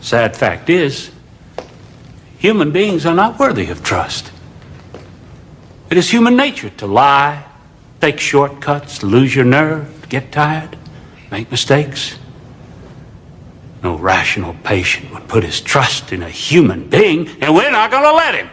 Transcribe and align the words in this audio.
Sad 0.00 0.36
fact 0.36 0.70
is, 0.70 1.10
human 2.38 2.70
beings 2.70 3.04
are 3.04 3.14
not 3.14 3.38
worthy 3.38 3.68
of 3.70 3.82
trust. 3.82 4.30
It 5.90 5.96
is 5.96 6.10
human 6.10 6.36
nature 6.36 6.70
to 6.70 6.86
lie, 6.86 7.44
take 8.00 8.20
shortcuts, 8.20 9.02
lose 9.02 9.34
your 9.34 9.44
nerve, 9.44 10.08
get 10.08 10.30
tired, 10.30 10.76
make 11.30 11.50
mistakes. 11.50 12.18
No 13.82 13.96
rational 13.96 14.54
patient 14.64 15.12
would 15.12 15.28
put 15.28 15.44
his 15.44 15.60
trust 15.60 16.12
in 16.12 16.22
a 16.22 16.30
human 16.30 16.88
being, 16.88 17.28
and 17.40 17.54
we're 17.54 17.70
not 17.70 17.90
going 17.90 18.04
to 18.04 18.12
let 18.12 18.34
him. 18.34 18.50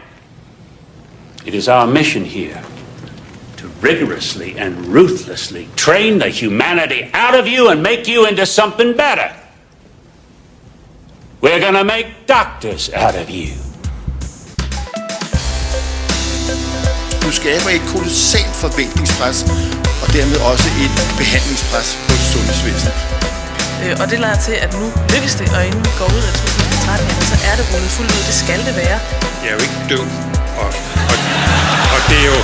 It 1.44 1.54
is 1.54 1.68
our 1.68 1.86
mission 1.86 2.24
here 2.24 2.62
to 3.58 3.68
rigorously 3.80 4.58
and 4.58 4.76
ruthlessly 4.86 5.68
train 5.76 6.18
the 6.18 6.28
humanity 6.28 7.10
out 7.12 7.38
of 7.38 7.46
you 7.46 7.68
and 7.68 7.82
make 7.82 8.08
you 8.08 8.26
into 8.26 8.46
something 8.46 8.96
better. 8.96 9.34
We're 11.46 11.60
going 11.60 11.78
to 11.84 11.84
make 11.84 12.08
doctors 12.26 12.90
out 13.02 13.14
of 13.22 13.26
you. 13.30 13.54
Du 17.22 17.30
skaber 17.40 17.70
et 17.78 17.84
kolossalt 17.94 18.54
forventningspres, 18.64 19.38
og 20.02 20.08
dermed 20.16 20.38
også 20.52 20.68
et 20.84 20.94
behandlingspres 21.20 21.88
på 22.06 22.12
sundhedsvæsenet. 22.32 22.96
Øh, 23.82 23.94
og 24.02 24.06
det 24.10 24.18
lader 24.24 24.40
til, 24.48 24.56
at 24.64 24.70
nu 24.80 24.86
lykkes 25.14 25.34
det, 25.40 25.46
og 25.56 25.60
inden 25.68 25.82
vi 25.88 25.92
går 26.00 26.08
ud 26.16 26.22
af 26.30 26.32
2013, 26.34 27.08
jamen, 27.10 27.26
så 27.32 27.36
er 27.48 27.54
det 27.58 27.64
rullet 27.72 27.90
fuldt 27.96 28.10
ud. 28.16 28.22
Det 28.30 28.36
skal 28.44 28.60
det 28.68 28.74
være. 28.82 28.98
Jeg 29.42 29.50
er 29.52 29.56
jo 29.58 29.62
ikke 29.66 29.80
død, 29.92 30.06
og, 30.62 30.70
og, 31.10 31.16
og, 31.94 32.00
det 32.10 32.18
er 32.24 32.28
jo, 32.34 32.38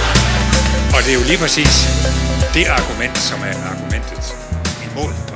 og 0.94 1.00
det 1.04 1.10
er 1.14 1.18
jo 1.20 1.24
lige 1.30 1.40
præcis 1.44 1.74
det 2.56 2.64
argument, 2.78 3.16
som 3.28 3.38
er 3.50 3.56
argumentet 3.72 4.24
imod. 4.86 5.31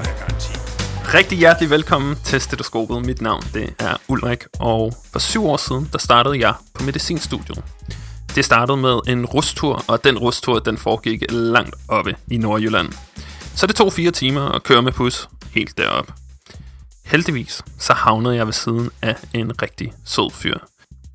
Rigtig 1.15 1.39
hjertelig 1.39 1.71
velkommen 1.71 2.17
til 2.25 2.41
Stetoskopet. 2.41 3.07
Mit 3.07 3.21
navn 3.21 3.43
det 3.55 3.75
er 3.79 3.97
Ulrik, 4.09 4.45
og 4.61 4.93
for 5.13 5.19
syv 5.19 5.47
år 5.47 5.57
siden, 5.57 5.89
der 5.93 5.99
startede 5.99 6.41
jeg 6.41 6.55
på 6.75 6.85
medicinstudiet. 6.85 7.65
Det 8.35 8.45
startede 8.45 8.77
med 8.77 9.01
en 9.09 9.27
rustur, 9.27 9.85
og 9.89 10.05
den 10.05 10.19
rustur 10.19 10.59
den 10.59 10.79
foregik 10.79 11.23
langt 11.29 11.75
oppe 11.89 12.17
i 12.31 12.37
Nordjylland. 12.37 12.93
Så 13.55 13.67
det 13.67 13.77
tog 13.77 13.93
fire 13.93 14.11
timer 14.11 14.49
at 14.49 14.63
køre 14.63 14.83
med 14.83 14.93
bus 14.93 15.29
helt 15.51 15.79
derop. 15.79 16.13
Heldigvis 17.05 17.63
så 17.79 17.93
havnede 17.93 18.37
jeg 18.37 18.47
ved 18.47 18.53
siden 18.53 18.91
af 19.03 19.17
en 19.35 19.63
rigtig 19.63 19.93
sød 20.05 20.31
fyr. 20.31 20.59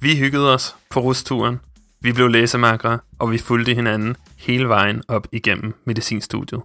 Vi 0.02 0.16
hyggede 0.18 0.54
os 0.54 0.76
på 0.90 1.00
rusturen, 1.00 1.60
vi 2.02 2.12
blev 2.12 2.28
læsemærkere, 2.28 3.00
og 3.20 3.32
vi 3.32 3.38
fulgte 3.38 3.74
hinanden 3.74 4.16
hele 4.38 4.68
vejen 4.68 5.04
op 5.08 5.28
igennem 5.32 5.74
medicinstudiet. 5.86 6.62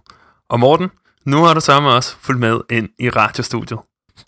Og 0.49 0.59
Morten, 0.59 0.89
nu 1.25 1.43
har 1.43 1.53
du 1.53 1.59
sammen 1.59 1.91
også 1.91 2.15
fulgt 2.21 2.39
med 2.39 2.59
ind 2.69 2.89
i 2.99 3.09
radiostudiet. 3.09 3.79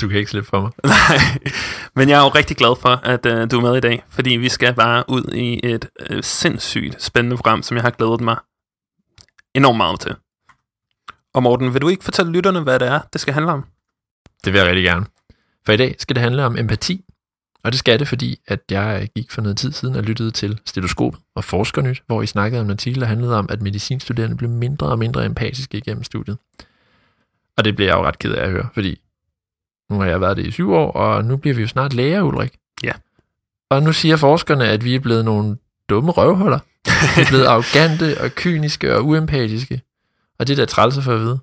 Du 0.01 0.07
kan 0.07 0.17
ikke 0.17 0.31
slippe 0.31 0.49
for 0.49 0.61
mig. 0.61 0.71
Nej, 0.83 1.17
men 1.95 2.09
jeg 2.09 2.19
er 2.19 2.23
jo 2.23 2.29
rigtig 2.29 2.57
glad 2.57 2.81
for, 2.81 2.89
at 2.89 3.25
uh, 3.25 3.51
du 3.51 3.57
er 3.57 3.61
med 3.61 3.77
i 3.77 3.79
dag, 3.79 4.03
fordi 4.09 4.29
vi 4.29 4.49
skal 4.49 4.73
bare 4.73 5.03
ud 5.07 5.23
i 5.33 5.59
et 5.63 5.89
uh, 6.11 6.17
sindssygt 6.21 7.03
spændende 7.03 7.35
program, 7.35 7.63
som 7.63 7.77
jeg 7.77 7.83
har 7.83 7.89
glædet 7.89 8.21
mig 8.21 8.37
enormt 9.55 9.77
meget 9.77 9.99
til. 9.99 10.15
Og 11.33 11.43
Morten, 11.43 11.73
vil 11.73 11.81
du 11.81 11.87
ikke 11.87 12.03
fortælle 12.03 12.31
lytterne, 12.31 12.59
hvad 12.59 12.79
det 12.79 12.87
er, 12.87 12.99
det 13.13 13.21
skal 13.21 13.33
handle 13.33 13.51
om? 13.51 13.65
Det 14.45 14.53
vil 14.53 14.59
jeg 14.59 14.67
rigtig 14.67 14.83
gerne. 14.83 15.05
For 15.65 15.73
i 15.73 15.77
dag 15.77 15.95
skal 15.99 16.15
det 16.15 16.23
handle 16.23 16.45
om 16.45 16.57
empati. 16.57 17.05
Og 17.63 17.71
det 17.71 17.79
skal 17.79 17.99
det, 17.99 18.07
fordi 18.07 18.39
at 18.47 18.59
jeg 18.71 19.09
gik 19.15 19.31
for 19.31 19.41
noget 19.41 19.57
tid 19.57 19.71
siden 19.71 19.95
og 19.95 20.03
lyttede 20.03 20.31
til 20.31 20.59
Stetoskopet 20.65 21.19
og 21.35 21.43
Forskernyt, 21.43 22.03
hvor 22.07 22.21
I 22.21 22.27
snakkede 22.27 22.61
om 22.61 22.67
en 22.67 22.71
artikel, 22.71 23.01
der 23.01 23.07
handlede 23.07 23.37
om, 23.37 23.47
at 23.49 23.61
medicinstuderende 23.61 24.37
blev 24.37 24.49
mindre 24.49 24.87
og 24.87 24.99
mindre 24.99 25.25
empatiske 25.25 25.77
igennem 25.77 26.03
studiet. 26.03 26.37
Og 27.59 27.65
det 27.65 27.75
blev 27.75 27.87
jeg 27.87 27.95
jo 27.95 28.03
ret 28.03 28.19
ked 28.19 28.31
af 28.31 28.43
at 28.43 28.51
høre, 28.51 28.67
fordi 28.73 28.99
nu 29.89 29.99
har 29.99 30.05
jeg 30.05 30.21
været 30.21 30.37
det 30.37 30.45
i 30.45 30.51
syv 30.51 30.73
år, 30.73 30.91
og 30.91 31.25
nu 31.25 31.37
bliver 31.37 31.55
vi 31.55 31.61
jo 31.61 31.67
snart 31.67 31.93
læger, 31.93 32.21
Ulrik. 32.21 32.53
Ja. 32.83 32.91
Og 33.69 33.83
nu 33.83 33.93
siger 33.93 34.17
forskerne, 34.17 34.67
at 34.67 34.83
vi 34.83 34.95
er 34.95 34.99
blevet 34.99 35.25
nogle 35.25 35.57
dumme 35.89 36.11
røvhuller. 36.11 36.59
Vi 37.15 37.21
er 37.21 37.25
blevet 37.29 37.45
arrogante 37.53 38.21
og 38.21 38.29
kyniske 38.35 38.95
og 38.95 39.05
uempatiske. 39.05 39.81
Og 40.39 40.47
det 40.47 40.53
er 40.53 40.57
da 40.57 40.65
trælse 40.65 41.01
for 41.01 41.13
at 41.13 41.19
vide. 41.19 41.39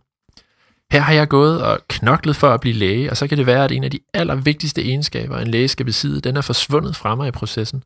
Her 0.92 1.00
har 1.00 1.12
jeg 1.12 1.28
gået 1.28 1.62
og 1.62 1.78
knoklet 1.88 2.36
for 2.36 2.48
at 2.48 2.60
blive 2.60 2.74
læge, 2.74 3.10
og 3.10 3.16
så 3.16 3.28
kan 3.28 3.38
det 3.38 3.46
være, 3.46 3.64
at 3.64 3.72
en 3.72 3.84
af 3.84 3.90
de 3.90 3.98
allervigtigste 4.14 4.82
egenskaber, 4.82 5.38
en 5.38 5.48
læge 5.48 5.68
skal 5.68 5.86
besidde, 5.86 6.20
den 6.20 6.36
er 6.36 6.40
forsvundet 6.40 6.96
fra 6.96 7.14
mig 7.14 7.28
i 7.28 7.30
processen. 7.30 7.82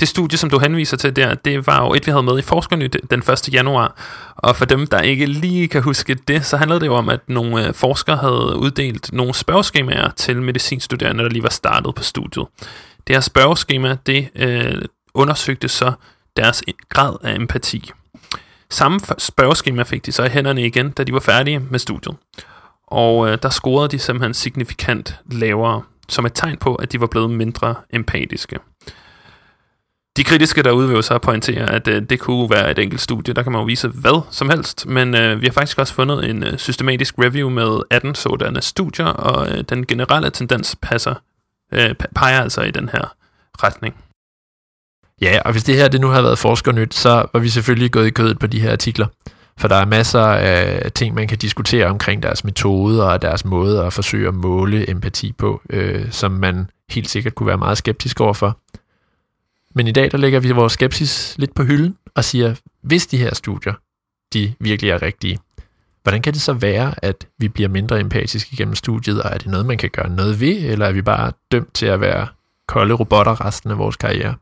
Det 0.00 0.08
studie, 0.08 0.38
som 0.38 0.50
du 0.50 0.58
henviser 0.58 0.96
til 0.96 1.16
der, 1.16 1.34
det 1.34 1.66
var 1.66 1.84
jo 1.84 1.94
et, 1.94 2.06
vi 2.06 2.10
havde 2.10 2.22
med 2.22 2.38
i 2.38 2.42
Forskernyt 2.42 2.96
den 3.10 3.18
1. 3.18 3.52
januar. 3.52 3.96
Og 4.36 4.56
for 4.56 4.64
dem, 4.64 4.86
der 4.86 5.00
ikke 5.00 5.26
lige 5.26 5.68
kan 5.68 5.82
huske 5.82 6.14
det, 6.14 6.46
så 6.46 6.56
handlede 6.56 6.80
det 6.80 6.86
jo 6.86 6.94
om, 6.94 7.08
at 7.08 7.20
nogle 7.28 7.66
øh, 7.66 7.74
forskere 7.74 8.16
havde 8.16 8.56
uddelt 8.56 9.12
nogle 9.12 9.34
spørgeskemaer 9.34 10.10
til 10.10 10.42
medicinstuderende, 10.42 11.24
der 11.24 11.30
lige 11.30 11.42
var 11.42 11.48
startet 11.48 11.94
på 11.94 12.02
studiet. 12.02 12.46
Det 13.06 13.16
her 13.16 13.20
spørgeskema, 13.20 13.96
det 14.06 14.28
øh, 14.34 14.82
undersøgte 15.14 15.68
så 15.68 15.92
deres 16.36 16.62
grad 16.88 17.16
af 17.24 17.34
empati. 17.34 17.90
Samme 18.70 19.00
spørgeskema 19.18 19.82
fik 19.82 20.06
de 20.06 20.12
så 20.12 20.24
i 20.24 20.28
hænderne 20.28 20.66
igen, 20.66 20.90
da 20.90 21.04
de 21.04 21.12
var 21.12 21.20
færdige 21.20 21.58
med 21.58 21.78
studiet. 21.78 22.16
Og 22.86 23.30
øh, 23.30 23.38
der 23.42 23.50
scorede 23.50 23.88
de 23.88 23.98
simpelthen 23.98 24.34
signifikant 24.34 25.16
lavere, 25.32 25.82
som 26.08 26.26
et 26.26 26.32
tegn 26.34 26.56
på, 26.56 26.74
at 26.74 26.92
de 26.92 27.00
var 27.00 27.06
blevet 27.06 27.30
mindre 27.30 27.74
empatiske. 27.92 28.58
De 30.16 30.24
kritiske 30.24 30.62
derude 30.62 30.88
vil 30.88 30.94
jo 30.94 31.02
så 31.02 31.18
pointere, 31.18 31.70
at 31.70 31.88
øh, 31.88 32.02
det 32.10 32.20
kunne 32.20 32.50
være 32.50 32.70
et 32.70 32.78
enkelt 32.78 33.00
studie, 33.00 33.34
der 33.34 33.42
kan 33.42 33.52
man 33.52 33.60
jo 33.60 33.64
vise 33.64 33.88
hvad 33.88 34.22
som 34.30 34.50
helst, 34.50 34.86
men 34.86 35.14
øh, 35.14 35.40
vi 35.40 35.46
har 35.46 35.52
faktisk 35.52 35.78
også 35.78 35.94
fundet 35.94 36.30
en 36.30 36.44
øh, 36.44 36.58
systematisk 36.58 37.14
review 37.18 37.50
med 37.50 37.80
18 37.90 38.14
sådanne 38.14 38.62
studier, 38.62 39.06
og 39.06 39.48
øh, 39.50 39.64
den 39.68 39.86
generelle 39.86 40.30
tendens 40.30 40.76
passer, 40.82 41.14
øh, 41.72 41.94
peger 42.14 42.42
altså 42.42 42.62
i 42.62 42.70
den 42.70 42.88
her 42.88 43.14
retning. 43.62 43.94
Ja, 45.20 45.40
og 45.44 45.52
hvis 45.52 45.64
det 45.64 45.76
her 45.76 45.88
det 45.88 46.00
nu 46.00 46.08
har 46.08 46.22
været 46.22 46.38
forskernyt, 46.38 46.94
så 46.94 47.26
var 47.32 47.40
vi 47.40 47.48
selvfølgelig 47.48 47.90
gået 47.90 48.06
i 48.06 48.10
kødet 48.10 48.38
på 48.38 48.46
de 48.46 48.60
her 48.60 48.72
artikler. 48.72 49.06
For 49.58 49.68
der 49.68 49.76
er 49.76 49.84
masser 49.84 50.20
af 50.20 50.92
ting, 50.92 51.14
man 51.14 51.28
kan 51.28 51.38
diskutere 51.38 51.86
omkring 51.86 52.22
deres 52.22 52.44
metoder 52.44 53.04
og 53.04 53.22
deres 53.22 53.44
måde 53.44 53.84
at 53.84 53.92
forsøge 53.92 54.28
at 54.28 54.34
måle 54.34 54.90
empati 54.90 55.32
på, 55.32 55.62
øh, 55.70 56.10
som 56.10 56.32
man 56.32 56.70
helt 56.90 57.10
sikkert 57.10 57.34
kunne 57.34 57.46
være 57.46 57.58
meget 57.58 57.78
skeptisk 57.78 58.20
overfor. 58.20 58.58
Men 59.74 59.86
i 59.86 59.92
dag, 59.92 60.10
der 60.10 60.18
lægger 60.18 60.40
vi 60.40 60.50
vores 60.50 60.72
skepsis 60.72 61.34
lidt 61.38 61.54
på 61.54 61.62
hylden 61.62 61.96
og 62.14 62.24
siger, 62.24 62.54
hvis 62.82 63.06
de 63.06 63.18
her 63.18 63.34
studier, 63.34 63.74
de 64.32 64.54
virkelig 64.60 64.90
er 64.90 65.02
rigtige, 65.02 65.38
hvordan 66.02 66.22
kan 66.22 66.32
det 66.32 66.42
så 66.42 66.52
være, 66.52 66.94
at 67.04 67.26
vi 67.38 67.48
bliver 67.48 67.68
mindre 67.68 68.00
empatiske 68.00 68.56
gennem 68.56 68.74
studiet, 68.74 69.22
og 69.22 69.30
er 69.30 69.38
det 69.38 69.46
noget, 69.46 69.66
man 69.66 69.78
kan 69.78 69.90
gøre 69.90 70.10
noget 70.10 70.40
ved, 70.40 70.56
eller 70.64 70.86
er 70.86 70.92
vi 70.92 71.02
bare 71.02 71.32
dømt 71.52 71.74
til 71.74 71.86
at 71.86 72.00
være 72.00 72.28
kolde 72.68 72.94
robotter 72.94 73.46
resten 73.46 73.70
af 73.70 73.78
vores 73.78 73.96
karriere? 73.96 74.34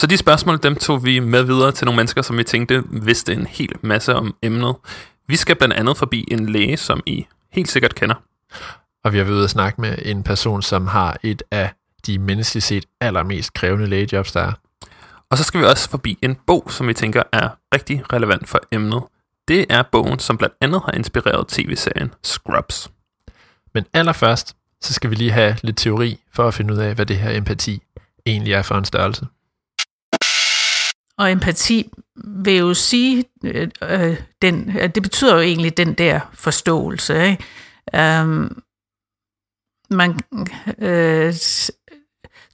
Så 0.00 0.06
de 0.06 0.16
spørgsmål, 0.16 0.62
dem 0.62 0.76
tog 0.76 1.04
vi 1.04 1.18
med 1.18 1.42
videre 1.42 1.72
til 1.72 1.84
nogle 1.84 1.96
mennesker, 1.96 2.22
som 2.22 2.38
vi 2.38 2.44
tænkte 2.44 2.84
vidste 2.90 3.32
en 3.32 3.46
hel 3.46 3.72
masse 3.82 4.14
om 4.14 4.34
emnet. 4.42 4.76
Vi 5.26 5.36
skal 5.36 5.56
blandt 5.56 5.74
andet 5.74 5.96
forbi 5.96 6.24
en 6.30 6.48
læge, 6.48 6.76
som 6.76 7.02
I 7.06 7.26
helt 7.52 7.68
sikkert 7.68 7.94
kender. 7.94 8.14
Og 9.04 9.12
vi 9.12 9.18
har 9.18 9.24
været 9.24 9.36
ude 9.36 9.44
at 9.44 9.50
snakke 9.50 9.80
med 9.80 9.98
en 10.02 10.22
person, 10.22 10.62
som 10.62 10.86
har 10.86 11.16
et 11.22 11.42
af 11.50 11.70
de 12.06 12.18
menneskeligt 12.18 12.64
set 12.64 12.84
allermest 13.00 13.52
krævende 13.52 13.86
lægejobs, 13.86 14.32
der 14.32 14.40
er. 14.40 14.52
Og 15.30 15.38
så 15.38 15.44
skal 15.44 15.60
vi 15.60 15.66
også 15.66 15.90
forbi 15.90 16.18
en 16.22 16.36
bog, 16.46 16.72
som 16.72 16.88
vi 16.88 16.94
tænker 16.94 17.22
er 17.32 17.48
rigtig 17.74 18.12
relevant 18.12 18.48
for 18.48 18.60
emnet. 18.72 19.02
Det 19.48 19.66
er 19.68 19.82
bogen, 19.92 20.18
som 20.18 20.38
blandt 20.38 20.54
andet 20.60 20.82
har 20.84 20.92
inspireret 20.92 21.48
tv-serien 21.48 22.14
Scrubs. 22.22 22.90
Men 23.74 23.84
allerførst, 23.92 24.56
så 24.80 24.94
skal 24.94 25.10
vi 25.10 25.14
lige 25.14 25.30
have 25.30 25.56
lidt 25.62 25.76
teori 25.76 26.20
for 26.32 26.48
at 26.48 26.54
finde 26.54 26.74
ud 26.74 26.78
af, 26.78 26.94
hvad 26.94 27.06
det 27.06 27.16
her 27.16 27.30
empati 27.30 27.82
egentlig 28.26 28.52
er 28.52 28.62
for 28.62 28.74
en 28.74 28.84
størrelse. 28.84 29.26
Og 31.18 31.32
empati 31.32 31.90
vil 32.24 32.56
jo 32.56 32.74
sige, 32.74 33.24
øh, 33.44 33.68
øh, 33.82 34.16
den, 34.42 34.76
øh, 34.80 34.94
det 34.94 35.02
betyder 35.02 35.34
jo 35.34 35.40
egentlig 35.40 35.76
den 35.76 35.94
der 35.94 36.20
forståelse. 36.34 37.26
Ikke? 37.26 38.22
Um, 38.22 38.62
man 39.90 40.20
øh, 40.78 41.34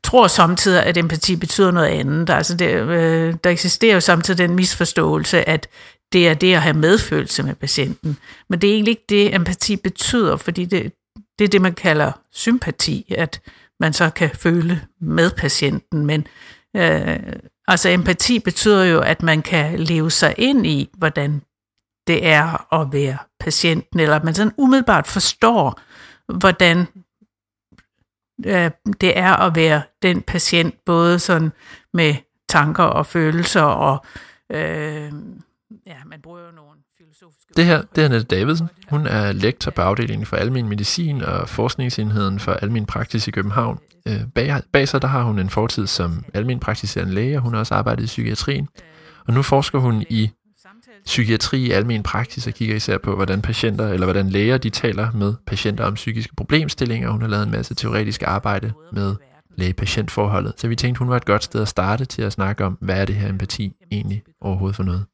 tror 0.05 0.27
samtidig, 0.27 0.83
at 0.83 0.97
empati 0.97 1.37
betyder 1.37 1.71
noget 1.71 1.87
andet. 1.87 2.31
Altså 2.31 2.55
det, 2.57 2.69
øh, 2.75 3.35
der 3.45 3.51
eksisterer 3.51 3.95
jo 3.95 4.01
samtidig 4.01 4.39
den 4.39 4.57
misforståelse, 4.57 5.49
at 5.49 5.69
det 6.13 6.29
er 6.29 6.35
det 6.35 6.55
at 6.55 6.63
have 6.63 6.77
medfølelse 6.77 7.43
med 7.43 7.55
patienten. 7.55 8.19
Men 8.51 8.61
det 8.61 8.71
er 8.71 8.75
egentlig 8.75 8.91
ikke 8.91 9.05
det, 9.09 9.35
empati 9.35 9.77
betyder, 9.77 10.37
fordi 10.37 10.65
det, 10.65 10.93
det 11.39 11.45
er 11.45 11.49
det, 11.49 11.61
man 11.63 11.75
kalder 11.75 12.13
sympati, 12.33 13.15
at 13.19 13.41
man 13.81 13.93
så 13.93 14.11
kan 14.11 14.31
føle 14.35 14.81
med 15.01 15.31
patienten. 15.31 16.07
Men 16.07 16.27
øh, 16.77 17.19
altså 17.69 17.89
empati 17.89 18.39
betyder 18.39 18.85
jo, 18.85 19.01
at 19.01 19.23
man 19.23 19.43
kan 19.43 19.81
leve 19.81 20.11
sig 20.11 20.35
ind 20.39 20.67
i, 20.67 20.91
hvordan 20.99 21.43
det 22.07 22.27
er 22.27 22.75
at 22.75 22.93
være 22.93 23.19
patienten, 23.41 24.01
eller 24.01 24.17
at 24.17 24.25
man 24.25 24.35
sådan 24.35 24.53
umiddelbart 24.59 25.07
forstår, 25.07 25.81
hvordan 26.39 26.87
øh, 28.47 28.71
det 29.01 29.19
er 29.19 29.33
at 29.33 29.57
være 29.57 29.83
den 30.03 30.23
patient, 30.23 30.75
både 30.87 31.19
sådan 31.19 31.53
med 31.93 32.15
tanker 32.49 32.85
og 32.85 33.07
følelser, 33.07 33.63
og 33.63 34.05
øh, 34.53 35.13
ja, 35.87 35.97
man 36.07 36.21
bruger 36.23 36.41
jo 36.41 36.53
nogle 36.57 36.79
filosofiske... 36.99 37.53
Det 37.57 37.65
her, 37.65 37.83
det 37.97 38.01
er 38.03 38.05
Annette 38.05 38.37
Davidsen. 38.37 38.69
Hun 38.91 39.07
er 39.07 39.33
lektor 39.33 39.71
på 39.71 39.83
afdelingen 39.83 40.27
for 40.27 40.37
almen 40.37 40.69
medicin 40.69 41.23
og 41.23 41.49
forskningsenheden 41.49 42.41
for 42.41 42.53
almen 42.53 42.87
praksis 42.87 43.29
i 43.29 43.31
København. 43.31 43.79
Øh, 44.09 44.21
bag, 44.35 44.63
bag 44.73 44.89
sig 44.89 45.03
der 45.03 45.09
har 45.09 45.23
hun 45.23 45.39
en 45.39 45.51
fortid 45.51 45.87
som 45.87 46.25
almen 46.35 46.61
praktiserende 46.61 47.15
læge, 47.15 47.37
og 47.37 47.43
hun 47.43 47.53
har 47.53 47.61
også 47.61 47.75
arbejdet 47.75 48.03
i 48.03 48.07
psykiatrien. 48.07 48.69
Og 49.27 49.35
nu 49.35 49.43
forsker 49.43 49.79
hun 49.79 50.05
i 50.11 50.31
psykiatri 51.05 51.59
i 51.61 51.71
almen 51.71 52.03
praksis 52.03 52.47
og 52.47 52.53
kigger 52.53 52.77
især 52.77 52.99
på, 52.99 53.17
hvordan 53.17 53.43
patienter 53.43 53.89
eller 53.89 54.07
hvordan 54.07 54.29
læger 54.29 54.59
de 54.59 54.71
taler 54.71 55.13
med 55.13 55.35
patienter 55.47 55.85
om 55.85 55.95
psykiske 55.95 56.35
problemstillinger. 56.37 57.11
Hun 57.11 57.21
har 57.21 57.29
lavet 57.29 57.45
en 57.45 57.51
masse 57.51 57.75
teoretisk 57.75 58.23
arbejde 58.23 58.73
med 58.93 59.17
læge-patientforholdet. 59.57 60.53
Så 60.57 60.69
vi 60.69 60.77
tænkte, 60.77 60.99
hun 60.99 61.09
var 61.09 61.17
et 61.17 61.25
godt 61.25 61.45
sted 61.45 61.63
at 61.63 61.69
starte 61.69 62.05
til 62.05 62.23
at 62.23 62.33
snakke 62.33 62.65
om, 62.65 62.79
hvad 62.81 63.01
er 63.01 63.05
det 63.05 63.15
her 63.15 63.29
empati 63.29 63.73
egentlig 63.93 64.23
overhovedet 64.41 64.77
for 64.77 64.83
noget. 64.83 65.05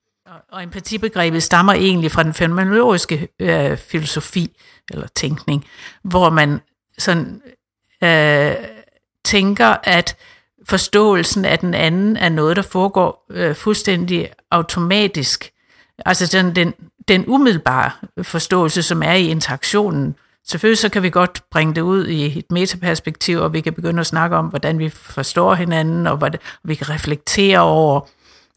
Og 0.52 0.62
empatibegrebet 0.62 1.42
stammer 1.42 1.72
egentlig 1.72 2.10
fra 2.10 2.22
den 2.22 2.34
fenomenologiske 2.34 3.28
øh, 3.40 3.76
filosofi 3.76 4.56
eller 4.90 5.06
tænkning, 5.16 5.64
hvor 6.04 6.30
man 6.30 6.60
sådan 6.98 7.42
øh, 8.04 8.54
tænker, 9.24 9.76
at 9.84 10.16
forståelsen 10.68 11.44
af 11.44 11.58
den 11.58 11.74
anden 11.74 12.16
er 12.16 12.28
noget, 12.28 12.56
der 12.56 12.62
foregår 12.62 13.26
øh, 13.30 13.54
fuldstændig 13.54 14.30
automatisk. 14.50 15.50
Altså 16.06 16.38
den, 16.38 16.56
den, 16.56 16.74
den 17.08 17.24
umiddelbare 17.26 17.90
forståelse, 18.22 18.82
som 18.82 19.02
er 19.02 19.12
i 19.12 19.26
interaktionen. 19.26 20.14
Selvfølgelig 20.46 20.78
så 20.78 20.88
kan 20.88 21.02
vi 21.02 21.10
godt 21.10 21.42
bringe 21.50 21.74
det 21.74 21.80
ud 21.80 22.06
i 22.06 22.38
et 22.38 22.50
metaperspektiv, 22.50 23.38
og 23.38 23.52
vi 23.52 23.60
kan 23.60 23.72
begynde 23.72 24.00
at 24.00 24.06
snakke 24.06 24.36
om, 24.36 24.46
hvordan 24.46 24.78
vi 24.78 24.88
forstår 24.88 25.54
hinanden, 25.54 26.06
og 26.06 26.16
hvordan 26.16 26.40
vi 26.64 26.74
kan 26.74 26.90
reflektere 26.90 27.60
over, 27.60 28.00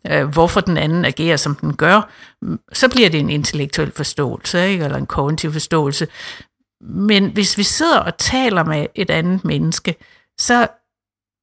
øh, 0.07 0.28
hvorfor 0.28 0.62
den 0.62 0.78
anden 0.78 1.06
agerer, 1.06 1.38
som 1.38 1.56
den 1.56 1.75
gør. 1.75 2.10
Så 2.74 2.90
bliver 2.90 3.10
det 3.10 3.19
en 3.19 3.30
intellektuel 3.30 3.92
forståelse, 3.92 4.68
ikke? 4.68 4.84
eller 4.84 4.98
en 4.98 5.06
kognitiv 5.06 5.51
forståelse. 5.51 6.07
Men 6.81 7.30
hvis 7.30 7.57
vi 7.57 7.63
sidder 7.63 8.00
og 8.00 8.18
taler 8.18 8.63
med 8.63 8.88
et 8.96 9.10
andet 9.10 9.46
menneske, 9.46 9.96
så 10.39 10.68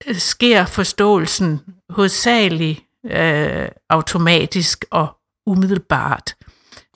øh, 0.06 0.16
sker 0.16 0.64
forståelsen 0.64 1.60
hovedsageligt 1.90 2.80
øh, 3.04 3.68
automatisk 3.90 4.84
og 4.90 5.19
umiddelbart. 5.50 6.34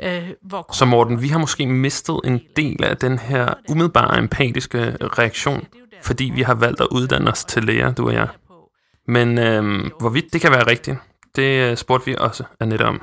Øh, 0.03 0.31
hvor 0.43 0.73
så 0.73 0.85
Morten, 0.85 1.23
vi 1.23 1.29
har 1.29 1.39
måske 1.39 1.67
mistet 1.67 2.21
en 2.25 2.41
del 2.56 2.85
af 2.85 2.97
den 2.97 3.19
her 3.19 3.55
umiddelbare 3.69 4.19
empatiske 4.19 4.97
reaktion, 5.01 5.67
fordi 6.03 6.33
vi 6.35 6.43
har 6.43 6.55
valgt 6.55 6.81
at 6.81 6.89
uddanne 6.91 7.31
os 7.31 7.45
til 7.45 7.65
læger, 7.65 7.95
du 7.95 8.06
og 8.06 8.15
jeg. 8.15 8.29
Men 9.06 9.39
øh, 9.39 9.91
hvorvidt 10.01 10.33
det 10.33 10.41
kan 10.41 10.51
være 10.51 10.67
rigtigt, 10.67 10.97
det 11.37 11.71
øh, 11.71 11.77
spurgte 11.77 12.06
vi 12.06 12.17
også 12.19 12.45
Annette 12.61 12.83
om. 12.83 13.01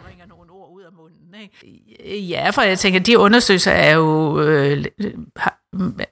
Ja, 2.06 2.50
for 2.50 2.62
jeg 2.62 2.80
tænker, 2.80 3.00
de 3.00 3.19
undersøgelser 3.19 3.71
er 3.71 3.94
jo 3.94 4.39
øh, 4.42 4.86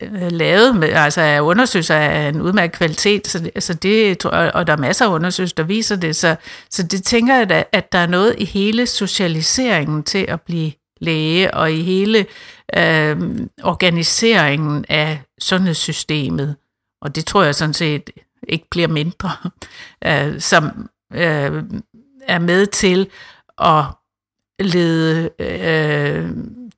øh, 0.01 0.31
lavet 0.31 0.75
med, 0.75 0.89
altså 0.89 1.21
er 1.21 1.41
undersøgelser 1.41 1.95
af 1.95 2.29
en 2.29 2.41
udmærket 2.41 2.77
kvalitet, 2.77 3.27
så, 3.27 3.49
så 3.59 3.73
det, 3.73 4.25
og 4.25 4.67
der 4.67 4.73
er 4.73 4.77
masser 4.77 5.05
af 5.05 5.13
undersøgelser, 5.13 5.55
der 5.55 5.63
viser 5.63 5.95
det, 5.95 6.15
så, 6.15 6.35
så 6.69 6.83
det 6.83 7.03
tænker 7.03 7.35
jeg 7.35 7.49
da, 7.49 7.63
at 7.71 7.91
der 7.91 7.99
er 7.99 8.07
noget 8.07 8.35
i 8.37 8.45
hele 8.45 8.87
socialiseringen 8.87 10.03
til 10.03 10.25
at 10.27 10.41
blive 10.41 10.71
læge, 11.01 11.53
og 11.53 11.71
i 11.71 11.81
hele 11.81 12.25
øh, 12.77 13.17
organiseringen 13.63 14.85
af 14.89 15.21
sundhedssystemet, 15.41 16.55
og 17.01 17.15
det 17.15 17.25
tror 17.25 17.43
jeg 17.43 17.55
sådan 17.55 17.73
set 17.73 18.09
ikke 18.47 18.67
bliver 18.71 18.87
mindre, 18.87 19.31
øh, 20.07 20.41
som 20.41 20.89
øh, 21.13 21.63
er 22.27 22.39
med 22.39 22.65
til 22.65 23.07
at 23.61 23.85
lede 24.59 25.29
øh, 25.39 26.29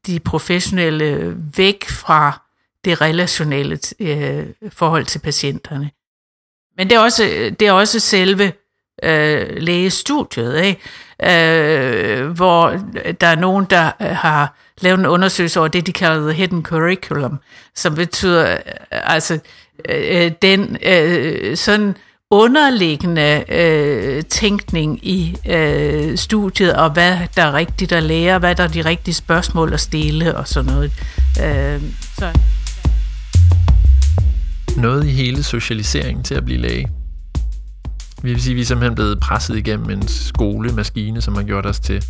de 0.07 0.19
professionelle 0.19 1.35
væk 1.57 1.89
fra 1.89 2.41
det 2.85 3.01
relationelle 3.01 3.79
øh, 3.99 4.45
forhold 4.69 5.05
til 5.05 5.19
patienterne. 5.19 5.91
Men 6.77 6.89
det 6.89 6.95
er 6.95 6.99
også, 6.99 7.23
det 7.59 7.67
er 7.67 7.71
også 7.71 7.99
selve 7.99 8.53
øh, 9.03 9.57
lægestudiet, 9.57 10.63
ikke? 10.63 10.81
Øh, 11.23 12.27
hvor 12.27 12.69
der 13.21 13.27
er 13.27 13.35
nogen, 13.35 13.65
der 13.69 13.91
øh, 14.01 14.07
har 14.07 14.57
lavet 14.81 14.99
en 14.99 15.05
undersøgelse 15.05 15.59
over 15.59 15.67
det, 15.67 15.87
de 15.87 15.93
kalder 15.93 16.21
the 16.21 16.33
hidden 16.33 16.63
curriculum, 16.63 17.39
som 17.75 17.95
betyder 17.95 18.51
øh, 18.51 18.59
altså 18.91 19.39
øh, 19.89 20.25
øh 20.25 20.31
den 20.41 20.77
øh, 20.83 21.57
sådan 21.57 21.95
underliggende 22.31 23.43
øh, 23.49 24.23
tænkning 24.23 25.07
i 25.07 25.37
øh, 25.49 26.17
studiet, 26.17 26.73
og 26.73 26.89
hvad 26.89 27.17
der 27.35 27.41
er 27.41 27.53
rigtigt 27.53 27.91
at 27.91 28.03
lære, 28.03 28.39
hvad 28.39 28.55
der 28.55 28.63
er 28.63 28.67
de 28.67 28.85
rigtige 28.85 29.15
spørgsmål 29.15 29.73
at 29.73 29.79
stille 29.79 30.37
og 30.37 30.47
sådan 30.47 30.71
noget. 30.71 30.91
Øh, 31.43 31.81
så. 32.19 32.39
Noget 34.77 35.07
i 35.07 35.11
hele 35.11 35.43
socialiseringen 35.43 36.23
til 36.23 36.35
at 36.35 36.45
blive 36.45 36.59
læge. 36.59 36.87
Vi 38.23 38.33
vil 38.33 38.41
sige, 38.41 38.51
at 38.51 38.55
vi 38.55 38.61
er 38.61 38.65
simpelthen 38.65 38.95
blevet 38.95 39.19
presset 39.19 39.57
igennem 39.57 39.89
en 39.89 40.07
skolemaskine, 40.07 41.21
som 41.21 41.35
har 41.35 41.43
gjort 41.43 41.65
os 41.65 41.79
til 41.79 42.03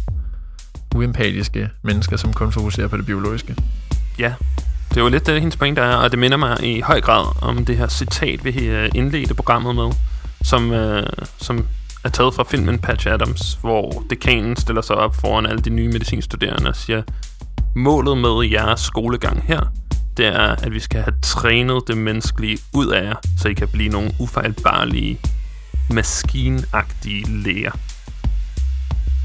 uempatiske 0.96 1.70
mennesker, 1.84 2.18
som 2.18 2.34
kun 2.34 2.52
fokuserer 2.52 2.88
på 2.88 2.98
det 2.98 3.06
biologiske. 3.06 3.56
Ja, 4.20 4.34
det 4.90 4.98
er 4.98 5.02
jo 5.02 5.10
lidt 5.10 5.26
det, 5.26 5.40
hendes 5.40 5.58
pointe 5.58 5.82
er, 5.82 5.96
og 5.96 6.12
det 6.12 6.20
minder 6.20 6.38
mig 6.38 6.64
i 6.64 6.80
høj 6.80 7.02
grad 7.02 7.26
om 7.42 7.66
det 7.66 7.78
her 7.78 7.88
citat, 7.88 8.46
vi 8.46 8.50
indledte 8.96 9.34
programmet 9.34 9.76
med 9.76 9.92
som, 10.44 10.72
øh, 10.72 11.08
som 11.38 11.68
er 12.04 12.10
taget 12.10 12.34
fra 12.34 12.44
filmen 12.44 12.80
Patch 12.80 13.08
Adams, 13.08 13.58
hvor 13.62 14.04
dekanen 14.10 14.56
stiller 14.56 14.82
sig 14.82 14.96
op 14.96 15.16
foran 15.16 15.46
alle 15.46 15.62
de 15.62 15.70
nye 15.70 15.88
medicinstuderende 15.88 16.70
og 16.70 16.76
siger, 16.76 17.02
målet 17.76 18.18
med 18.18 18.50
jeres 18.52 18.82
skolegang 18.82 19.44
her, 19.48 19.62
det 20.18 20.26
er, 20.26 20.56
at 20.56 20.72
vi 20.72 20.80
skal 20.80 21.02
have 21.02 21.14
trænet 21.22 21.84
det 21.88 21.98
menneskelige 21.98 22.58
ud 22.74 22.88
af 22.88 23.04
jer, 23.04 23.16
så 23.38 23.48
I 23.48 23.54
kan 23.54 23.68
blive 23.68 23.90
nogle 23.90 24.12
ufejlbarlige, 24.20 25.20
maskinagtige 25.90 27.44
læger. 27.44 27.72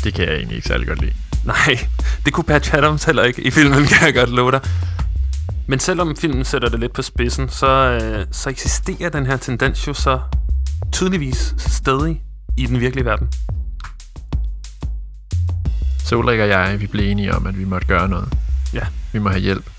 Det 0.04 0.14
kan 0.14 0.28
jeg 0.28 0.34
egentlig 0.34 0.56
ikke 0.56 0.69
særlig 0.69 0.86
godt 0.86 1.00
lide. 1.00 1.12
Nej, 1.44 1.78
det 2.24 2.32
kunne 2.32 2.44
Patch 2.44 2.74
Adams 2.74 3.04
heller 3.04 3.22
ikke 3.22 3.42
i 3.42 3.50
filmen, 3.50 3.84
kan 3.84 4.06
jeg 4.06 4.14
godt 4.14 4.30
love 4.30 4.52
dig. 4.52 4.60
Men 5.66 5.78
selvom 5.78 6.16
filmen 6.16 6.44
sætter 6.44 6.69
det 6.69 6.80
lidt 6.80 6.92
på 6.92 7.02
spidsen, 7.02 7.48
så, 7.48 7.66
øh, 7.66 8.26
så 8.30 8.50
eksisterer 8.50 9.10
den 9.10 9.26
her 9.26 9.36
tendens 9.36 9.88
jo 9.88 9.94
så 9.94 10.20
tydeligvis 10.93 11.55
stadig 11.58 12.23
i 12.56 12.67
den 12.67 12.81
virkelige 12.81 13.05
verden. 13.05 13.28
Solrik 16.05 16.40
og 16.40 16.49
jeg, 16.49 16.81
vi 16.81 16.87
blev 16.87 17.11
enige 17.11 17.34
om, 17.34 17.46
at 17.46 17.58
vi 17.58 17.64
måtte 17.64 17.87
gøre 17.87 18.08
noget. 18.08 18.28
Ja. 18.75 18.87
Vi 19.12 19.19
må 19.19 19.28
have 19.28 19.40
hjælp. 19.40 19.70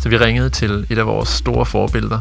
Så 0.00 0.08
vi 0.08 0.16
ringede 0.16 0.50
til 0.50 0.86
et 0.90 0.98
af 0.98 1.06
vores 1.06 1.28
store 1.28 1.66
forbilleder. 1.66 2.20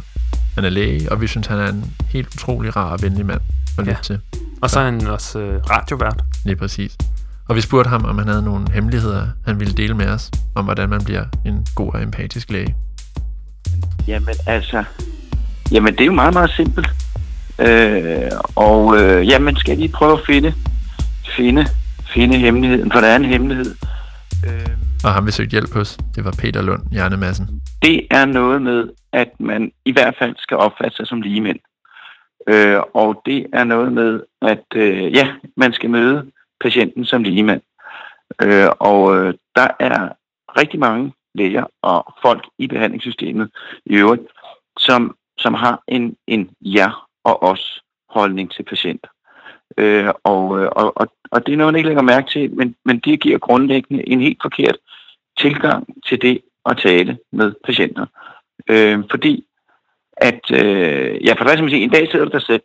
Han 0.55 0.65
er 0.65 0.69
læge, 0.69 1.11
og 1.11 1.21
vi 1.21 1.27
synes, 1.27 1.47
han 1.47 1.59
er 1.59 1.67
en 1.67 1.93
helt 2.09 2.27
utrolig 2.27 2.75
rar 2.75 2.91
og 2.91 3.01
venlig 3.01 3.25
mand 3.25 3.41
at 3.77 3.85
lytte 3.85 3.91
ja. 3.91 3.97
til. 4.03 4.19
Og 4.61 4.69
så 4.69 4.79
er 4.79 4.83
han 4.85 5.07
også 5.07 5.39
øh, 5.39 5.61
radiovært. 5.69 6.23
Lige 6.45 6.55
præcis. 6.55 6.97
Og 7.49 7.55
vi 7.55 7.61
spurgte 7.61 7.89
ham, 7.89 8.05
om 8.05 8.17
han 8.17 8.27
havde 8.27 8.41
nogle 8.41 8.71
hemmeligheder, 8.71 9.27
han 9.45 9.59
ville 9.59 9.73
dele 9.73 9.93
med 9.93 10.07
os, 10.07 10.31
om 10.55 10.65
hvordan 10.65 10.89
man 10.89 11.03
bliver 11.03 11.25
en 11.45 11.65
god 11.75 11.93
og 11.93 12.03
empatisk 12.03 12.51
læge. 12.51 12.75
Jamen 14.07 14.35
altså, 14.45 14.83
jamen 15.71 15.93
det 15.93 16.01
er 16.01 16.05
jo 16.05 16.13
meget, 16.13 16.33
meget 16.33 16.51
simpelt. 16.51 16.89
Øh, 17.59 18.31
og 18.55 18.97
øh, 18.97 19.27
jamen, 19.27 19.55
skal 19.55 19.77
vi 19.77 19.87
prøve 19.87 20.13
at 20.13 20.25
finde, 20.25 20.53
finde, 21.35 21.65
finde 22.13 22.37
hemmeligheden, 22.37 22.91
for 22.91 22.99
der 22.99 23.07
er 23.07 23.15
en 23.15 23.25
hemmelighed. 23.25 23.75
Øh, 24.47 24.77
og 25.03 25.13
ham 25.13 25.25
vi 25.25 25.31
søgt 25.31 25.51
hjælp 25.51 25.73
hos, 25.73 25.97
det 26.15 26.25
var 26.25 26.35
Peter 26.39 26.61
Lund, 26.61 26.81
hjernemassen. 26.91 27.61
Det 27.81 28.07
er 28.11 28.25
noget 28.25 28.61
med, 28.61 28.89
at 29.11 29.29
man 29.39 29.71
i 29.85 29.91
hvert 29.91 30.15
fald 30.19 30.35
skal 30.37 30.57
opfatte 30.57 30.97
sig 30.97 31.07
som 31.07 31.21
lige 31.21 31.41
mænd. 31.41 31.59
Øh, 32.47 32.79
og 32.93 33.21
det 33.25 33.45
er 33.53 33.63
noget 33.63 33.93
med, 33.93 34.21
at 34.41 34.65
øh, 34.75 35.13
ja, 35.15 35.27
man 35.57 35.73
skal 35.73 35.89
møde 35.89 36.31
patienten 36.61 37.05
som 37.05 37.23
lige 37.23 37.43
mand. 37.43 37.61
Øh, 38.41 38.69
og 38.79 39.17
øh, 39.17 39.33
der 39.55 39.67
er 39.79 40.09
rigtig 40.59 40.79
mange 40.79 41.13
læger 41.35 41.65
og 41.81 42.13
folk 42.21 42.47
i 42.57 42.67
behandlingssystemet 42.67 43.49
i 43.85 43.95
øvrigt, 43.95 44.21
som, 44.77 45.15
som 45.37 45.53
har 45.53 45.83
en, 45.87 46.15
en 46.27 46.49
ja 46.61 46.91
og 47.27 47.43
os 47.43 47.83
holdning 48.09 48.51
til 48.51 48.63
patienter. 48.63 49.09
Øh, 49.77 50.09
og, 50.23 50.59
øh, 50.59 50.67
og, 50.71 50.93
og, 50.95 51.07
og 51.31 51.45
det 51.45 51.53
er 51.53 51.57
noget, 51.57 51.73
man 51.73 51.79
ikke 51.79 51.89
lægger 51.89 52.03
mærke 52.03 52.29
til, 52.29 52.55
men, 52.55 52.75
men 52.85 52.99
det 52.99 53.19
giver 53.19 53.37
grundlæggende 53.37 54.09
en 54.09 54.21
helt 54.21 54.41
forkert 54.41 54.77
tilgang 55.37 55.87
til 56.07 56.21
det 56.21 56.41
at 56.65 56.77
tale 56.77 57.17
med 57.31 57.53
patienter. 57.63 58.05
Øh, 58.69 59.03
fordi 59.11 59.45
at, 60.17 60.51
øh, 60.51 61.25
ja, 61.25 61.33
for 61.33 61.43
det 61.43 61.69
sige, 61.69 61.83
en 61.83 61.89
dag 61.89 62.11
sidder 62.11 62.25
du 62.25 62.31
dig 62.31 62.41
selv 62.41 62.61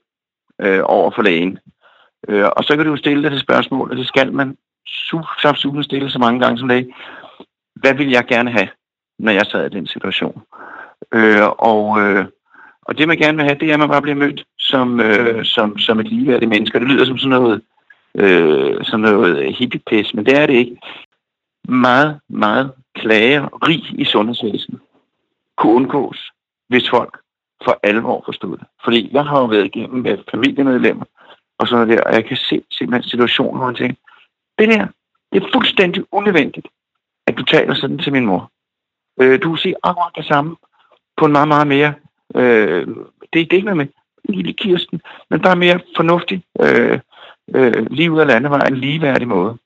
øh, 0.61 0.81
over 0.85 1.11
for 1.11 1.23
lægen, 1.23 1.59
øh, 2.29 2.49
og 2.57 2.65
så 2.65 2.77
kan 2.77 2.85
du 2.85 2.91
jo 2.91 2.97
stille 2.97 3.23
dig 3.23 3.31
det 3.31 3.41
spørgsmål, 3.41 3.91
og 3.91 3.97
det 3.97 4.07
skal 4.07 4.33
man 4.33 4.57
su- 4.89 5.83
stille 5.83 6.11
så 6.11 6.19
mange 6.19 6.41
gange 6.41 6.59
som 6.59 6.69
læge. 6.69 6.95
Hvad 7.75 7.95
vil 7.95 8.11
jeg 8.11 8.25
gerne 8.27 8.51
have, 8.51 8.69
når 9.19 9.33
jeg 9.33 9.47
sad 9.47 9.67
i 9.67 9.77
den 9.77 9.87
situation? 9.87 10.43
Øh, 11.13 11.49
og, 11.59 12.01
øh, 12.01 12.27
og 12.83 12.99
det 12.99 13.09
man 13.09 13.17
gerne 13.17 13.37
vil 13.37 13.45
have, 13.45 13.59
det 13.59 13.69
er, 13.69 13.75
at 13.75 13.79
man 13.79 13.89
bare 13.89 14.03
bliver 14.03 14.17
mødt 14.17 14.45
som, 14.59 15.01
øh, 15.01 15.45
som, 15.45 15.79
som 15.79 16.01
et 16.01 16.09
ligeværdigt 16.09 16.49
menneske. 16.49 16.81
Det 16.81 16.89
lyder 16.89 17.05
som 17.05 17.19
sådan 17.19 17.41
noget, 17.41 17.63
øh, 18.15 18.85
sådan 18.85 19.01
noget 19.01 19.55
hippiepis, 19.55 20.15
men 20.15 20.27
det 20.27 20.39
er 20.39 20.47
det 20.47 20.55
ikke. 20.55 20.77
Meget, 21.69 22.21
meget 22.29 22.73
klager 22.95 23.69
rig 23.69 24.01
i 24.01 24.05
sundhedsvæsenet 24.05 24.81
kunne 25.57 25.73
undgås, 25.73 26.31
hvis 26.69 26.91
folk 26.91 27.19
for 27.65 27.81
alvor 27.83 28.23
forstod 28.25 28.57
det. 28.57 28.67
Fordi 28.85 29.11
jeg 29.13 29.25
har 29.25 29.39
jo 29.39 29.45
været 29.45 29.65
igennem 29.65 30.03
med 30.03 30.19
familiemedlemmer 30.31 31.05
og 31.59 31.69
sådan 31.69 31.87
noget 31.87 31.99
der, 31.99 32.05
og 32.05 32.15
jeg 32.15 32.25
kan 32.25 32.37
se 32.37 32.63
simpelthen 32.71 33.11
situationen, 33.11 33.57
hvor 33.57 33.67
man 33.67 33.75
tænker, 33.75 33.97
det 34.59 34.69
der, 34.69 34.87
det 35.33 35.43
er 35.43 35.49
fuldstændig 35.53 36.05
unødvendigt, 36.13 36.69
at 37.27 37.39
du 37.39 37.45
taler 37.45 37.75
sådan 37.75 37.99
til 37.99 38.13
min 38.13 38.27
mor. 38.27 38.51
Øh, 39.21 39.43
du 39.43 39.51
vil 39.51 39.59
sige 39.59 39.75
akkurat 39.83 40.13
det 40.17 40.25
samme 40.25 40.57
på 41.17 41.25
en 41.27 41.33
meget, 41.33 41.49
meget 41.49 41.67
mere, 41.67 41.95
øh, 42.35 42.87
det, 43.33 43.41
er 43.41 43.57
ikke 43.57 43.75
med 43.75 43.87
lille 44.25 44.53
Kirsten, 44.53 45.01
men 45.31 45.41
bare 45.41 45.57
mere 45.57 45.81
fornuftig, 45.97 46.45
øh, 46.61 47.01
øh, 47.55 47.87
lige 47.91 48.13
ud 48.13 48.21
af 48.21 48.27
landevejen, 48.27 48.77
ligeværdig 48.77 49.29
måde. 49.29 49.59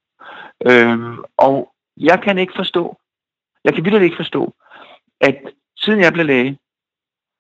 Øh, 0.67 0.99
og 1.37 1.73
jeg 1.97 2.21
kan 2.23 2.39
ikke 2.39 2.53
forstå, 2.57 2.97
jeg 3.65 3.75
kan 3.75 3.85
virkelig 3.85 4.05
ikke 4.05 4.17
forstå, 4.17 4.55
at 5.21 5.37
siden 5.79 6.01
jeg 6.01 6.13
blev 6.13 6.27
læge, 6.27 6.59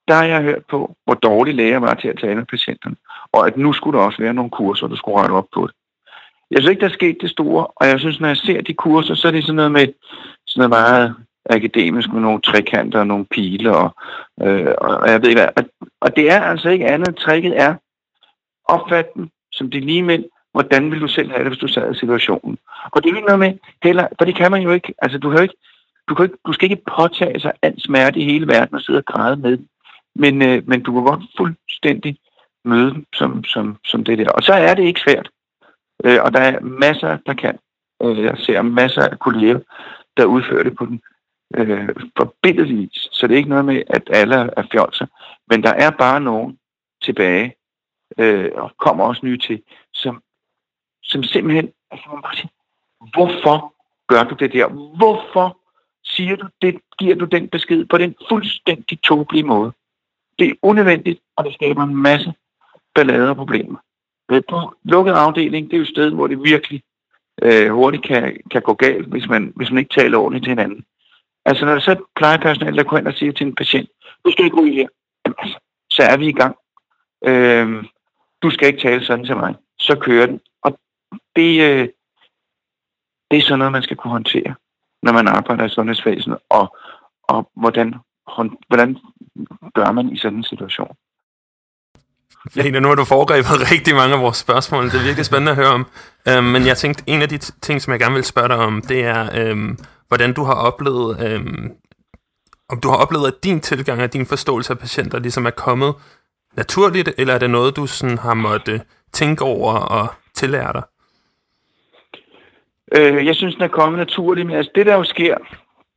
der 0.09 0.15
har 0.15 0.25
jeg 0.25 0.43
hørt 0.43 0.65
på, 0.71 0.97
hvor 1.05 1.15
dårlig 1.15 1.55
læger 1.55 1.79
var 1.79 1.95
til 1.95 2.09
at 2.09 2.19
tale 2.19 2.35
med 2.35 2.45
patienterne, 2.45 2.97
og 3.33 3.47
at 3.47 3.57
nu 3.57 3.73
skulle 3.73 3.99
der 3.99 4.05
også 4.05 4.23
være 4.23 4.35
nogle 4.35 4.51
kurser, 4.51 4.87
der 4.87 4.97
skulle 4.97 5.19
rette 5.19 5.33
op 5.33 5.49
på 5.55 5.67
det. 5.67 5.75
Jeg 6.51 6.59
synes 6.59 6.71
ikke, 6.71 6.81
der 6.81 6.89
er 6.89 6.93
sket 6.93 7.19
det 7.21 7.31
store, 7.31 7.67
og 7.67 7.87
jeg 7.87 8.01
synes, 8.01 8.21
når 8.21 8.29
jeg 8.29 8.37
ser 8.37 8.61
de 8.61 8.75
kurser, 8.75 9.15
så 9.15 9.29
er 9.29 9.33
det 9.33 9.43
sådan 9.45 9.57
noget 9.57 9.73
med 9.73 9.87
sådan 10.47 10.71
noget 10.71 10.71
meget 10.71 11.15
akademisk 11.51 12.13
med 12.13 12.21
nogle 12.21 12.41
trekanter 12.41 12.99
og 12.99 13.07
nogle 13.07 13.27
pile, 13.27 13.77
og, 13.77 13.97
øh, 14.43 14.75
og 14.79 15.09
jeg 15.11 15.23
ved 15.23 15.29
ikke 15.29 15.41
hvad. 15.41 15.49
Og, 15.57 15.89
og 16.01 16.17
det 16.17 16.31
er 16.31 16.41
altså 16.41 16.69
ikke 16.69 16.87
andet. 16.87 17.17
Tricket 17.17 17.61
er, 17.61 17.75
opfat 18.65 19.07
som 19.53 19.71
de 19.71 19.81
lige 19.81 20.03
mænd, 20.03 20.25
hvordan 20.53 20.91
vil 20.91 21.01
du 21.01 21.09
selv 21.09 21.31
have 21.31 21.45
det, 21.45 21.49
hvis 21.49 21.59
du 21.59 21.69
sad 21.69 21.95
i 21.95 21.99
situationen. 21.99 22.59
Og 22.93 23.03
det 23.03 23.11
er 23.11 23.17
ikke 23.17 23.29
noget 23.29 23.39
med 23.39 23.53
heller, 23.83 24.09
for 24.19 24.25
det 24.25 24.37
kan 24.37 24.51
man 24.51 24.63
jo 24.63 24.71
ikke. 24.71 24.95
Altså, 24.99 25.19
du, 25.19 25.31
kan 25.31 25.39
jo 25.39 25.43
ikke, 25.43 25.57
du, 26.09 26.15
kan 26.15 26.25
ikke, 26.25 26.39
du 26.47 26.53
skal 26.53 26.71
ikke 26.71 26.83
påtage 26.97 27.41
sig 27.41 27.53
alt 27.63 27.83
smerte 27.83 28.21
i 28.21 28.25
hele 28.25 28.47
verden 28.47 28.75
og 28.75 28.81
sidde 28.81 28.99
og 28.99 29.05
græde 29.05 29.37
med. 29.37 29.59
Men, 30.15 30.43
øh, 30.43 30.69
men 30.69 30.83
du 30.83 30.93
kan 30.93 31.05
godt 31.05 31.25
fuldstændig 31.37 32.17
møde 32.65 32.91
dem 32.95 33.05
som, 33.15 33.45
som, 33.45 33.77
som 33.85 34.05
det 34.05 34.19
der. 34.19 34.31
Og 34.31 34.43
så 34.43 34.53
er 34.53 34.75
det 34.75 34.83
ikke 34.83 35.01
svært. 35.01 35.29
Øh, 36.05 36.19
og 36.23 36.33
der 36.33 36.41
er 36.41 36.61
masser, 36.61 37.19
der 37.27 37.35
kan. 37.35 37.59
Øh, 38.03 38.25
jeg 38.25 38.39
ser 38.39 38.63
masser 38.63 39.03
af 39.03 39.19
kolleger, 39.19 39.59
der 40.17 40.25
udfører 40.25 40.63
det 40.63 40.77
på 40.77 40.87
den 40.87 41.01
øh, 41.55 41.89
forbindeligvis. 42.17 43.09
Så 43.13 43.27
det 43.27 43.35
er 43.35 43.37
ikke 43.37 43.49
noget 43.49 43.65
med, 43.65 43.83
at 43.87 44.03
alle 44.13 44.37
er 44.37 44.63
fjolser. 44.73 45.07
Men 45.51 45.63
der 45.63 45.73
er 45.73 45.91
bare 45.91 46.21
nogen 46.21 46.59
tilbage, 47.03 47.55
øh, 48.19 48.51
og 48.55 48.71
kommer 48.79 49.05
også 49.05 49.27
nye 49.27 49.39
til, 49.39 49.63
som, 49.93 50.23
som 51.03 51.23
simpelthen, 51.23 51.73
altså 51.91 52.09
man 52.13 52.23
bare 52.23 52.37
sige, 52.37 52.51
hvorfor 53.15 53.75
gør 54.09 54.25
du 54.25 54.35
det 54.35 54.53
der? 54.53 54.69
Hvorfor 54.97 55.59
siger 56.05 56.37
du 56.37 56.49
det, 56.63 56.79
giver 56.99 57.15
du 57.15 57.25
den 57.25 57.49
besked 57.49 57.85
på 57.85 57.99
den 57.99 58.15
fuldstændig 58.29 59.03
tåbelige 59.03 59.47
måde? 59.47 59.73
Det 60.39 60.49
er 60.49 60.55
unødvendigt, 60.63 61.21
og 61.37 61.45
det 61.45 61.55
skaber 61.55 61.83
en 61.83 61.97
masse 61.97 62.35
ballade 62.95 63.31
og 63.31 63.37
problemer. 63.37 63.79
På 64.49 64.75
lukket 64.85 65.13
afdeling, 65.13 65.67
det 65.67 65.73
er 65.73 65.79
jo 65.79 65.83
et 65.83 65.89
sted, 65.89 66.11
hvor 66.11 66.27
det 66.27 66.43
virkelig 66.43 66.83
øh, 67.43 67.71
hurtigt 67.71 68.05
kan, 68.05 68.37
kan 68.51 68.63
gå 68.63 68.75
galt, 68.75 69.07
hvis 69.07 69.29
man, 69.29 69.53
hvis 69.57 69.71
man 69.71 69.79
ikke 69.79 69.95
taler 69.95 70.19
ordentligt 70.19 70.45
til 70.45 70.51
hinanden. 70.51 70.85
Altså 71.47 71.65
når 71.65 71.73
der 71.73 71.81
så 71.81 71.97
plejepersonale, 72.17 72.77
der 72.77 72.85
går 72.85 72.99
ind 72.99 73.09
og 73.09 73.15
siger 73.15 73.33
til 73.33 73.47
en 73.47 73.55
patient, 73.55 73.89
du 74.25 74.31
skal 74.31 74.45
ikke 74.45 74.61
ryge 74.61 74.75
her, 74.75 74.89
Jamen, 75.25 75.37
altså, 75.39 75.59
så 75.91 76.03
er 76.03 76.17
vi 76.17 76.29
i 76.29 76.33
gang. 76.33 76.57
Øh, 77.25 77.85
du 78.43 78.51
skal 78.51 78.69
ikke 78.69 78.89
tale 78.89 79.05
sådan 79.05 79.25
til 79.25 79.37
mig. 79.37 79.55
Så 79.79 79.97
kører 80.01 80.27
den. 80.27 80.41
Og 80.63 80.79
det, 81.37 81.61
øh, 81.61 81.89
det 83.31 83.39
er 83.39 83.43
sådan 83.43 83.59
noget, 83.59 83.73
man 83.73 83.83
skal 83.83 83.97
kunne 83.97 84.11
håndtere, 84.11 84.55
når 85.03 85.13
man 85.13 85.29
arbejder 85.29 85.65
i 85.65 85.69
sundhedsvæsenet, 85.69 86.39
og, 86.49 86.77
og 87.23 87.51
hvordan, 87.57 87.95
hvordan 88.69 88.99
gør 89.75 89.93
man 89.93 90.13
i 90.13 90.19
sådan 90.19 90.39
en 90.39 90.45
situation. 90.45 90.97
Lene, 92.55 92.81
nu 92.81 92.89
har 92.89 92.95
du 92.95 93.05
foregrebet 93.05 93.71
rigtig 93.73 93.95
mange 93.95 94.15
af 94.15 94.21
vores 94.21 94.37
spørgsmål. 94.37 94.85
Det 94.85 94.95
er 94.95 95.05
virkelig 95.05 95.27
spændende 95.27 95.53
at 95.53 95.57
høre 95.57 95.75
om. 95.79 95.87
Øhm, 96.29 96.45
men 96.45 96.67
jeg 96.67 96.77
tænkte, 96.77 97.05
en 97.07 97.23
af 97.23 97.29
de 97.29 97.39
ting, 97.39 97.83
som 97.83 97.93
jeg 97.93 98.01
gerne 98.01 98.15
vil 98.15 98.25
spørge 98.25 98.49
dig 98.49 98.57
om, 98.57 98.83
det 98.83 99.05
er, 99.05 99.29
øhm, 99.35 99.79
hvordan 100.09 100.33
du 100.33 100.43
har 100.45 100.55
oplevet, 100.55 101.11
øh, 101.27 101.41
om 102.69 102.81
du 102.81 102.89
har 102.89 102.97
oplevet, 102.97 103.27
at 103.27 103.45
din 103.45 103.61
tilgang 103.61 104.03
og 104.03 104.13
din 104.13 104.27
forståelse 104.27 104.73
af 104.73 104.79
patienter 104.79 105.19
ligesom 105.19 105.47
er 105.47 105.51
kommet 105.51 105.95
naturligt, 106.57 107.11
eller 107.19 107.35
er 107.35 107.39
det 107.39 107.51
noget, 107.51 107.77
du 107.77 107.87
sådan 107.87 108.19
har 108.19 108.35
måttet 108.35 108.83
tænke 109.13 109.45
over 109.45 109.73
og 109.73 110.09
tillære 110.35 110.73
dig? 110.73 110.83
Øh, 112.93 113.27
jeg 113.27 113.37
synes, 113.37 113.55
den 113.55 113.65
er 113.65 113.69
kommet 113.69 113.99
naturligt, 113.99 114.47
men 114.47 114.57
altså 114.57 114.73
det, 114.75 114.87
der 114.87 114.95
jo 114.95 115.05
sker, 115.05 115.37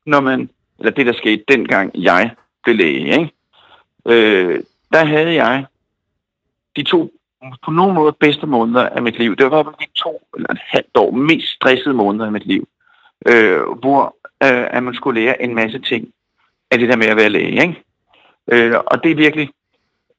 når 0.05 0.19
man, 0.19 0.49
eller 0.79 0.91
det, 0.91 1.05
der 1.05 1.13
skete 1.13 1.43
dengang 1.47 1.91
jeg 1.95 2.31
blev 2.63 2.75
læge, 2.75 3.11
ikke? 3.11 3.31
Øh, 4.05 4.63
der 4.93 5.05
havde 5.05 5.33
jeg 5.33 5.65
de 6.75 6.83
to 6.83 7.11
på 7.65 7.71
nogen 7.71 7.95
måde 7.95 8.13
bedste 8.19 8.47
måneder 8.47 8.89
af 8.89 9.01
mit 9.01 9.17
liv. 9.17 9.35
Det 9.35 9.51
var 9.51 9.63
de 9.63 9.85
to 9.95 10.21
eller 10.35 10.49
et 10.49 10.59
halvt 10.61 10.97
år 10.97 11.11
mest 11.11 11.47
stressede 11.47 11.93
måneder 11.93 12.25
af 12.25 12.31
mit 12.31 12.45
liv, 12.45 12.67
øh, 13.27 13.61
hvor 13.61 14.15
øh, 14.43 14.67
at 14.77 14.83
man 14.83 14.93
skulle 14.93 15.21
lære 15.21 15.41
en 15.41 15.55
masse 15.55 15.79
ting 15.79 16.07
af 16.71 16.79
det 16.79 16.89
der 16.89 16.95
med 16.95 17.07
at 17.07 17.17
være 17.17 17.29
læge. 17.29 17.61
Ikke? 17.61 17.83
Øh, 18.51 18.73
og 18.88 19.03
det 19.03 19.11
er 19.11 19.15
virkelig, 19.15 19.49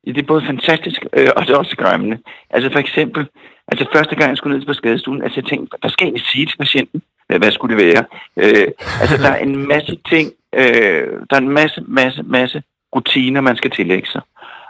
det 0.07 0.19
er 0.19 0.23
både 0.23 0.47
fantastisk 0.47 1.05
øh, 1.13 1.29
og 1.37 1.47
det 1.47 1.51
er 1.53 1.59
også 1.59 1.71
skræmmende. 1.71 2.19
Altså 2.51 2.73
for 2.73 2.79
eksempel, 2.79 3.29
altså 3.69 3.87
første 3.95 4.17
gang 4.17 4.29
jeg 4.29 4.37
skulle 4.37 4.59
ned 4.59 4.67
på 4.67 4.75
skadestuen, 4.75 5.23
altså 5.23 5.41
jeg 5.41 5.49
tænkte, 5.49 5.77
hvad 5.81 5.91
skal 5.91 6.13
jeg 6.13 6.21
sige 6.21 6.47
til 6.47 6.59
patienten? 6.59 7.03
Hvad 7.27 7.53
skulle 7.53 7.77
det 7.77 7.85
være? 7.85 8.05
Øh, 8.37 8.69
altså 9.01 9.17
der 9.17 9.29
er 9.29 9.39
en 9.39 9.69
masse 9.69 9.99
ting, 10.09 10.33
øh, 10.55 11.09
der 11.31 11.37
er 11.37 11.41
en 11.41 11.49
masse, 11.49 11.85
masse, 11.87 12.23
masse 12.23 12.63
rutiner, 12.97 13.41
man 13.41 13.57
skal 13.57 13.71
tillægge 13.71 14.09
sig. 14.09 14.21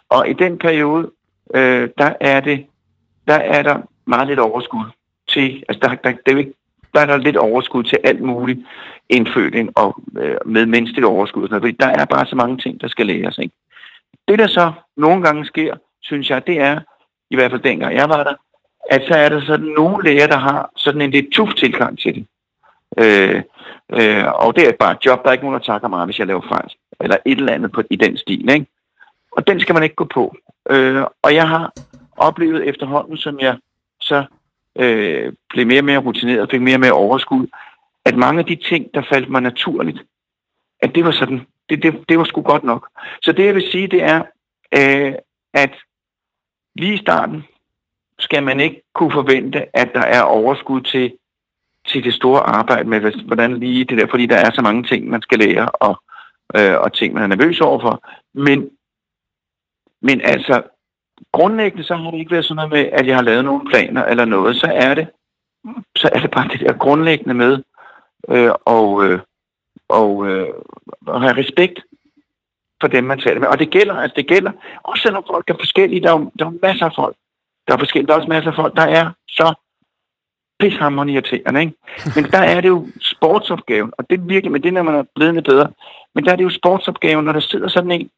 Og 0.08 0.28
i 0.28 0.32
den 0.32 0.58
periode, 0.58 1.10
øh, 1.54 1.88
der 1.98 2.12
er 2.20 2.40
det, 2.40 2.66
der 3.28 3.34
er 3.34 3.62
der 3.62 3.78
meget 4.06 4.28
lidt 4.28 4.38
overskud 4.38 4.84
til, 5.28 5.64
altså 5.68 5.80
der, 5.88 5.94
der, 5.94 6.16
der, 6.26 6.44
der 6.94 7.00
er 7.00 7.06
der 7.06 7.16
lidt 7.16 7.36
overskud 7.36 7.84
til 7.84 7.98
alt 8.04 8.20
muligt 8.20 8.60
indfødning 9.08 9.70
og 9.76 10.00
øh, 10.18 10.36
med 10.46 10.66
menneskeligt 10.66 11.06
overskud. 11.06 11.48
Sådan 11.48 11.76
Der 11.80 11.86
er 11.86 12.04
bare 12.04 12.26
så 12.26 12.36
mange 12.36 12.58
ting, 12.58 12.80
der 12.80 12.88
skal 12.88 13.06
læres. 13.06 13.38
Ikke? 13.38 13.54
Det, 14.28 14.38
der 14.38 14.46
så 14.46 14.72
nogle 14.96 15.22
gange 15.22 15.44
sker, 15.44 15.76
synes 16.02 16.30
jeg, 16.30 16.46
det 16.46 16.60
er, 16.60 16.80
i 17.30 17.34
hvert 17.36 17.50
fald 17.50 17.62
dengang 17.62 17.94
jeg 17.94 18.08
var 18.08 18.24
der, 18.24 18.34
at 18.90 19.02
så 19.08 19.14
er 19.14 19.28
der 19.28 19.40
sådan 19.40 19.66
nogle 19.66 20.04
læger, 20.04 20.26
der 20.26 20.38
har 20.38 20.70
sådan 20.76 21.02
en 21.02 21.10
lidt 21.10 21.32
tuff 21.32 21.54
tilgang 21.54 21.98
til 21.98 22.14
det. 22.14 22.26
Øh, 22.98 23.42
øh, 23.92 24.24
og 24.34 24.56
det 24.56 24.68
er 24.68 24.72
bare 24.80 24.92
et 24.92 25.06
job, 25.06 25.22
der 25.22 25.28
er 25.28 25.32
ikke 25.32 25.44
nogen, 25.44 25.60
der 25.60 25.72
takker 25.72 25.88
mig, 25.88 26.04
hvis 26.04 26.18
jeg 26.18 26.26
laver 26.26 26.48
fejl. 26.48 26.70
Eller 27.00 27.16
et 27.26 27.38
eller 27.38 27.52
andet 27.52 27.72
på, 27.72 27.82
i 27.90 27.96
den 27.96 28.16
stil. 28.16 28.50
Ikke? 28.50 28.66
Og 29.32 29.46
den 29.46 29.60
skal 29.60 29.74
man 29.74 29.82
ikke 29.82 29.94
gå 29.94 30.04
på. 30.04 30.36
Øh, 30.70 31.04
og 31.22 31.34
jeg 31.34 31.48
har 31.48 31.72
oplevet 32.16 32.68
efterhånden, 32.68 33.16
som 33.16 33.40
jeg 33.40 33.56
så 34.00 34.24
øh, 34.78 35.32
blev 35.48 35.66
mere 35.66 35.80
og 35.80 35.84
mere 35.84 35.98
rutineret 35.98 36.50
fik 36.50 36.60
mere 36.60 36.76
og 36.76 36.80
mere 36.80 36.92
overskud, 36.92 37.46
at 38.04 38.16
mange 38.16 38.38
af 38.38 38.46
de 38.46 38.56
ting, 38.56 38.86
der 38.94 39.02
faldt 39.12 39.28
mig 39.28 39.40
naturligt, 39.42 40.02
at 40.82 40.94
det 40.94 41.04
var 41.04 41.10
sådan, 41.10 41.46
det, 41.68 41.82
det, 41.82 42.04
det 42.08 42.18
var 42.18 42.24
sgu 42.24 42.42
godt 42.42 42.64
nok. 42.64 42.88
Så 43.22 43.32
det 43.32 43.46
jeg 43.46 43.54
vil 43.54 43.70
sige, 43.70 43.86
det 43.86 44.02
er, 44.02 44.22
øh, 44.78 45.14
at 45.54 45.72
lige 46.74 46.94
i 46.94 46.98
starten 46.98 47.44
skal 48.18 48.42
man 48.42 48.60
ikke 48.60 48.82
kunne 48.94 49.12
forvente, 49.12 49.76
at 49.76 49.90
der 49.94 50.00
er 50.00 50.22
overskud 50.22 50.80
til, 50.80 51.12
til 51.88 52.04
det 52.04 52.14
store 52.14 52.40
arbejde 52.40 52.88
med, 52.88 53.24
hvordan 53.26 53.58
lige 53.58 53.84
det 53.84 53.98
der, 53.98 54.06
fordi 54.06 54.26
der 54.26 54.36
er 54.36 54.50
så 54.54 54.62
mange 54.62 54.82
ting, 54.82 55.08
man 55.08 55.22
skal 55.22 55.38
lære, 55.38 55.68
og, 55.68 56.02
øh, 56.56 56.80
og 56.80 56.92
ting, 56.92 57.14
man 57.14 57.22
er 57.22 57.36
nervøs 57.36 57.60
overfor. 57.60 58.04
Men 58.32 58.70
men 60.00 60.20
altså, 60.20 60.62
grundlæggende 61.32 61.84
så 61.84 61.96
har 61.96 62.10
det 62.10 62.18
ikke 62.18 62.30
været 62.30 62.44
sådan 62.44 62.56
noget 62.56 62.70
med, 62.70 62.98
at 62.98 63.06
jeg 63.06 63.16
har 63.16 63.22
lavet 63.22 63.44
nogle 63.44 63.70
planer 63.70 64.04
eller 64.04 64.24
noget. 64.24 64.56
Så 64.56 64.66
er 64.74 64.94
det, 64.94 65.06
så 65.96 66.10
er 66.12 66.20
det 66.20 66.30
bare 66.30 66.48
det 66.48 66.60
der 66.60 66.72
grundlæggende 66.72 67.34
med 67.34 67.62
øh, 68.28 68.50
og, 68.64 69.04
øh, 69.04 69.20
og, 69.88 70.28
øh, 70.28 70.48
og 71.06 71.20
have 71.22 71.36
respekt 71.36 71.80
for 72.80 72.88
dem, 72.88 73.04
man 73.04 73.20
taler 73.20 73.40
med. 73.40 73.48
Og 73.48 73.58
det 73.58 73.70
gælder, 73.70 73.94
altså 73.94 74.16
det 74.16 74.26
gælder, 74.26 74.52
også 74.82 75.02
selvom 75.02 75.24
folk 75.30 75.50
er 75.50 75.54
forskellige, 75.54 76.02
der 76.02 76.12
er, 76.12 76.30
der 76.38 76.46
er 76.46 76.52
masser 76.62 76.86
af 76.86 76.92
folk, 76.94 77.16
der 77.68 77.74
er 77.74 77.78
forskellige, 77.78 78.06
der 78.06 78.12
er 78.12 78.18
også 78.18 78.28
masser 78.28 78.50
af 78.50 78.56
folk, 78.56 78.76
der 78.76 78.86
er 78.86 79.10
så 79.28 79.54
pishammerende 80.60 81.14
ikke? 81.14 81.72
Men 82.16 82.24
der 82.24 82.38
er 82.38 82.60
det 82.60 82.68
jo 82.68 82.86
sportsopgaven, 83.00 83.92
og 83.98 84.10
det 84.10 84.28
virker 84.28 84.50
med 84.50 84.60
det, 84.60 84.72
når 84.72 84.82
man 84.82 84.94
er 84.94 85.04
blevet 85.14 85.44
bedre, 85.44 85.68
men 86.14 86.24
der 86.24 86.32
er 86.32 86.36
det 86.36 86.44
jo 86.44 86.50
sportsopgaven, 86.50 87.24
når 87.24 87.32
der 87.32 87.40
sidder 87.40 87.68
sådan 87.68 87.90
en, 87.92 88.10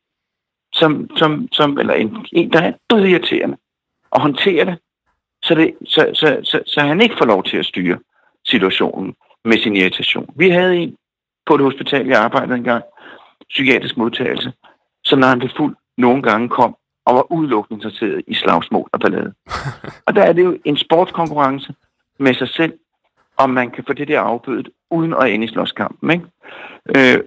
som, 0.73 1.17
som, 1.17 1.49
som, 1.52 1.79
eller 1.79 1.95
en, 1.95 2.26
en, 2.33 2.52
der 2.52 2.61
er 2.61 2.73
død 2.91 3.05
irriterende, 3.05 3.57
og 4.11 4.21
håndtere 4.21 4.64
det, 4.64 4.79
så, 5.43 5.55
det 5.55 5.75
så, 5.85 6.11
så, 6.14 6.41
så, 6.45 6.62
så 6.67 6.81
han 6.81 7.00
ikke 7.00 7.17
får 7.19 7.26
lov 7.26 7.45
til 7.45 7.57
at 7.57 7.67
styre 7.67 7.99
situationen 8.47 9.14
med 9.45 9.59
sin 9.59 9.76
irritation. 9.76 10.35
Vi 10.37 10.50
havde 10.50 10.76
en 10.76 10.97
på 11.47 11.55
et 11.55 11.61
hospital, 11.61 12.07
jeg 12.07 12.21
arbejdede 12.21 12.55
engang, 12.55 12.85
psykiatrisk 13.49 13.97
modtagelse, 13.97 14.52
som 15.05 15.19
når 15.19 15.26
han 15.26 15.38
blev 15.38 15.50
fuld, 15.57 15.76
nogle 15.99 16.23
gange 16.23 16.49
kom 16.49 16.76
og 17.05 17.14
var 17.14 17.33
udelukkende 17.33 17.79
interesseret 17.79 18.23
i 18.26 18.35
slagsmål 18.35 18.88
og 18.93 19.00
ballade. 19.00 19.35
og 20.07 20.14
der 20.14 20.23
er 20.23 20.33
det 20.33 20.45
jo 20.45 20.59
en 20.64 20.76
sportskonkurrence 20.76 21.75
med 22.19 22.35
sig 22.35 22.49
selv, 22.49 22.73
om 23.37 23.50
man 23.50 23.71
kan 23.71 23.85
få 23.87 23.93
det 23.93 24.09
der 24.09 24.21
afbødet, 24.21 24.69
uden 24.91 25.14
at 25.14 25.31
ende 25.31 25.45
i 25.45 25.49
slåskampen. 25.49 26.11
Ikke? 26.11 26.25
Øh, 26.97 27.25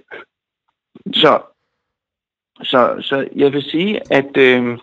så 1.12 1.40
så, 2.62 2.96
så 3.00 3.28
jeg 3.36 3.52
vil 3.52 3.62
sige, 3.62 4.12
at 4.12 4.36
øh, 4.36 4.78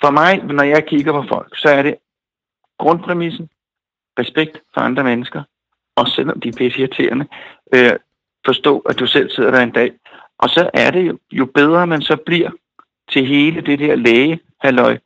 for 0.00 0.10
mig, 0.10 0.44
når 0.44 0.64
jeg 0.64 0.86
kigger 0.86 1.12
på 1.12 1.24
folk, 1.28 1.58
så 1.58 1.68
er 1.68 1.82
det 1.82 1.96
grundpræmissen, 2.78 3.48
respekt 4.18 4.60
for 4.74 4.80
andre 4.80 5.04
mennesker, 5.04 5.42
også 5.96 6.12
selvom 6.14 6.40
de 6.40 6.48
er 6.48 6.52
pisse 6.52 6.80
irriterende, 6.80 7.26
øh, 7.74 7.92
forstå, 8.46 8.78
at 8.78 8.98
du 8.98 9.06
selv 9.06 9.30
sidder 9.30 9.50
der 9.50 9.60
en 9.60 9.70
dag. 9.70 9.92
Og 10.38 10.48
så 10.48 10.70
er 10.74 10.90
det 10.90 11.06
jo, 11.08 11.18
jo 11.32 11.46
bedre 11.46 11.86
man 11.86 12.02
så 12.02 12.16
bliver 12.26 12.50
til 13.12 13.26
hele 13.26 13.60
det 13.60 13.78
der 13.78 13.96
læge, 13.96 14.40
halløj, 14.60 14.98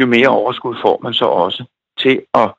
jo 0.00 0.06
mere 0.06 0.28
overskud 0.28 0.76
får 0.82 1.00
man 1.02 1.14
så 1.14 1.24
også 1.24 1.64
til 1.98 2.22
at, 2.34 2.54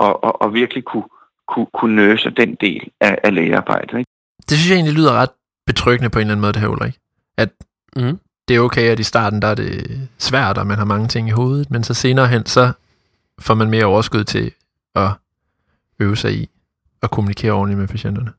at, 0.00 0.16
at, 0.22 0.32
at 0.40 0.54
virkelig 0.54 0.84
kunne, 0.84 1.08
kunne, 1.48 1.66
kunne 1.74 1.96
nøse 1.96 2.30
den 2.30 2.54
del 2.54 2.90
af, 3.00 3.18
af 3.24 3.34
lægearbejdet. 3.34 3.98
Ikke? 3.98 4.10
Det 4.38 4.56
synes 4.56 4.70
jeg 4.70 4.76
egentlig 4.76 4.94
lyder 4.94 5.12
ret 5.12 5.30
betryggende 5.66 6.10
på 6.10 6.18
en 6.18 6.20
eller 6.20 6.32
anden 6.32 6.40
måde, 6.40 6.52
det 6.52 6.60
her 6.60 6.68
Ulrik. 6.68 6.98
At 7.36 7.48
Mm. 7.96 8.18
det 8.48 8.56
er 8.56 8.60
okay, 8.60 8.90
at 8.90 9.00
i 9.00 9.02
starten 9.02 9.42
der 9.42 9.48
er 9.48 9.54
det 9.54 10.00
svært, 10.18 10.58
og 10.58 10.66
man 10.66 10.78
har 10.78 10.84
mange 10.84 11.08
ting 11.08 11.28
i 11.28 11.30
hovedet, 11.30 11.70
men 11.70 11.84
så 11.84 11.94
senere 11.94 12.28
hen, 12.28 12.46
så 12.46 12.72
får 13.38 13.54
man 13.54 13.70
mere 13.70 13.84
overskud 13.84 14.24
til 14.24 14.52
at 14.94 15.10
øve 16.00 16.16
sig 16.16 16.34
i 16.34 16.48
at 17.02 17.10
kommunikere 17.10 17.52
ordentligt 17.52 17.78
med 17.78 17.88
patienterne. 17.88 18.32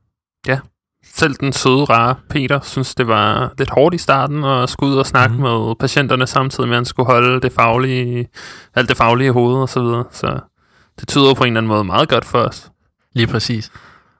Selv 1.04 1.34
den 1.34 1.52
søde, 1.52 1.84
rare 1.84 2.14
Peter 2.30 2.60
synes, 2.60 2.94
det 2.94 3.06
var 3.06 3.52
lidt 3.58 3.70
hårdt 3.70 3.94
i 3.94 3.98
starten 3.98 4.44
at 4.44 4.70
skulle 4.70 4.92
ud 4.92 4.98
og 4.98 5.06
snakke 5.06 5.34
mm. 5.36 5.42
med 5.42 5.74
patienterne, 5.80 6.26
samtidig 6.26 6.68
med, 6.68 6.76
at 6.76 6.78
han 6.78 6.84
skulle 6.84 7.06
holde 7.06 7.40
det 7.40 7.52
faglige, 7.52 8.28
alt 8.74 8.88
det 8.88 8.96
faglige 8.96 9.26
i 9.26 9.30
hovedet 9.30 9.60
og 9.62 9.68
så 9.68 9.82
videre. 9.82 10.04
Så 10.12 10.40
det 11.00 11.08
tyder 11.08 11.34
på 11.34 11.44
en 11.44 11.48
eller 11.48 11.60
anden 11.60 11.68
måde 11.68 11.84
meget 11.84 12.08
godt 12.08 12.24
for 12.24 12.38
os. 12.38 12.70
Lige 13.12 13.26
præcis. 13.26 13.70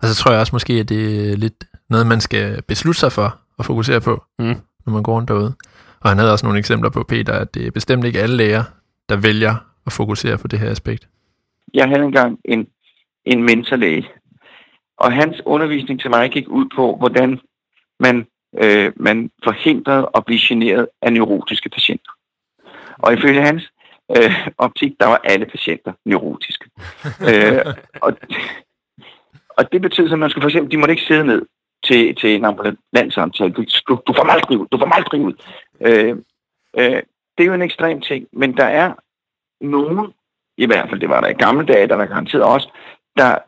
Og 0.02 0.08
så 0.08 0.14
tror 0.14 0.30
jeg 0.30 0.40
også 0.40 0.54
måske, 0.54 0.72
at 0.72 0.88
det 0.88 1.32
er 1.32 1.36
lidt 1.36 1.64
noget, 1.90 2.06
man 2.06 2.20
skal 2.20 2.62
beslutte 2.62 3.00
sig 3.00 3.12
for 3.12 3.38
at 3.58 3.64
fokusere 3.64 4.00
på, 4.00 4.24
Mm. 4.38 4.56
når 4.86 4.92
man 4.92 5.02
går 5.02 5.12
rundt 5.14 5.28
derude. 5.28 5.54
Og 6.00 6.08
han 6.10 6.18
havde 6.18 6.32
også 6.32 6.46
nogle 6.46 6.58
eksempler 6.58 6.90
på, 6.90 7.02
Peter, 7.02 7.32
at 7.32 7.54
det 7.54 7.66
er 7.66 7.70
bestemt 7.70 8.04
ikke 8.04 8.20
alle 8.20 8.36
læger, 8.36 8.64
der 9.08 9.16
vælger 9.16 9.54
at 9.86 9.92
fokusere 9.92 10.38
på 10.38 10.48
det 10.48 10.58
her 10.58 10.70
aspekt. 10.70 11.08
Jeg 11.74 11.88
havde 11.88 12.02
engang 12.02 12.38
en, 12.44 12.66
en 13.24 13.42
mentorlæge, 13.42 14.08
og 14.96 15.12
hans 15.12 15.36
undervisning 15.44 16.00
til 16.00 16.10
mig 16.10 16.30
gik 16.30 16.48
ud 16.48 16.66
på, 16.76 16.96
hvordan 16.96 17.40
man, 18.00 18.26
øh, 18.62 18.92
man 18.96 19.30
forhindrede 19.44 20.10
at 20.14 20.24
blive 20.24 20.40
generet 20.42 20.88
af 21.02 21.12
neurotiske 21.12 21.68
patienter. 21.68 22.10
Og 22.98 23.12
ifølge 23.14 23.42
hans 23.42 23.72
øh, 24.16 24.48
optik, 24.58 24.92
der 25.00 25.06
var 25.06 25.20
alle 25.24 25.46
patienter 25.46 25.92
neurotiske. 26.04 26.70
øh, 27.28 27.74
og, 28.02 28.16
og 29.56 29.72
det 29.72 29.82
betød, 29.82 30.12
at 30.12 30.18
man 30.18 30.30
skulle 30.30 30.42
for 30.42 30.48
eksempel, 30.48 30.70
de 30.72 30.76
måtte 30.76 30.92
ikke 30.92 31.04
sidde 31.06 31.24
ned 31.24 31.42
til, 31.88 32.14
til 32.14 32.34
en 32.34 32.44
ambulanssamtale. 32.44 33.52
Du, 33.52 33.64
du, 33.88 34.00
du 34.06 34.12
får 34.16 34.24
mig 34.24 34.34
aldrig 34.34 34.58
ud, 34.58 34.66
du 34.72 34.78
får 34.78 34.86
mig 34.86 34.96
aldrig 34.96 35.20
ud. 35.20 35.34
Øh, 35.80 36.16
øh, 36.78 37.02
det 37.34 37.44
er 37.44 37.50
jo 37.50 37.54
en 37.54 37.62
ekstrem 37.62 38.00
ting, 38.00 38.26
men 38.32 38.56
der 38.56 38.64
er 38.64 38.92
nogen, 39.60 40.12
i 40.56 40.66
hvert 40.66 40.88
fald 40.88 41.00
det 41.00 41.08
var 41.08 41.20
der 41.20 41.28
i 41.28 41.42
gamle 41.44 41.66
dage, 41.66 41.88
der 41.88 41.94
var 41.94 42.06
garanteret 42.06 42.44
også, 42.44 42.68
der 43.16 43.38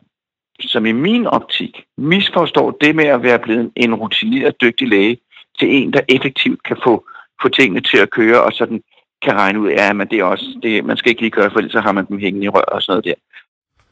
som 0.59 0.85
i 0.85 0.91
min 0.91 1.27
optik 1.27 1.83
misforstår 1.97 2.71
det 2.71 2.95
med 2.95 3.05
at 3.05 3.23
være 3.23 3.39
blevet 3.39 3.71
en 3.75 3.95
rutineret 3.95 4.61
dygtig 4.61 4.87
læge 4.87 5.17
til 5.59 5.75
en, 5.75 5.93
der 5.93 6.01
effektivt 6.09 6.63
kan 6.63 6.77
få, 6.83 7.05
få 7.41 7.49
tingene 7.49 7.81
til 7.81 7.97
at 7.97 8.09
køre, 8.09 8.43
og 8.43 8.53
sådan 8.53 8.83
kan 9.21 9.33
regne 9.33 9.59
ud, 9.59 9.69
ja, 9.69 9.93
men 9.93 10.07
det 10.07 10.19
er 10.19 10.23
også, 10.23 10.59
det, 10.63 10.85
man 10.85 10.97
skal 10.97 11.09
ikke 11.09 11.21
lige 11.21 11.31
gøre, 11.31 11.51
for 11.51 11.57
ellers 11.57 11.71
så 11.71 11.79
har 11.79 11.91
man 11.91 12.05
dem 12.05 12.19
hængende 12.19 12.45
i 12.45 12.49
rør 12.49 12.61
og 12.61 12.81
sådan 12.81 12.91
noget 12.91 13.05
der. 13.05 13.13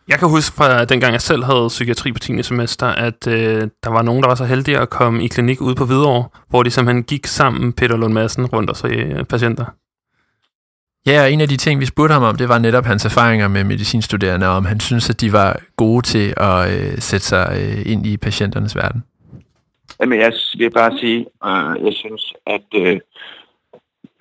Jeg 0.09 0.19
kan 0.19 0.29
huske 0.29 0.55
fra 0.55 0.85
dengang 0.85 1.13
jeg 1.13 1.21
selv 1.21 1.43
havde 1.43 1.67
psykiatri 1.67 2.11
på 2.11 2.19
10. 2.19 2.43
semester, 2.43 2.87
at 2.87 3.27
øh, 3.27 3.67
der 3.83 3.89
var 3.89 4.01
nogen, 4.01 4.23
der 4.23 4.27
var 4.27 4.35
så 4.35 4.45
heldige 4.45 4.77
at 4.79 4.89
komme 4.89 5.23
i 5.23 5.27
klinik 5.27 5.61
ude 5.61 5.75
på 5.75 5.85
Hvidovre, 5.85 6.29
hvor 6.49 6.63
de 6.63 6.71
simpelthen 6.71 7.03
gik 7.03 7.25
sammen, 7.25 7.73
Peter 7.73 7.97
Lund 7.97 8.13
Madsen, 8.13 8.45
rundt 8.45 8.69
og 8.69 8.75
så 8.75 8.87
øh, 8.87 9.23
patienter. 9.23 9.65
Ja, 11.07 11.21
og 11.21 11.31
en 11.31 11.41
af 11.41 11.47
de 11.47 11.57
ting, 11.57 11.79
vi 11.79 11.85
spurgte 11.85 12.13
ham 12.13 12.23
om, 12.23 12.35
det 12.35 12.49
var 12.49 12.59
netop 12.59 12.85
hans 12.85 13.05
erfaringer 13.05 13.47
med 13.47 13.63
medicinstuderende, 13.63 14.47
og 14.47 14.53
om 14.53 14.65
han 14.65 14.79
synes, 14.79 15.09
at 15.09 15.21
de 15.21 15.33
var 15.33 15.59
gode 15.75 16.05
til 16.05 16.33
at 16.37 16.71
øh, 16.71 16.97
sætte 16.97 17.25
sig 17.25 17.47
øh, 17.61 17.91
ind 17.91 18.05
i 18.05 18.17
patienternes 18.17 18.75
verden. 18.75 19.03
Jamen, 20.01 20.19
jeg 20.19 20.33
vil 20.57 20.71
bare 20.71 20.97
sige, 20.97 21.19
øh, 21.45 21.85
jeg 21.85 21.93
synes, 21.93 22.33
at 22.47 22.61
øh, 22.75 22.99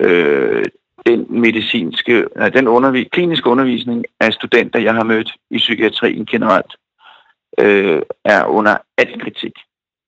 øh, 0.01 0.65
den 1.07 1.27
medicinske, 1.29 2.27
nej, 2.37 2.49
den 2.49 2.69
undervis, 2.69 3.09
kliniske 3.13 3.51
undervisning 3.51 4.05
af 4.21 4.33
studenter, 4.33 4.79
jeg 4.81 4.95
har 4.95 5.05
mødt 5.05 5.35
i 5.51 5.59
psykiatrien 5.59 6.27
generelt, 6.27 6.77
øh, 7.59 8.03
er 8.25 8.45
under 8.45 8.77
al 8.99 9.21
kritik. 9.21 9.53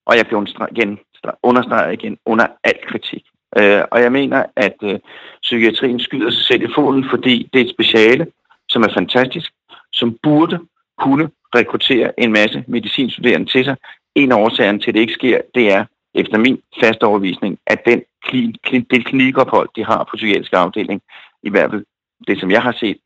Og 0.06 0.16
jeg 0.16 0.26
kan 0.26 0.36
understrege 0.36 0.68
igen, 0.70 0.98
understrege 1.42 1.94
igen, 1.94 2.18
under 2.26 2.46
al 2.64 2.78
kritik. 2.88 3.24
Øh, 3.58 3.82
og 3.90 4.00
jeg 4.00 4.12
mener, 4.12 4.44
at 4.56 4.76
øh, 4.82 4.98
psykiatrien 5.42 6.00
skyder 6.00 6.30
sig 6.30 6.44
selv 6.44 6.62
i 6.62 6.72
foden, 6.74 7.04
fordi 7.10 7.50
det 7.52 7.60
er 7.60 7.64
et 7.64 7.74
speciale, 7.74 8.26
som 8.68 8.82
er 8.82 8.92
fantastisk, 8.94 9.52
som 9.92 10.18
burde 10.22 10.58
kunne 10.98 11.30
rekruttere 11.54 12.20
en 12.20 12.32
masse 12.32 12.64
medicinstuderende 12.68 13.50
til 13.50 13.64
sig. 13.64 13.76
En 14.14 14.32
af 14.32 14.36
årsagerne 14.36 14.78
til, 14.78 14.90
at 14.90 14.94
det 14.94 15.00
ikke 15.00 15.12
sker, 15.12 15.40
det 15.54 15.72
er, 15.72 15.84
efter 16.14 16.38
min 16.38 16.62
faste 16.80 17.04
overvisning, 17.04 17.58
at 17.66 17.80
den 17.86 18.02
klin, 18.24 18.54
klin, 18.64 18.86
det 18.90 19.06
klinikophold, 19.06 19.68
de 19.76 19.84
har 19.84 20.04
på 20.04 20.16
psykiatrisk 20.16 20.52
afdeling, 20.52 21.02
i 21.42 21.50
hvert 21.50 21.70
fald 21.70 21.84
det, 22.26 22.40
som 22.40 22.50
jeg 22.50 22.62
har 22.62 22.72
set, 22.72 22.98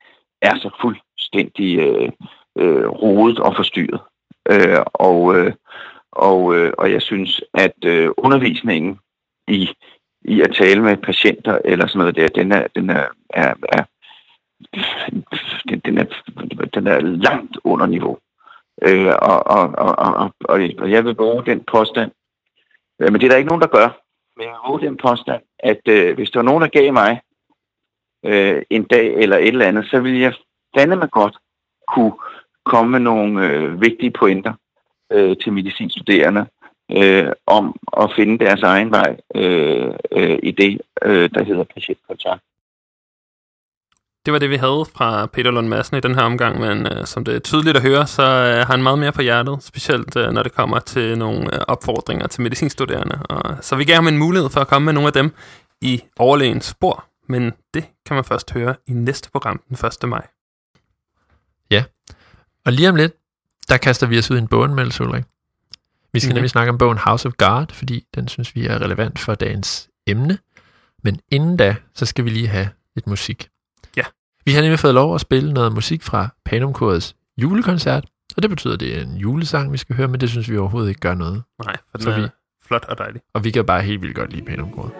er 0.42 0.58
så 0.58 0.70
fuldstændig 0.80 1.78
øh, 1.78 2.12
øh, 2.58 2.88
rodet 2.88 3.38
og 3.38 3.56
forstyrret. 3.56 4.00
Øh, 4.50 4.78
og, 4.84 5.36
øh, 5.36 5.52
og, 6.12 6.54
øh, 6.56 6.72
og 6.78 6.92
jeg 6.92 7.02
synes, 7.02 7.40
at 7.54 7.84
øh, 7.84 8.10
undervisningen 8.16 8.98
i, 9.48 9.68
i 10.24 10.40
at 10.40 10.54
tale 10.54 10.82
med 10.82 10.96
patienter 10.96 11.58
eller 11.64 11.86
sådan 11.86 11.98
noget 11.98 12.16
der, 12.16 12.28
den 12.28 12.52
er, 12.52 12.66
den 12.76 12.90
er, 12.90 13.06
er, 13.30 13.54
er 13.72 13.84
den, 15.68 15.80
den, 15.84 15.98
er, 15.98 16.04
den 16.74 16.86
er 16.86 17.00
langt 17.00 17.58
under 17.64 17.86
niveau. 17.86 18.18
Øh, 18.82 19.14
og, 19.22 19.46
og, 19.46 19.74
og, 19.78 19.98
og, 19.98 20.30
og, 20.40 20.70
og 20.78 20.90
jeg 20.90 21.04
vil 21.04 21.14
bruge 21.14 21.46
den 21.46 21.64
påstand, 21.72 22.10
øh, 23.00 23.12
men 23.12 23.20
det 23.20 23.26
er 23.26 23.30
der 23.30 23.36
ikke 23.36 23.48
nogen, 23.48 23.62
der 23.62 23.76
gør. 23.78 24.00
Men 24.36 24.46
jeg 24.46 24.56
bruge 24.66 24.80
den 24.80 24.96
påstand, 24.96 25.42
at 25.58 25.88
øh, 25.88 26.14
hvis 26.14 26.30
der 26.30 26.38
var 26.38 26.44
nogen, 26.44 26.62
der 26.62 26.68
gav 26.68 26.92
mig 26.92 27.20
øh, 28.24 28.62
en 28.70 28.84
dag 28.84 29.14
eller 29.14 29.36
et 29.36 29.48
eller 29.48 29.66
andet, 29.66 29.86
så 29.86 30.00
ville 30.00 30.20
jeg 30.20 30.34
fandme 30.76 30.96
mig 30.96 31.10
godt 31.10 31.36
kunne 31.88 32.12
komme 32.64 32.90
med 32.90 33.00
nogle 33.00 33.46
øh, 33.46 33.80
vigtige 33.80 34.10
pointer 34.10 34.52
øh, 35.12 35.36
til 35.42 35.52
medicinstuderende 35.52 36.46
øh, 36.92 37.32
om 37.46 37.76
at 37.96 38.12
finde 38.16 38.44
deres 38.44 38.62
egen 38.62 38.90
vej 38.90 39.16
øh, 39.34 39.94
øh, 40.12 40.38
i 40.42 40.50
det, 40.50 40.80
øh, 41.04 41.30
der 41.34 41.44
hedder 41.44 41.64
patientkontakt. 41.64 42.42
Det 44.26 44.32
var 44.32 44.38
det, 44.38 44.50
vi 44.50 44.56
havde 44.56 44.84
fra 44.94 45.26
Peter 45.26 45.50
Lund 45.50 45.68
Madsen 45.68 45.96
i 45.96 46.00
den 46.00 46.14
her 46.14 46.22
omgang, 46.22 46.60
men 46.60 46.86
øh, 46.86 47.06
som 47.06 47.24
det 47.24 47.34
er 47.34 47.38
tydeligt 47.38 47.76
at 47.76 47.82
høre, 47.82 48.06
så 48.06 48.22
øh, 48.22 48.56
har 48.56 48.72
han 48.72 48.82
meget 48.82 48.98
mere 48.98 49.12
på 49.12 49.22
hjertet, 49.22 49.62
specielt 49.62 50.16
øh, 50.16 50.32
når 50.32 50.42
det 50.42 50.52
kommer 50.52 50.78
til 50.78 51.18
nogle 51.18 51.54
øh, 51.54 51.60
opfordringer 51.68 52.26
til 52.26 52.42
medicinstuderende. 52.42 53.18
Og, 53.28 53.64
så 53.64 53.76
vi 53.76 53.84
gav 53.84 53.94
ham 53.94 54.08
en 54.08 54.18
mulighed 54.18 54.50
for 54.50 54.60
at 54.60 54.68
komme 54.68 54.84
med 54.84 54.92
nogle 54.92 55.06
af 55.06 55.12
dem 55.12 55.34
i 55.80 56.02
overlægens 56.18 56.64
spor, 56.64 57.04
men 57.28 57.52
det 57.74 57.84
kan 58.06 58.14
man 58.14 58.24
først 58.24 58.50
høre 58.50 58.74
i 58.86 58.92
næste 58.92 59.30
program 59.30 59.60
den 59.68 59.86
1. 59.86 60.08
maj. 60.08 60.26
Og 62.64 62.72
lige 62.72 62.88
om 62.88 62.96
lidt, 62.96 63.12
der 63.68 63.76
kaster 63.76 64.06
vi 64.06 64.18
os 64.18 64.30
ud 64.30 64.36
i 64.36 64.40
en 64.40 64.48
boganmeldelse, 64.48 65.04
Ulrik. 65.04 65.24
Vi 66.12 66.20
skal 66.20 66.28
mm-hmm. 66.28 66.34
nemlig 66.34 66.50
snakke 66.50 66.70
om 66.70 66.78
bogen 66.78 66.98
House 66.98 67.28
of 67.28 67.32
God, 67.32 67.66
fordi 67.72 68.06
den 68.14 68.28
synes 68.28 68.54
vi 68.54 68.66
er 68.66 68.78
relevant 68.78 69.18
for 69.18 69.34
dagens 69.34 69.88
emne. 70.06 70.38
Men 71.02 71.20
inden 71.30 71.56
da, 71.56 71.76
så 71.94 72.06
skal 72.06 72.24
vi 72.24 72.30
lige 72.30 72.48
have 72.48 72.68
lidt 72.94 73.06
musik. 73.06 73.48
Vi 74.44 74.52
har 74.52 74.62
nemlig 74.62 74.78
fået 74.78 74.94
lov 74.94 75.14
at 75.14 75.20
spille 75.20 75.52
noget 75.52 75.72
musik 75.72 76.02
fra 76.02 76.28
Panumkorets 76.44 77.16
julekoncert, 77.42 78.04
og 78.36 78.42
det 78.42 78.50
betyder, 78.50 78.74
at 78.74 78.80
det 78.80 78.98
er 78.98 79.02
en 79.02 79.16
julesang, 79.16 79.72
vi 79.72 79.78
skal 79.78 79.96
høre, 79.96 80.08
men 80.08 80.20
det 80.20 80.30
synes 80.30 80.50
vi 80.50 80.56
overhovedet 80.58 80.88
ikke 80.88 81.00
gør 81.00 81.14
noget. 81.14 81.42
Nej, 81.64 81.76
for 81.90 81.98
den 81.98 82.02
Så 82.04 82.10
er 82.10 82.20
vi- 82.20 82.28
flot 82.66 82.84
og 82.84 82.98
dejlig. 82.98 83.20
Og 83.34 83.44
vi 83.44 83.50
kan 83.50 83.64
bare 83.66 83.82
helt 83.82 84.02
vildt 84.02 84.16
godt 84.16 84.32
lide 84.32 84.44
Panumkoret. 84.44 84.90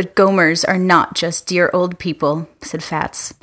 But 0.00 0.16
Gomers 0.16 0.64
are 0.66 0.78
not 0.78 1.14
just 1.14 1.46
dear 1.46 1.68
old 1.74 1.98
people, 1.98 2.48
said 2.62 2.82
Fats. 2.82 3.34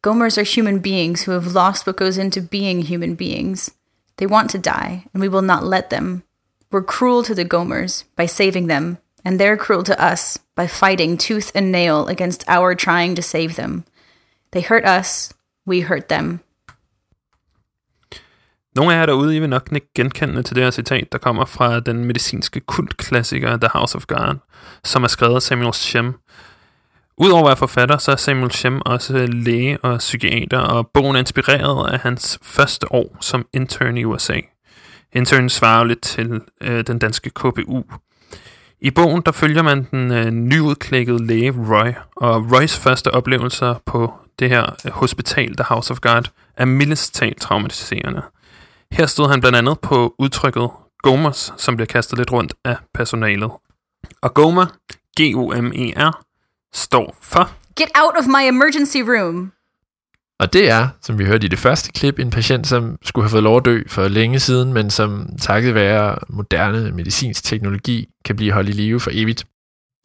Gomers 0.00 0.38
are 0.38 0.44
human 0.44 0.78
beings 0.78 1.22
who 1.24 1.32
have 1.32 1.54
lost 1.54 1.88
what 1.88 1.96
goes 1.96 2.18
into 2.18 2.40
being 2.40 2.82
human 2.82 3.16
beings. 3.16 3.72
They 4.18 4.26
want 4.26 4.48
to 4.50 4.58
die, 4.58 5.06
and 5.12 5.20
we 5.20 5.28
will 5.28 5.42
not 5.42 5.64
let 5.64 5.90
them. 5.90 6.22
We're 6.70 6.82
cruel 6.82 7.24
to 7.24 7.34
the 7.34 7.44
Gomers 7.44 8.04
by 8.14 8.26
saving 8.26 8.68
them, 8.68 8.98
and 9.24 9.40
they're 9.40 9.56
cruel 9.56 9.82
to 9.82 10.00
us 10.00 10.38
by 10.54 10.68
fighting 10.68 11.18
tooth 11.18 11.50
and 11.52 11.72
nail 11.72 12.06
against 12.06 12.44
our 12.46 12.76
trying 12.76 13.16
to 13.16 13.20
save 13.22 13.56
them. 13.56 13.84
They 14.52 14.60
hurt 14.60 14.84
us, 14.84 15.34
we 15.64 15.80
hurt 15.80 16.08
them. 16.08 16.42
Nogle 18.76 18.94
af 18.94 18.98
jer 18.98 19.06
derude, 19.06 19.36
I 19.36 19.38
vil 19.38 19.48
nok 19.48 19.68
ikke 19.72 19.86
genkende 19.94 20.42
til 20.42 20.56
det 20.56 20.64
her 20.64 20.70
citat, 20.70 21.12
der 21.12 21.18
kommer 21.18 21.44
fra 21.44 21.80
den 21.80 22.04
medicinske 22.04 22.60
kultklassiker 22.60 23.56
The 23.56 23.68
House 23.72 23.96
of 23.96 24.06
God, 24.06 24.36
som 24.84 25.04
er 25.04 25.08
skrevet 25.08 25.34
af 25.34 25.42
Samuel 25.42 25.74
Shem. 25.74 26.14
Udover 27.18 27.42
at 27.42 27.46
være 27.46 27.56
forfatter, 27.56 27.98
så 27.98 28.12
er 28.12 28.16
Samuel 28.16 28.52
Shem 28.52 28.80
også 28.80 29.26
læge 29.26 29.78
og 29.78 29.98
psykiater, 29.98 30.58
og 30.58 30.90
bogen 30.94 31.16
er 31.16 31.20
inspireret 31.20 31.92
af 31.92 31.98
hans 31.98 32.38
første 32.42 32.92
år 32.92 33.16
som 33.20 33.46
intern 33.52 33.96
i 33.96 34.04
USA. 34.04 34.40
Internen 35.12 35.48
svarer 35.48 35.84
lidt 35.84 36.02
til 36.02 36.40
øh, 36.60 36.86
den 36.86 36.98
danske 36.98 37.30
KBU. 37.30 37.82
I 38.80 38.90
bogen 38.90 39.22
der 39.26 39.32
følger 39.32 39.62
man 39.62 39.86
den 39.90 40.12
øh, 40.12 40.30
nyudklækkede 40.30 41.26
læge 41.26 41.50
Roy, 41.50 41.92
og 42.16 42.52
Roys 42.52 42.78
første 42.78 43.14
oplevelser 43.14 43.74
på 43.86 44.12
det 44.38 44.48
her 44.48 44.76
øh, 44.86 44.92
hospital, 44.92 45.56
The 45.56 45.64
House 45.68 45.90
of 45.90 46.00
God, 46.00 46.22
er 46.56 46.64
mildest 46.64 47.14
talt 47.14 47.40
traumatiserende. 47.40 48.22
Her 48.92 49.06
stod 49.06 49.28
han 49.28 49.40
blandt 49.40 49.58
andet 49.58 49.80
på 49.80 50.14
udtrykket 50.18 50.70
Gomers, 50.98 51.52
som 51.56 51.76
bliver 51.76 51.86
kastet 51.86 52.18
lidt 52.18 52.32
rundt 52.32 52.54
af 52.64 52.76
personalet. 52.94 53.50
Og 54.22 54.34
Gomer, 54.34 54.66
G-O-M-E-R, 55.20 56.24
står 56.74 57.16
for... 57.22 57.50
Get 57.76 57.88
out 57.94 58.14
of 58.18 58.26
my 58.26 58.48
emergency 58.48 58.96
room! 58.96 59.52
Og 60.38 60.52
det 60.52 60.70
er, 60.70 60.88
som 61.02 61.18
vi 61.18 61.24
hørte 61.24 61.44
i 61.44 61.48
det 61.48 61.58
første 61.58 61.92
klip, 61.92 62.18
en 62.18 62.30
patient, 62.30 62.66
som 62.66 62.98
skulle 63.02 63.24
have 63.24 63.30
fået 63.30 63.42
lov 63.42 63.56
at 63.56 63.64
dø 63.64 63.82
for 63.86 64.08
længe 64.08 64.38
siden, 64.38 64.72
men 64.72 64.90
som 64.90 65.28
takket 65.40 65.74
være 65.74 66.18
moderne 66.28 66.92
medicinsk 66.92 67.44
teknologi 67.44 68.08
kan 68.24 68.36
blive 68.36 68.52
holdt 68.52 68.68
i 68.68 68.72
live 68.72 69.00
for 69.00 69.10
evigt. 69.14 69.44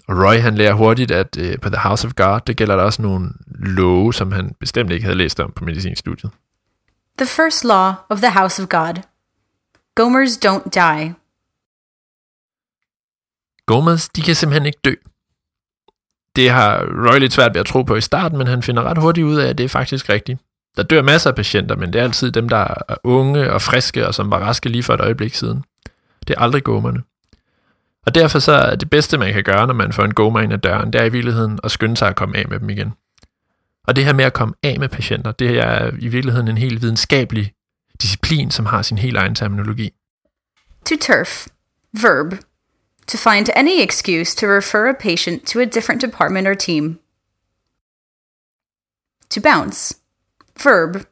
Og 0.08 0.18
Roy 0.18 0.36
han 0.36 0.56
lærer 0.56 0.74
hurtigt, 0.74 1.12
at 1.12 1.38
øh, 1.40 1.60
på 1.62 1.70
The 1.70 1.80
House 1.80 2.08
of 2.08 2.14
God, 2.14 2.40
der 2.48 2.54
gælder 2.54 2.76
der 2.76 2.84
også 2.84 3.02
nogle 3.02 3.30
love, 3.60 4.14
som 4.14 4.32
han 4.32 4.56
bestemt 4.60 4.92
ikke 4.92 5.04
havde 5.04 5.18
læst 5.18 5.40
om 5.40 5.52
på 5.56 5.66
medicinstudiet. 5.66 6.32
The 7.18 7.26
first 7.26 7.64
law 7.64 7.94
of 8.10 8.20
the 8.20 8.32
House 8.32 8.62
of 8.62 8.70
God 8.70 9.04
Gomers 9.96 10.38
don't 10.38 10.70
die. 10.70 11.16
Gomers, 13.66 14.10
de 14.10 14.22
kan 14.22 14.36
simpelthen 14.36 14.66
ikke 14.66 14.80
dø. 14.86 14.94
Det 16.36 16.50
har 16.50 16.78
Roy 16.80 17.20
lidt 17.20 17.34
svært 17.34 17.54
ved 17.54 17.62
at 17.62 17.68
tro 17.68 17.82
på 17.82 17.96
i 17.96 18.02
starten, 18.02 18.38
men 18.38 18.48
han 18.48 18.64
finder 18.64 18.84
ret 18.84 18.98
hurtigt 18.98 19.26
ud 19.26 19.36
af, 19.36 19.50
at 19.50 19.58
det 19.58 19.64
er 19.64 19.70
faktisk 19.70 20.10
rigtigt. 20.10 20.40
Der 20.78 20.84
dør 20.84 21.02
masser 21.02 21.30
af 21.30 21.36
patienter, 21.36 21.76
men 21.76 21.94
det 21.94 22.00
er 22.00 22.04
altid 22.04 22.32
dem, 22.32 22.50
der 22.50 22.58
er 22.88 22.96
unge 23.04 23.54
og 23.54 23.62
friske, 23.62 24.08
og 24.08 24.14
som 24.14 24.32
var 24.32 24.40
raske 24.40 24.70
lige 24.70 24.84
for 24.84 24.94
et 24.94 25.02
øjeblik 25.02 25.36
siden. 25.36 25.64
Det 26.28 26.36
er 26.38 26.42
aldrig 26.42 26.64
gomerne. 26.64 27.04
Og 28.06 28.16
derfor 28.16 28.40
så 28.40 28.52
er 28.52 28.76
det 28.76 28.90
bedste, 28.90 29.18
man 29.18 29.34
kan 29.34 29.44
gøre, 29.44 29.68
når 29.68 29.74
man 29.74 29.94
får 29.94 30.04
en 30.04 30.14
goma 30.14 30.40
ind 30.40 30.54
ad 30.54 30.58
døren, 30.58 30.94
det 30.94 31.02
er 31.02 31.06
i 31.06 31.12
virkeligheden 31.12 31.60
at 31.64 31.72
skynde 31.72 31.98
sig 31.98 32.08
at 32.08 32.16
komme 32.16 32.38
af 32.38 32.48
med 32.50 32.60
dem 32.60 32.70
igen. 32.70 32.94
Og 33.88 33.96
det 33.96 34.06
her 34.06 34.14
med 34.14 34.26
at 34.26 34.34
komme 34.34 34.54
af 34.64 34.80
med 34.80 34.90
patienter, 34.90 35.32
det 35.32 35.60
er 35.60 35.92
i 36.00 36.08
virkeligheden 36.08 36.48
en 36.48 36.58
helt 36.58 36.82
videnskabelig 36.82 37.54
disciplin, 38.02 38.52
som 38.52 38.66
har 38.66 38.82
sin 38.82 38.98
helt 38.98 39.18
egen 39.18 39.36
terminologi. 39.36 39.94
To 40.86 40.96
turf. 40.96 41.48
Verb. 41.94 42.34
To 43.08 43.18
find 43.18 43.50
any 43.56 43.84
excuse 43.84 44.36
to 44.36 44.48
refer 44.48 44.90
a 44.90 44.94
patient 44.94 45.48
to 45.48 45.60
a 45.60 45.66
different 45.66 46.02
department 46.02 46.48
or 46.48 46.54
team. 46.54 47.00
To 49.30 49.42
bounce. 49.42 49.96
Verb. 50.64 51.06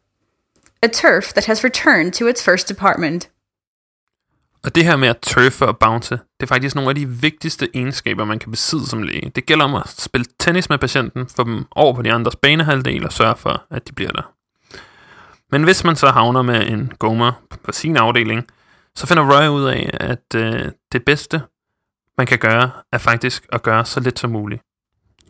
A 0.82 0.88
turf 0.88 1.34
that 1.34 1.46
has 1.46 1.64
returned 1.64 2.14
to 2.14 2.28
its 2.28 2.44
first 2.44 2.68
department. 2.68 3.30
Og 4.64 4.76
det 4.76 4.86
her 4.86 4.98
med 4.98 5.08
at 5.08 5.18
turfe 5.22 5.68
og 5.68 5.78
bounce, 5.78 6.16
det 6.16 6.44
er 6.44 6.48
faktisk 6.48 6.76
nogle 6.76 6.90
af 6.90 6.96
de 6.96 7.10
vigtigste 7.10 7.70
egenskaber, 7.74 8.26
man 8.26 8.40
kan 8.40 8.52
besidde 8.52 8.88
som 8.88 9.04
læge. 9.04 9.32
Det 9.36 9.46
gælder 9.46 9.66
om 9.66 9.76
at 9.76 9.90
spille 9.90 10.26
tennis 10.40 10.70
med 10.70 10.78
patienten, 10.78 11.28
få 11.36 11.44
dem 11.44 11.66
over 11.72 11.94
på 11.94 12.02
de 12.02 12.14
andres 12.14 12.36
banehalvdel 12.36 13.06
og 13.06 13.14
sørge 13.14 13.36
for, 13.36 13.66
at 13.72 13.88
de 13.88 13.94
bliver 13.94 14.12
der. 14.12 14.34
Men 15.52 15.64
hvis 15.64 15.84
man 15.84 15.96
så 15.96 16.08
havner 16.08 16.42
med 16.42 16.68
en 16.68 16.92
gomer 17.00 17.32
på 17.64 17.72
sin 17.72 17.98
afdeling, 17.98 18.48
så 18.96 19.08
finder 19.08 19.24
Roy 19.24 19.48
ud 19.48 19.66
af, 19.66 19.90
at 19.94 20.36
øh, 20.36 20.72
det 20.92 21.06
bedste, 21.06 21.42
man 22.18 22.28
kan 22.28 22.40
gøre, 22.40 22.72
er 22.92 22.98
faktisk 22.98 23.46
at 23.52 23.64
gøre 23.64 23.86
så 23.86 24.00
lidt 24.00 24.20
som 24.20 24.32
muligt. 24.32 24.62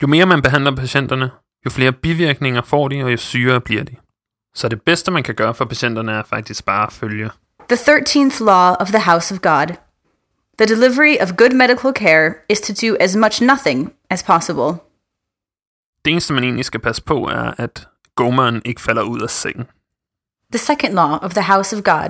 Jo 0.01 0.07
mere 0.07 0.25
man 0.25 0.41
behandler 0.41 0.75
patienterne, 0.75 1.31
jo 1.65 1.69
flere 1.69 1.91
bivirkninger 1.91 2.61
får 2.61 2.87
de, 2.87 3.03
og 3.03 3.11
jo 3.11 3.17
syre 3.17 3.61
bliver 3.61 3.83
de. 3.83 3.95
Så 4.55 4.69
det 4.69 4.81
bedste, 4.81 5.11
man 5.11 5.23
kan 5.23 5.35
gøre 5.35 5.53
for 5.53 5.65
patienterne, 5.65 6.11
er 6.11 6.23
faktisk 6.23 6.65
bare 6.65 6.87
at 6.87 6.93
følge 6.93 7.29
The 7.69 7.75
13th 7.75 8.39
law 8.41 8.75
of 8.79 8.87
the 8.87 8.99
House 8.99 9.33
of 9.33 9.41
God. 9.41 9.77
The 10.57 10.65
delivery 10.65 11.21
of 11.21 11.37
good 11.37 11.53
medical 11.53 11.93
care 11.93 12.35
is 12.49 12.61
to 12.61 12.73
do 12.73 12.97
as 12.99 13.15
much 13.15 13.41
nothing 13.41 13.93
as 14.09 14.23
possible. 14.23 14.79
Det 16.05 16.11
eneste, 16.11 16.33
man 16.33 16.43
egentlig 16.43 16.65
skal 16.65 16.79
passe 16.79 17.03
på, 17.03 17.27
er, 17.27 17.53
at 17.57 17.87
gomeren 18.15 18.61
ikke 18.65 18.81
falder 18.81 19.01
ud 19.01 19.21
af 19.21 19.29
sengen. 19.29 19.65
The 20.51 20.59
second 20.59 20.93
law 20.93 21.17
of 21.21 21.31
the 21.33 21.41
House 21.43 21.75
of 21.77 21.83
God. 21.83 22.09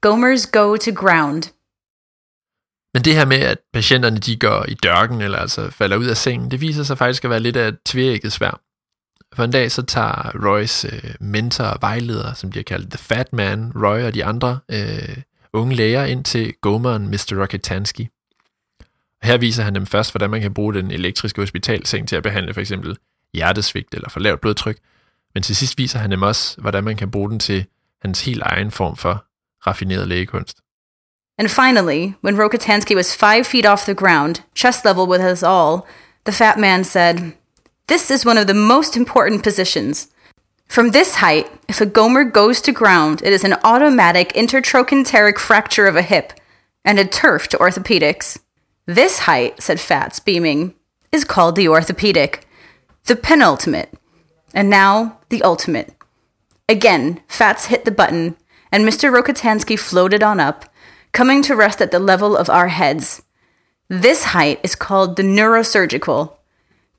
Gomers 0.00 0.46
go 0.46 0.76
to 0.76 0.90
ground. 0.94 1.42
Men 2.94 3.04
det 3.04 3.14
her 3.14 3.24
med, 3.26 3.40
at 3.40 3.58
patienterne 3.72 4.18
de 4.18 4.36
går 4.36 4.64
i 4.68 4.74
dørken, 4.74 5.20
eller 5.20 5.38
altså 5.38 5.70
falder 5.70 5.96
ud 5.96 6.06
af 6.06 6.16
sengen, 6.16 6.50
det 6.50 6.60
viser 6.60 6.82
sig 6.82 6.98
faktisk 6.98 7.24
at 7.24 7.30
være 7.30 7.40
lidt 7.40 7.56
af 7.56 7.68
et 7.68 7.78
tvækket 7.86 8.32
svær. 8.32 8.60
For 9.34 9.44
en 9.44 9.50
dag 9.50 9.72
så 9.72 9.82
tager 9.82 10.46
Roys 10.46 10.84
øh, 10.84 11.14
mentor 11.20 11.64
og 11.64 11.78
vejleder, 11.80 12.32
som 12.32 12.50
bliver 12.50 12.64
kaldt 12.64 12.90
The 12.90 12.98
Fat 12.98 13.32
Man, 13.32 13.72
Roy 13.76 14.02
og 14.02 14.14
de 14.14 14.24
andre 14.24 14.58
øh, 14.68 15.16
unge 15.52 15.74
læger 15.74 16.04
ind 16.04 16.24
til 16.24 16.54
gomeren 16.60 17.08
Mr. 17.08 17.40
Rokitansky. 17.42 18.06
Her 19.22 19.38
viser 19.38 19.62
han 19.62 19.74
dem 19.74 19.86
først, 19.86 20.12
hvordan 20.12 20.30
man 20.30 20.40
kan 20.40 20.54
bruge 20.54 20.74
den 20.74 20.90
elektriske 20.90 21.42
hospitalseng 21.42 22.08
til 22.08 22.16
at 22.16 22.22
behandle 22.22 22.54
for 22.54 22.60
eksempel 22.60 22.96
hjertesvigt 23.34 23.94
eller 23.94 24.08
for 24.08 24.20
lavt 24.20 24.40
blodtryk. 24.40 24.78
Men 25.34 25.42
til 25.42 25.56
sidst 25.56 25.78
viser 25.78 25.98
han 25.98 26.10
dem 26.10 26.22
også, 26.22 26.60
hvordan 26.60 26.84
man 26.84 26.96
kan 26.96 27.10
bruge 27.10 27.30
den 27.30 27.38
til 27.38 27.66
hans 28.02 28.24
helt 28.24 28.42
egen 28.42 28.70
form 28.70 28.96
for 28.96 29.24
raffineret 29.66 30.08
lægekunst. 30.08 30.58
And 31.38 31.48
finally, 31.48 32.14
when 32.24 32.40
Rokitansky 32.40 32.94
was 32.96 33.16
five 33.16 33.44
feet 33.44 33.66
off 33.66 33.84
the 33.84 33.94
ground, 33.94 34.34
chest 34.56 34.84
level 34.84 35.08
with 35.08 35.24
us 35.32 35.42
all, 35.42 35.80
the 36.26 36.32
fat 36.32 36.58
man 36.58 36.84
said, 36.84 37.16
This 37.88 38.10
is 38.10 38.26
one 38.26 38.36
of 38.36 38.46
the 38.46 38.52
most 38.52 38.98
important 38.98 39.42
positions. 39.42 40.08
From 40.68 40.90
this 40.90 41.16
height, 41.16 41.50
if 41.68 41.80
a 41.80 41.86
gomer 41.86 42.22
goes 42.22 42.60
to 42.60 42.70
ground, 42.70 43.22
it 43.24 43.32
is 43.32 43.44
an 43.44 43.54
automatic 43.64 44.34
intertrochanteric 44.34 45.38
fracture 45.38 45.86
of 45.86 45.96
a 45.96 46.02
hip 46.02 46.34
and 46.84 46.98
a 46.98 47.06
turf 47.06 47.48
to 47.48 47.56
orthopedics. 47.56 48.38
This 48.84 49.20
height, 49.20 49.62
said 49.62 49.80
Fats, 49.80 50.20
beaming, 50.20 50.74
is 51.12 51.24
called 51.24 51.56
the 51.56 51.66
orthopedic, 51.66 52.46
the 53.06 53.16
penultimate, 53.16 53.90
and 54.52 54.68
now 54.68 55.18
the 55.30 55.42
ultimate. 55.42 55.94
Again, 56.68 57.22
Fats 57.26 57.66
hit 57.66 57.86
the 57.86 57.90
button, 57.90 58.36
and 58.70 58.84
Mr. 58.84 59.10
Rokitansky 59.10 59.78
floated 59.78 60.22
on 60.22 60.40
up, 60.40 60.66
coming 61.12 61.40
to 61.40 61.56
rest 61.56 61.80
at 61.80 61.90
the 61.90 61.98
level 61.98 62.36
of 62.36 62.50
our 62.50 62.68
heads. 62.68 63.22
This 63.88 64.24
height 64.24 64.60
is 64.62 64.74
called 64.74 65.16
the 65.16 65.22
neurosurgical. 65.22 66.34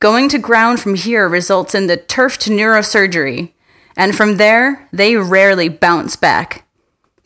Going 0.02 0.32
to 0.32 0.40
ground 0.40 0.80
from 0.80 0.96
here 0.96 1.28
results 1.28 1.76
in 1.76 1.88
the 1.88 1.98
turf 1.98 2.38
to 2.38 2.52
neurosurgery, 2.52 3.52
and 3.98 4.16
from 4.16 4.38
there, 4.38 4.78
they 4.94 5.18
rarely 5.18 5.70
bounce 5.70 6.18
back. 6.18 6.64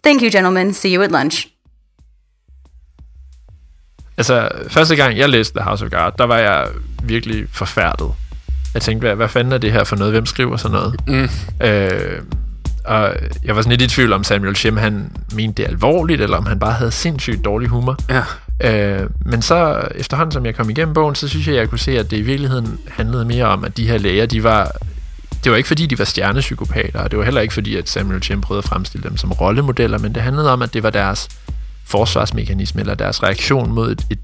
Thank 0.03 0.21
you, 0.21 0.29
gentlemen. 0.31 0.73
See 0.73 0.95
you 0.95 1.03
at 1.03 1.12
lunch. 1.12 1.47
Altså, 4.17 4.49
første 4.69 4.95
gang 4.95 5.17
jeg 5.17 5.29
læste 5.29 5.53
The 5.59 5.63
House 5.63 5.86
of 5.86 5.91
God, 5.91 6.12
der 6.17 6.23
var 6.23 6.38
jeg 6.38 6.67
virkelig 7.03 7.45
forfærdet. 7.51 8.12
Jeg 8.73 8.81
tænkte, 8.81 9.05
hvad, 9.05 9.15
hvad 9.15 9.29
fanden 9.29 9.53
er 9.53 9.57
det 9.57 9.71
her 9.71 9.83
for 9.83 9.95
noget? 9.95 10.13
Hvem 10.13 10.25
skriver 10.25 10.57
sådan 10.57 10.77
noget? 10.77 10.95
Mm. 11.07 11.29
Øh, 11.67 12.21
og 12.86 13.15
jeg 13.43 13.55
var 13.55 13.62
sådan 13.62 13.77
lidt 13.77 13.91
i 13.91 13.95
tvivl 13.95 14.13
om 14.13 14.23
Samuel 14.23 14.55
Shem, 14.55 14.77
han 14.77 15.12
mente 15.33 15.63
det 15.63 15.69
alvorligt, 15.69 16.21
eller 16.21 16.38
om 16.38 16.45
han 16.45 16.59
bare 16.59 16.73
havde 16.73 16.91
sindssygt 16.91 17.45
dårlig 17.45 17.69
humor. 17.69 17.97
Ja. 18.09 18.23
Øh, 18.63 19.10
men 19.26 19.41
så 19.41 19.88
efterhånden, 19.95 20.32
som 20.32 20.45
jeg 20.45 20.56
kom 20.56 20.69
igennem 20.69 20.93
bogen, 20.93 21.15
så 21.15 21.28
synes 21.28 21.47
jeg, 21.47 21.56
jeg 21.56 21.69
kunne 21.69 21.80
se, 21.80 21.99
at 21.99 22.12
det 22.12 22.17
i 22.17 22.21
virkeligheden 22.21 22.80
handlede 22.88 23.26
mere 23.26 23.45
om, 23.45 23.63
at 23.63 23.78
de 23.78 23.88
her 23.88 23.97
læger, 23.97 24.26
de 24.26 24.43
var... 24.43 24.71
Det 25.43 25.52
var 25.52 25.58
ikke 25.58 25.67
fordi, 25.67 25.86
de 25.86 25.99
var 25.99 26.06
stjernepsykopater, 26.06 26.99
og 26.99 27.12
det 27.12 27.19
var 27.19 27.26
heller 27.26 27.41
ikke 27.41 27.54
fordi, 27.54 27.76
at 27.76 27.89
Samuel 27.89 28.23
Shem 28.23 28.41
prøvede 28.41 28.60
at 28.60 28.69
fremstille 28.69 29.10
dem 29.10 29.17
som 29.17 29.32
rollemodeller, 29.32 29.97
men 29.97 30.15
det 30.15 30.23
handlede 30.23 30.54
om, 30.54 30.62
at 30.62 30.73
det 30.73 30.84
var 30.84 30.89
deres 30.89 31.30
forsvarsmekanisme, 31.86 32.82
eller 32.82 32.95
deres 32.95 33.23
reaktion 33.23 33.71
mod 33.71 33.91
et, 33.91 34.06
et 34.10 34.19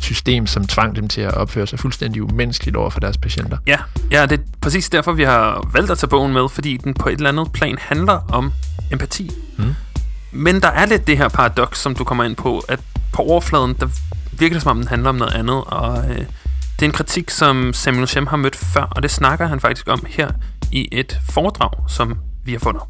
system, 0.00 0.46
som 0.46 0.66
tvang 0.66 0.96
dem 0.96 1.08
til 1.08 1.20
at 1.20 1.34
opføre 1.34 1.66
sig 1.66 1.78
fuldstændig 1.78 2.22
umenneskeligt 2.22 2.76
over 2.76 2.90
for 2.90 3.00
deres 3.00 3.16
patienter. 3.16 3.58
Ja, 3.66 3.78
ja, 4.10 4.26
det 4.26 4.40
er 4.40 4.42
præcis 4.60 4.90
derfor, 4.90 5.12
vi 5.12 5.24
har 5.24 5.70
valgt 5.72 5.90
at 5.90 5.98
tage 5.98 6.08
bogen 6.08 6.32
med, 6.32 6.48
fordi 6.48 6.76
den 6.76 6.94
på 6.94 7.08
et 7.08 7.16
eller 7.16 7.28
andet 7.28 7.52
plan 7.52 7.76
handler 7.80 8.26
om 8.32 8.52
empati. 8.92 9.30
Mm. 9.56 9.74
Men 10.32 10.60
der 10.60 10.68
er 10.68 10.86
lidt 10.86 11.06
det 11.06 11.18
her 11.18 11.28
paradoks, 11.28 11.78
som 11.78 11.94
du 11.94 12.04
kommer 12.04 12.24
ind 12.24 12.36
på, 12.36 12.58
at 12.58 12.80
på 13.14 13.22
overfladen, 13.22 13.76
der 13.80 13.88
virker 14.32 14.54
det 14.54 14.62
som 14.62 14.70
om, 14.70 14.76
den 14.76 14.88
handler 14.88 15.08
om 15.08 15.14
noget 15.14 15.34
andet, 15.34 15.64
og 15.66 16.04
øh, 16.10 16.26
Det 16.76 16.82
er 16.82 16.86
en 16.86 16.92
kritik, 16.92 17.30
som 17.30 17.72
Samuel 17.72 18.08
Shem 18.08 18.26
har 18.26 18.36
mødt 18.36 18.56
før, 18.56 18.92
og 18.96 19.02
det 19.02 19.10
snakker 19.10 19.46
han 19.46 19.60
faktisk 19.60 19.88
om 19.88 20.04
her 20.08 20.28
i 20.72 20.88
et 20.92 21.18
foredrag, 21.30 21.70
som 21.88 22.18
vi 22.44 22.52
har 22.52 22.58
fundet. 22.58 22.82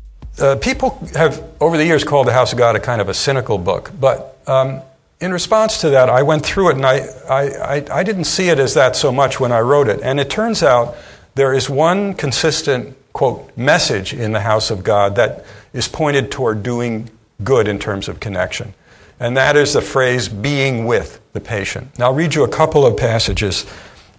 Uh, 0.43 0.61
people 0.61 0.89
have, 1.17 1.33
over 1.61 1.77
the 1.77 1.87
years, 1.89 2.03
called 2.03 2.27
The 2.27 2.37
House 2.39 2.57
of 2.57 2.59
God 2.59 2.75
a 2.77 2.93
kind 2.93 3.01
of 3.01 3.09
a 3.09 3.15
cynical 3.15 3.59
book, 3.59 3.93
but 4.01 4.17
um, 4.47 4.81
in 5.21 5.33
response 5.35 5.81
to 5.81 5.89
that, 5.91 6.09
I 6.21 6.23
went 6.23 6.43
through 6.45 6.71
it 6.71 6.77
and 6.77 6.87
I, 6.87 6.97
I, 7.29 7.43
I, 7.75 8.01
I 8.01 8.03
didn't 8.05 8.25
see 8.25 8.49
it 8.53 8.59
as 8.59 8.75
that 8.75 8.97
so 8.97 9.13
much 9.13 9.41
when 9.41 9.53
I 9.53 9.61
wrote 9.61 9.89
it. 9.95 10.01
And 10.03 10.21
it 10.21 10.31
turns 10.31 10.63
out 10.63 10.95
there 11.35 11.57
is 11.57 11.71
one 11.71 12.15
consistent, 12.15 12.97
quote, 13.13 13.57
message 13.57 14.13
in 14.25 14.33
the 14.33 14.41
house 14.41 14.75
of 14.75 14.83
God 14.83 15.17
that 15.17 15.45
is 15.73 15.89
pointed 15.89 16.31
toward 16.31 16.63
doing 16.63 17.09
good 17.43 17.69
in 17.69 17.79
terms 17.79 18.09
of 18.09 18.19
connection. 18.21 18.75
And 19.21 19.37
that 19.37 19.57
is 19.57 19.75
the 19.75 19.81
phrase 19.81 20.29
being 20.29 20.87
with 20.87 21.21
the 21.33 21.41
patient. 21.41 21.99
Now, 21.99 22.07
I'll 22.07 22.15
read 22.15 22.35
you 22.35 22.45
a 22.45 22.49
couple 22.49 22.85
of 22.85 22.97
passages 22.97 23.65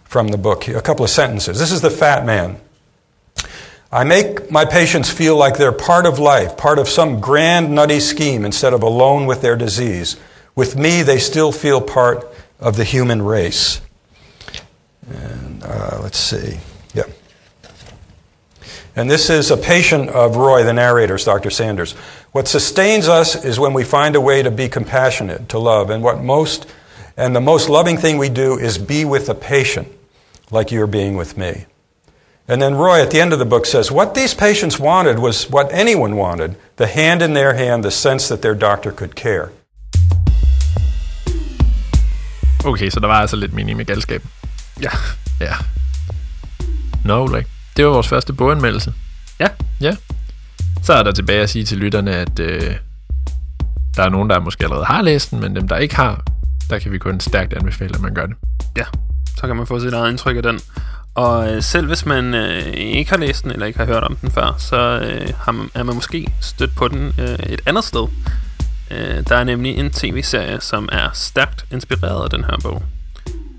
from 0.04 0.30
the 0.30 0.38
book, 0.38 0.68
a 0.68 0.82
couple 0.82 1.04
of 1.04 1.12
sentences. 1.12 1.60
This 1.60 1.72
is 1.72 1.82
the 1.82 1.90
fat 1.90 2.26
man. 2.26 2.60
I 3.92 4.04
make 4.04 4.52
my 4.52 4.66
patients 4.66 5.10
feel 5.10 5.38
like 5.38 5.58
they're 5.58 5.72
part 5.72 6.06
of 6.06 6.20
life, 6.20 6.58
part 6.58 6.80
of 6.80 6.90
some 6.90 7.20
grand 7.20 7.74
nutty 7.74 8.00
scheme 8.00 8.44
instead 8.44 8.74
of 8.74 8.84
alone 8.84 9.26
with 9.26 9.42
their 9.42 9.56
disease. 9.56 10.18
With 10.56 10.76
me, 10.76 11.02
they 11.02 11.18
still 11.18 11.52
feel 11.52 11.82
part 11.82 12.26
of 12.60 12.78
the 12.78 12.84
human 12.84 13.22
race. 13.22 13.82
And 15.08 15.64
uh, 15.64 16.00
let's 16.02 16.18
see. 16.18 16.58
Yeah. 16.94 17.04
And 18.96 19.12
this 19.12 19.30
is 19.30 19.52
a 19.52 19.58
patient 19.58 20.10
of 20.10 20.38
Roy, 20.38 20.64
the 20.64 20.74
narrator's, 20.74 21.26
Dr. 21.26 21.50
Sanders. 21.50 21.96
What 22.36 22.50
sustains 22.50 23.08
us 23.08 23.46
is 23.46 23.62
when 23.62 23.72
we 23.72 23.86
find 23.86 24.14
a 24.14 24.20
way 24.20 24.44
to 24.44 24.52
be 24.52 24.68
compassionate, 24.68 25.48
to 25.48 25.58
love, 25.58 25.90
and 25.90 26.04
what 26.04 26.22
most 26.22 26.66
and 27.16 27.34
the 27.34 27.40
most 27.40 27.70
loving 27.70 27.98
thing 27.98 28.18
we 28.18 28.28
do 28.28 28.60
is 28.60 28.78
be 28.78 29.06
with 29.06 29.28
the 29.28 29.34
patient, 29.34 29.88
like 30.52 30.70
you're 30.70 30.92
being 31.00 31.16
with 31.16 31.38
me. 31.38 31.66
And 32.50 32.62
then 32.62 32.76
Roy 32.76 33.02
at 33.02 33.12
the 33.12 33.22
end 33.22 33.32
of 33.32 33.40
the 33.40 33.46
book 33.46 33.66
says, 33.66 33.90
What 33.90 34.16
these 34.16 34.34
patients 34.34 34.78
wanted 34.78 35.20
was 35.20 35.50
what 35.50 35.72
anyone 35.72 36.18
wanted 36.18 36.58
the 36.76 36.88
hand 36.88 37.22
in 37.22 37.34
their 37.34 37.54
hand, 37.54 37.86
the 37.86 37.92
sense 37.92 38.28
that 38.28 38.42
their 38.42 38.56
doctor 38.56 38.92
could 38.92 39.16
care. 39.16 39.50
Okay, 42.66 42.90
så 42.90 43.00
der 43.00 43.08
var 43.08 43.22
altså 43.22 43.36
lidt 43.36 43.54
mening 43.54 43.78
med 43.78 43.86
galskab. 43.86 44.22
Ja. 44.82 44.92
Ja. 45.40 45.54
Nå, 47.06 47.24
Ulrik. 47.24 47.46
Det 47.78 47.86
var 47.86 47.92
vores 47.92 48.08
første 48.08 48.34
boganmeldelse. 48.34 48.94
Ja. 49.40 49.48
Ja. 49.82 49.96
Så 50.86 50.94
er 50.94 51.04
der 51.04 51.12
tilbage 51.12 51.42
at 51.42 51.50
sige 51.50 51.66
til 51.66 51.78
lytterne, 51.78 52.16
at 52.16 52.40
øh, 52.40 52.76
der 53.96 54.04
er 54.04 54.10
nogen, 54.10 54.30
der 54.30 54.40
måske 54.40 54.64
allerede 54.64 54.86
har 54.86 55.02
læst 55.02 55.32
den, 55.32 55.40
men 55.40 55.56
dem, 55.56 55.68
der 55.68 55.78
ikke 55.78 55.96
har, 55.96 56.24
der 56.70 56.80
kan 56.80 56.92
vi 56.92 56.98
kun 56.98 57.20
stærkt 57.20 57.54
anbefale, 57.54 57.96
at 57.96 58.02
man 58.02 58.14
gør 58.14 58.26
det. 58.26 58.36
Ja, 58.78 58.84
så 59.38 59.48
kan 59.48 59.56
man 59.56 59.68
få 59.68 59.80
sit 59.80 59.94
eget 59.94 60.10
indtryk 60.10 60.38
af 60.38 60.44
den. 60.44 60.60
Og 61.16 61.54
øh, 61.54 61.64
selv 61.64 61.88
hvis 61.88 62.06
man 62.06 62.34
øh, 62.34 62.64
ikke 62.74 63.12
har 63.12 63.18
læst 63.18 63.44
den, 63.44 63.52
eller 63.52 63.66
ikke 63.66 63.80
har 63.80 63.86
hørt 63.86 64.04
om 64.04 64.16
den 64.16 64.32
før, 64.32 64.56
så 64.58 65.00
øh, 65.00 65.34
har 65.40 65.52
man, 65.52 65.70
er 65.74 65.84
man 65.84 65.96
måske 65.96 66.28
stødt 66.42 66.76
på 66.76 66.88
den 66.88 67.14
øh, 67.20 67.40
et 67.40 67.62
andet 67.66 67.84
sted. 67.84 68.08
Øh, 68.92 69.24
der 69.30 69.36
er 69.36 69.44
nemlig 69.44 69.78
en 69.78 69.92
tv-serie, 69.92 70.62
som 70.62 70.90
er 70.92 71.10
stærkt 71.14 71.66
inspireret 71.72 72.24
af 72.24 72.30
den 72.30 72.44
her 72.44 72.58
bog. 72.64 72.84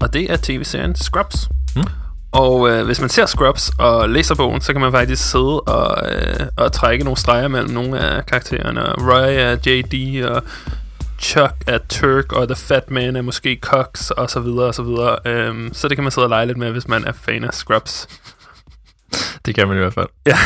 Og 0.00 0.12
det 0.12 0.32
er 0.32 0.36
tv-serien 0.42 0.94
Scrubs. 0.94 1.48
Mm. 1.76 1.82
Og 2.36 2.70
øh, 2.70 2.86
hvis 2.86 3.00
man 3.00 3.08
ser 3.08 3.26
Scrubs 3.26 3.70
og 3.78 4.08
læser 4.08 4.34
bogen, 4.34 4.60
så 4.60 4.72
kan 4.72 4.80
man 4.80 4.92
faktisk 4.92 5.30
sidde 5.30 5.60
og, 5.60 6.12
øh, 6.12 6.46
og 6.56 6.72
trække 6.72 7.04
nogle 7.04 7.16
streger 7.16 7.48
mellem 7.48 7.70
nogle 7.70 8.00
af 8.00 8.26
karaktererne. 8.26 8.80
Roy 8.82 9.34
er 9.36 9.56
JD, 9.66 10.24
og 10.24 10.42
Chuck 11.18 11.52
er 11.66 11.78
Turk, 11.88 12.32
og 12.32 12.48
The 12.48 12.56
Fat 12.56 12.90
Man 12.90 13.16
er 13.16 13.22
måske 13.22 13.58
Cox, 13.62 14.10
og 14.10 14.30
så 14.30 14.40
videre, 14.40 14.66
og 14.66 14.74
så 14.74 14.82
videre. 14.82 15.18
Øhm, 15.26 15.70
så 15.72 15.88
det 15.88 15.96
kan 15.96 16.04
man 16.04 16.10
sidde 16.10 16.24
og 16.24 16.28
lege 16.30 16.46
lidt 16.46 16.58
med, 16.58 16.70
hvis 16.70 16.88
man 16.88 17.04
er 17.04 17.12
fan 17.12 17.44
af 17.44 17.54
Scrubs. 17.54 18.08
Det 19.46 19.54
kan 19.54 19.68
man 19.68 19.76
i 19.76 19.80
hvert 19.80 19.94
fald. 19.94 20.08
Ja. 20.26 20.38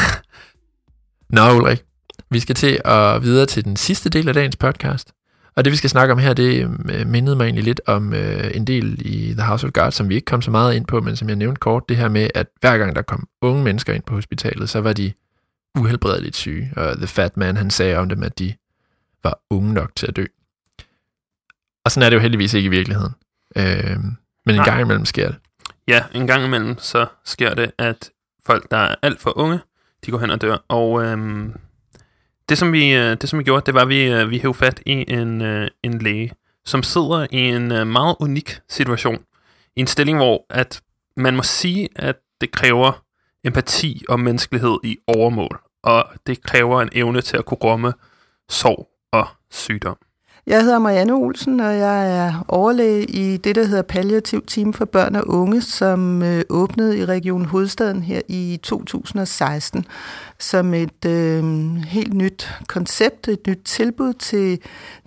Nå, 1.31 1.53
Ulrik. 1.57 1.83
Vi 2.31 2.40
skal 2.40 2.55
til 2.55 2.81
at 2.85 3.22
videre 3.22 3.46
til 3.46 3.64
den 3.64 3.76
sidste 3.76 4.11
del 4.11 4.29
af 4.29 4.35
dagens 4.35 4.57
podcast. 4.57 5.12
Og 5.61 5.64
det, 5.64 5.70
vi 5.70 5.77
skal 5.77 5.90
snakke 5.90 6.12
om 6.12 6.18
her, 6.18 6.35
det 6.35 6.79
øh, 6.90 7.07
mindede 7.07 7.37
mig 7.37 7.44
egentlig 7.44 7.64
lidt 7.64 7.81
om 7.87 8.14
øh, 8.14 8.51
en 8.55 8.66
del 8.66 9.07
i 9.07 9.33
The 9.33 9.42
House 9.42 9.66
of 9.66 9.73
God, 9.73 9.90
som 9.90 10.09
vi 10.09 10.14
ikke 10.14 10.25
kom 10.25 10.42
så 10.42 10.51
meget 10.51 10.75
ind 10.75 10.87
på, 10.87 11.01
men 11.01 11.16
som 11.16 11.29
jeg 11.29 11.37
nævnte 11.37 11.59
kort, 11.59 11.88
det 11.88 11.96
her 11.96 12.09
med, 12.09 12.31
at 12.35 12.46
hver 12.61 12.79
gang 12.79 12.96
der 12.96 13.03
kom 13.03 13.29
unge 13.40 13.64
mennesker 13.64 13.92
ind 13.92 14.03
på 14.03 14.14
hospitalet, 14.14 14.68
så 14.70 14.81
var 14.81 14.92
de 14.92 15.12
uhelbredeligt 15.79 16.37
syge. 16.37 16.73
Og 16.77 16.96
The 16.96 17.07
Fat 17.07 17.37
Man, 17.37 17.57
han 17.57 17.70
sagde 17.70 17.96
om 17.96 18.09
dem, 18.09 18.23
at 18.23 18.38
de 18.38 18.55
var 19.23 19.40
unge 19.51 19.75
nok 19.75 19.96
til 19.96 20.07
at 20.07 20.16
dø. 20.16 20.25
Og 21.85 21.90
sådan 21.90 22.07
er 22.07 22.11
det 22.11 22.16
jo 22.16 22.20
heldigvis 22.20 22.55
ikke 22.55 22.66
i 22.66 22.70
virkeligheden. 22.70 23.12
Øh, 23.57 23.96
men 23.96 24.14
en 24.46 24.55
Nej. 24.55 24.64
gang 24.64 24.81
imellem 24.81 25.05
sker 25.05 25.29
det. 25.29 25.37
Ja, 25.88 26.05
en 26.14 26.27
gang 26.27 26.44
imellem 26.44 26.79
så 26.79 27.07
sker 27.25 27.55
det, 27.55 27.73
at 27.79 28.11
folk, 28.46 28.70
der 28.70 28.77
er 28.77 28.94
alt 29.03 29.20
for 29.20 29.38
unge, 29.38 29.61
de 30.07 30.11
går 30.11 30.18
hen 30.18 30.31
og 30.31 30.40
dør. 30.40 30.57
Og 30.68 31.05
øhm, 31.05 31.53
det, 32.51 32.59
som 32.59 32.73
vi, 32.73 32.95
øh, 32.95 33.17
det, 33.21 33.29
som 33.29 33.39
vi 33.39 33.45
gjorde, 33.45 33.67
det 33.67 33.75
var, 33.75 33.83
at 33.83 33.89
vi, 33.89 34.03
øh, 34.03 34.31
vi 34.31 34.39
hævde 34.39 34.59
fat 34.59 34.83
i 34.87 35.05
en, 35.13 35.43
øh, 35.43 35.69
en 35.83 35.99
læge, 35.99 36.33
som 36.65 36.83
sidder 36.83 37.27
i 37.31 37.39
en 37.39 37.69
meget 37.69 38.17
unik 38.21 38.61
situation. 38.69 39.25
I 39.77 39.81
en 39.81 39.87
stilling, 39.87 40.19
hvor 40.19 40.47
at 40.51 40.83
man 41.17 41.37
må 41.37 41.43
sige, 41.43 41.89
at 41.97 42.17
det 42.41 42.51
kræver 42.51 43.05
empati 43.45 44.05
og 44.09 44.21
menneskelighed 44.21 44.79
i 44.85 44.99
overmål. 45.07 45.61
Og 45.83 46.05
det 46.27 46.43
kræver 46.43 46.83
en 46.83 46.89
evne 46.93 47.21
til 47.21 47.37
at 47.37 47.45
kunne 47.45 47.59
rumme 47.65 47.93
sorg 48.49 48.89
og 49.13 49.27
sygdom. 49.51 50.10
Jeg 50.46 50.62
hedder 50.62 50.79
Marianne 50.79 51.14
Olsen, 51.14 51.61
og 51.61 51.76
jeg 51.76 52.16
er 52.18 52.44
overlæge 52.48 53.05
i 53.05 53.37
det, 53.37 53.57
der 53.57 53.64
hedder 53.64 53.83
Palliativ 53.83 54.42
Team 54.46 54.72
for 54.72 54.85
Børn 54.85 55.16
og 55.16 55.29
Unge, 55.29 55.61
som 55.61 56.22
øh, 56.22 56.42
åbnede 56.48 56.98
i 56.98 57.05
Region 57.05 57.44
Hovedstaden 57.44 58.03
her 58.03 58.20
i 58.29 58.61
2016 58.62 59.85
som 60.40 60.74
et 60.74 61.05
øh, 61.07 61.44
helt 61.76 62.14
nyt 62.14 62.48
koncept, 62.68 63.29
et 63.29 63.46
nyt 63.46 63.61
tilbud 63.64 64.12
til, 64.12 64.61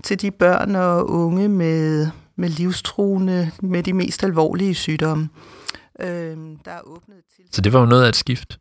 til 0.04 0.22
de 0.22 0.32
børn 0.32 0.76
og 0.76 1.10
unge 1.10 1.50
med, 1.50 2.08
med 2.36 2.50
livstruende, 2.50 3.52
med 3.62 3.84
de 3.84 3.94
mest 3.94 4.24
alvorlige 4.24 4.76
sygdomme. 4.76 5.30
Øh, 6.00 6.38
der 6.66 6.72
er 6.72 6.82
åbnet 6.84 7.18
til 7.36 7.44
Så 7.52 7.62
det 7.62 7.74
var 7.74 7.80
jo 7.80 7.86
noget 7.86 8.04
af 8.04 8.10
et 8.10 8.16
skift. 8.16 8.60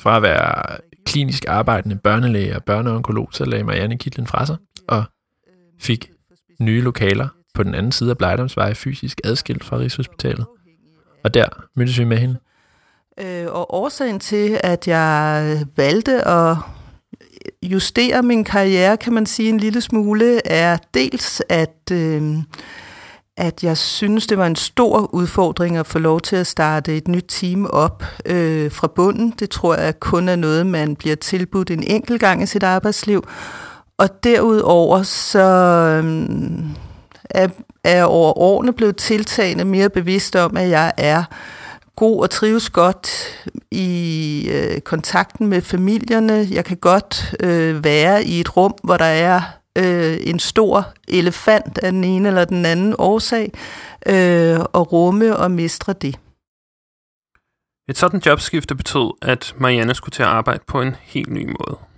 Fra 0.00 0.16
at 0.16 0.22
være 0.22 0.78
klinisk 1.06 1.44
arbejdende 1.48 1.96
børnelæge 1.96 2.56
og 2.56 2.64
børneonkolog, 2.64 3.28
så 3.32 3.44
lagde 3.44 3.64
Marianne 3.64 3.98
kitlen 3.98 4.26
fra 4.26 4.46
sig 4.46 4.56
og 4.88 5.04
fik 5.80 6.10
nye 6.60 6.80
lokaler 6.80 7.28
på 7.54 7.62
den 7.62 7.74
anden 7.74 7.92
side 7.92 8.10
af 8.10 8.18
Blejdomsvej, 8.18 8.74
fysisk 8.74 9.20
adskilt 9.24 9.64
fra 9.64 9.78
Rigshospitalet. 9.78 10.46
Og 11.24 11.34
der 11.34 11.46
mødtes 11.76 11.98
vi 11.98 12.04
med 12.04 12.18
hende. 12.18 12.36
Øh, 13.20 13.46
og 13.46 13.74
årsagen 13.74 14.20
til, 14.20 14.60
at 14.64 14.88
jeg 14.88 15.64
valgte 15.76 16.28
at 16.28 16.56
justere 17.62 18.22
min 18.22 18.44
karriere, 18.44 18.96
kan 18.96 19.12
man 19.12 19.26
sige 19.26 19.48
en 19.48 19.58
lille 19.58 19.80
smule, 19.80 20.46
er 20.46 20.76
dels, 20.94 21.42
at, 21.48 21.90
øh, 21.92 22.36
at 23.36 23.64
jeg 23.64 23.78
synes, 23.78 24.26
det 24.26 24.38
var 24.38 24.46
en 24.46 24.56
stor 24.56 25.14
udfordring 25.14 25.76
at 25.76 25.86
få 25.86 25.98
lov 25.98 26.20
til 26.20 26.36
at 26.36 26.46
starte 26.46 26.96
et 26.96 27.08
nyt 27.08 27.24
team 27.28 27.66
op 27.66 28.04
øh, 28.26 28.72
fra 28.72 28.86
bunden. 28.86 29.34
Det 29.38 29.50
tror 29.50 29.74
jeg 29.74 30.00
kun 30.00 30.28
er 30.28 30.36
noget, 30.36 30.66
man 30.66 30.96
bliver 30.96 31.16
tilbudt 31.16 31.70
en 31.70 31.82
enkelt 31.82 32.20
gang 32.20 32.42
i 32.42 32.46
sit 32.46 32.62
arbejdsliv. 32.62 33.24
Og 33.98 34.24
derudover 34.24 35.02
så 35.02 35.38
øhm, 35.98 36.70
er, 37.24 37.48
er 37.84 37.96
jeg 37.96 38.04
over 38.04 38.38
årene 38.38 38.72
blevet 38.72 38.96
tiltagende 38.96 39.64
mere 39.64 39.90
bevidst 39.90 40.36
om, 40.36 40.56
at 40.56 40.68
jeg 40.68 40.92
er 40.96 41.24
god 41.96 42.22
og 42.22 42.30
trives 42.30 42.70
godt 42.70 43.08
i 43.70 44.48
øh, 44.52 44.80
kontakten 44.80 45.46
med 45.46 45.62
familierne. 45.62 46.46
Jeg 46.50 46.64
kan 46.64 46.76
godt 46.76 47.34
øh, 47.40 47.84
være 47.84 48.24
i 48.24 48.40
et 48.40 48.56
rum, 48.56 48.74
hvor 48.84 48.96
der 48.96 49.04
er 49.04 49.40
øh, 49.78 50.16
en 50.20 50.38
stor 50.38 50.92
elefant 51.08 51.78
af 51.78 51.92
den 51.92 52.04
ene 52.04 52.28
eller 52.28 52.44
den 52.44 52.66
anden 52.66 52.94
årsag, 52.98 53.52
øh, 54.06 54.60
og 54.72 54.92
rumme 54.92 55.36
og 55.36 55.50
mestre 55.50 55.92
det. 55.92 56.18
Et 57.88 57.98
sådan 57.98 58.22
jobskifte 58.26 58.74
betød, 58.74 59.12
at 59.22 59.54
Marianne 59.58 59.94
skulle 59.94 60.12
til 60.12 60.22
at 60.22 60.28
arbejde 60.28 60.64
på 60.66 60.82
en 60.82 60.96
helt 61.02 61.30
ny 61.30 61.46
måde. 61.46 61.91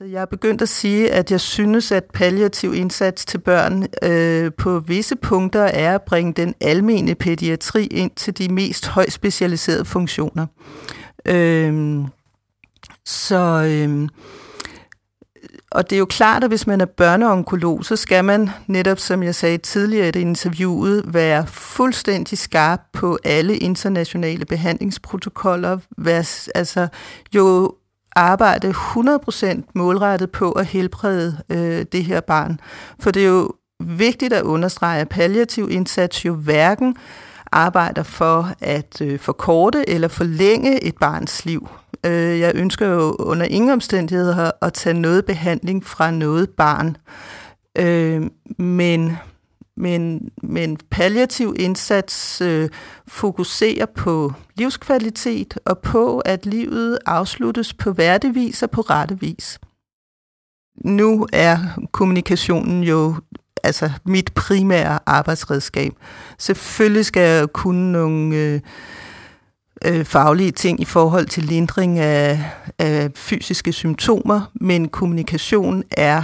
Altså, 0.00 0.12
jeg 0.12 0.22
er 0.22 0.26
begyndt 0.26 0.62
at 0.62 0.68
sige, 0.68 1.12
at 1.12 1.30
jeg 1.30 1.40
synes, 1.40 1.92
at 1.92 2.04
palliativ 2.14 2.74
indsats 2.74 3.24
til 3.24 3.38
børn 3.38 3.86
øh, 4.02 4.52
på 4.58 4.80
visse 4.80 5.16
punkter 5.16 5.62
er 5.62 5.94
at 5.94 6.02
bringe 6.02 6.32
den 6.32 6.54
almene 6.60 7.14
pædiatri 7.14 7.84
ind 7.84 8.10
til 8.16 8.38
de 8.38 8.52
mest 8.52 8.86
højt 8.86 9.12
specialiserede 9.12 9.84
funktioner. 9.84 10.46
Øh, 11.26 12.00
så... 13.04 13.64
Øh, 13.68 14.08
og 15.70 15.90
det 15.90 15.96
er 15.96 15.98
jo 15.98 16.06
klart, 16.06 16.44
at 16.44 16.50
hvis 16.50 16.66
man 16.66 16.80
er 16.80 16.86
børneonkolog, 16.86 17.84
så 17.84 17.96
skal 17.96 18.24
man 18.24 18.50
netop, 18.66 18.98
som 18.98 19.22
jeg 19.22 19.34
sagde 19.34 19.58
tidligere 19.58 20.08
i 20.08 20.10
det 20.10 20.20
interviewet, 20.20 21.14
være 21.14 21.46
fuldstændig 21.46 22.38
skarp 22.38 22.80
på 22.92 23.18
alle 23.24 23.56
internationale 23.56 24.44
behandlingsprotokoller. 24.44 25.78
Være, 25.98 26.24
altså 26.54 26.88
jo 27.34 27.74
arbejde 28.16 28.70
100% 28.70 29.62
målrettet 29.74 30.30
på 30.30 30.52
at 30.52 30.66
helbrede 30.66 31.38
øh, 31.50 31.84
det 31.92 32.04
her 32.04 32.20
barn. 32.20 32.60
For 33.00 33.10
det 33.10 33.24
er 33.24 33.28
jo 33.28 33.52
vigtigt 33.80 34.32
at 34.32 34.42
understrege, 34.42 35.00
at 35.00 35.08
palliativ 35.08 35.68
indsats 35.70 36.24
jo 36.24 36.34
hverken 36.34 36.96
arbejder 37.52 38.02
for 38.02 38.52
at 38.60 39.00
øh, 39.00 39.18
forkorte 39.18 39.90
eller 39.90 40.08
forlænge 40.08 40.84
et 40.84 40.94
barns 41.00 41.44
liv. 41.44 41.68
Øh, 42.06 42.40
jeg 42.40 42.52
ønsker 42.54 42.86
jo 42.86 43.16
under 43.18 43.46
ingen 43.46 43.70
omstændigheder 43.70 44.50
at 44.62 44.72
tage 44.72 44.94
noget 44.94 45.24
behandling 45.24 45.86
fra 45.86 46.10
noget 46.10 46.50
barn. 46.50 46.96
Øh, 47.78 48.22
men 48.58 49.18
men, 49.76 50.30
men 50.42 50.76
palliativ 50.90 51.54
indsats 51.58 52.40
øh, 52.40 52.68
fokuserer 53.08 53.86
på 53.86 54.32
livskvalitet 54.54 55.58
og 55.64 55.78
på, 55.78 56.18
at 56.18 56.46
livet 56.46 56.98
afsluttes 57.06 57.74
på 57.74 57.92
værdig 57.92 58.34
vis 58.34 58.62
og 58.62 58.70
på 58.70 58.80
rette 58.80 59.20
vis. 59.20 59.58
Nu 60.84 61.26
er 61.32 61.58
kommunikationen 61.92 62.82
jo 62.84 63.14
altså 63.62 63.90
mit 64.04 64.34
primære 64.34 64.98
arbejdsredskab. 65.06 65.92
Selvfølgelig 66.38 67.06
skal 67.06 67.22
jeg 67.22 67.48
kunne 67.52 67.92
nogle 67.92 68.36
øh, 68.36 68.60
øh, 69.84 70.04
faglige 70.04 70.50
ting 70.50 70.80
i 70.80 70.84
forhold 70.84 71.26
til 71.26 71.44
lindring 71.44 71.98
af, 71.98 72.44
af 72.78 73.10
fysiske 73.14 73.72
symptomer, 73.72 74.50
men 74.54 74.88
kommunikation 74.88 75.82
er 75.90 76.22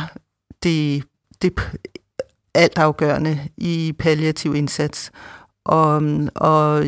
det, 0.63 1.05
det 1.43 1.53
altafgørende 2.57 3.41
i 3.57 3.93
palliativ 3.99 4.55
indsats. 4.55 5.11
Og, 5.65 6.03
og 6.35 6.85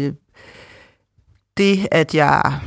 det, 1.56 1.88
at 1.90 2.14
jeg 2.14 2.60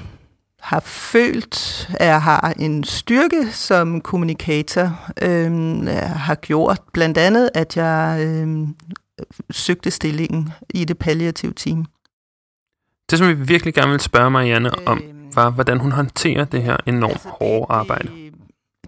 har 0.60 0.80
følt, 0.80 1.90
at 1.94 2.08
jeg 2.08 2.22
har 2.22 2.54
en 2.60 2.84
styrke 2.84 3.52
som 3.52 4.02
kommunikator, 4.02 5.12
øh, 5.22 5.52
har 6.16 6.36
gjort 6.36 6.82
blandt 6.94 7.18
andet, 7.18 7.50
at 7.54 7.78
jeg 7.78 8.26
øh, 8.28 8.68
søgte 9.52 9.92
stillingen 9.92 10.50
i 10.70 10.86
det 10.86 10.98
palliative 10.98 11.54
team. 11.54 11.86
Det, 13.10 13.20
som 13.20 13.28
vi 13.28 13.34
virkelig 13.34 13.74
gerne 13.74 13.92
vil 13.92 14.00
spørge 14.00 14.32
Marianne 14.32 14.72
om, 14.88 15.02
var, 15.36 15.50
hvordan 15.50 15.80
hun 15.80 15.92
håndterer 15.92 16.46
det 16.46 16.64
her 16.64 16.78
enormt 16.88 17.14
altså, 17.14 17.30
hårde 17.30 17.66
arbejde. 17.70 18.08
Det, 18.08 18.34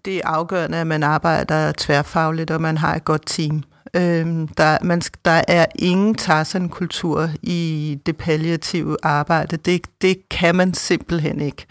det 0.06 0.17
er 0.17 0.21
afgørende, 0.28 0.78
at 0.78 0.88
man 0.88 1.04
arbejder 1.04 1.71
tværfagligt, 1.78 2.52
og 2.52 2.62
man 2.62 2.78
har 2.78 2.95
et 2.95 3.06
godt 3.06 3.23
team. 3.26 3.63
Øhm, 3.95 4.47
der, 4.47 4.77
man, 4.82 5.01
der 5.25 5.41
er 5.47 5.65
ingen 5.75 6.15
Tarzan-kultur 6.15 7.29
i 7.41 7.99
det 8.06 8.17
palliative 8.17 8.97
arbejde. 9.03 9.58
Det, 9.58 9.82
det 10.01 10.29
kan 10.29 10.56
man 10.56 10.73
simpelthen 10.73 11.41
ikke. 11.41 11.65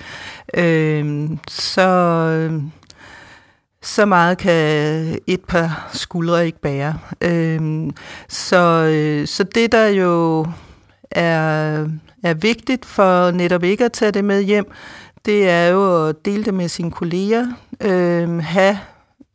Øhm, 0.55 1.39
så, 1.49 1.89
øhm, 2.39 2.71
så 3.83 4.07
meget 4.07 4.39
kan 4.39 5.19
et 5.27 5.41
par 5.49 5.91
skuldre 5.93 6.47
ikke 6.47 6.61
bære. 6.61 6.99
Øhm, 7.21 7.91
så, 8.29 8.91
øh, 8.95 9.27
så 9.27 9.45
det, 9.45 9.73
der 9.73 9.87
jo 9.87 10.47
er, 11.11 11.87
er 12.23 12.35
vigtigt 12.35 12.85
for 12.85 13.31
netop 13.31 13.65
ikke 13.65 13.85
at 13.85 13.93
tage 13.93 14.13
det 14.13 14.25
med 14.25 14.43
hjem, 14.43 14.73
det 15.25 15.49
er 15.49 15.67
jo 15.67 16.09
at 16.09 16.25
dele 16.25 16.45
det 16.45 16.55
med 16.55 16.69
sine 16.69 16.91
kolleger, 16.91 17.47
øh, 17.81 18.39
have 18.39 18.79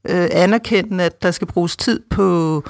øh, 0.09 0.27
anerkende, 0.31 1.03
at 1.03 1.23
der 1.23 1.31
skal 1.31 1.47
bruges 1.47 1.77
tid 1.77 1.99
på, 2.09 2.63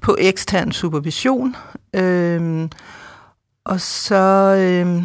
på 0.00 0.16
ekstern 0.18 0.72
supervision, 0.72 1.56
øh, 1.94 2.68
og 3.64 3.80
så 3.80 4.54
øh, 4.58 5.02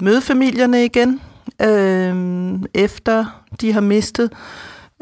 møde 0.00 0.20
familierne 0.20 0.84
igen, 0.84 1.20
øh, 1.62 2.14
efter 2.74 3.42
de 3.60 3.72
har 3.72 3.80
mistet. 3.80 4.32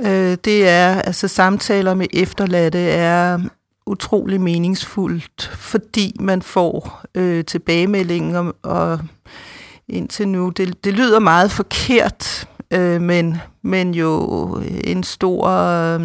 Øh, 0.00 0.37
det 0.44 0.68
er, 0.68 1.00
altså 1.00 1.28
samtaler 1.28 1.94
med 1.94 2.07
efterladte 2.12 2.78
er 2.78 3.38
utrolig 3.87 4.40
meningsfuldt, 4.40 5.50
fordi 5.54 6.16
man 6.20 6.42
får 6.42 7.02
øh, 7.14 7.44
tilbagemeldinger 7.44 8.38
og, 8.38 8.54
og 8.62 9.00
indtil 9.88 10.28
nu. 10.28 10.48
Det, 10.48 10.85
det 10.85 10.92
lyder 10.92 11.18
meget 11.18 11.50
forkert, 11.50 12.48
øh, 12.70 13.00
men, 13.00 13.37
men 13.62 13.94
jo 13.94 14.59
øh, 14.59 14.81
en 14.85 15.03
stor... 15.03 15.48
Øh, 15.48 16.03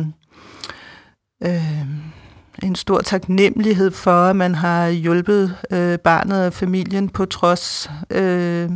øh, 1.44 1.86
en 2.64 2.76
stor 2.76 3.02
taknemmelighed 3.02 3.92
for, 3.92 4.26
at 4.26 4.36
man 4.36 4.56
har 4.56 4.90
hjulpet 4.90 5.56
øh, 5.72 6.00
barnet 6.00 6.46
og 6.46 6.54
familien 6.54 7.10
på 7.10 7.26
trods, 7.26 7.90
øh, 8.10 8.70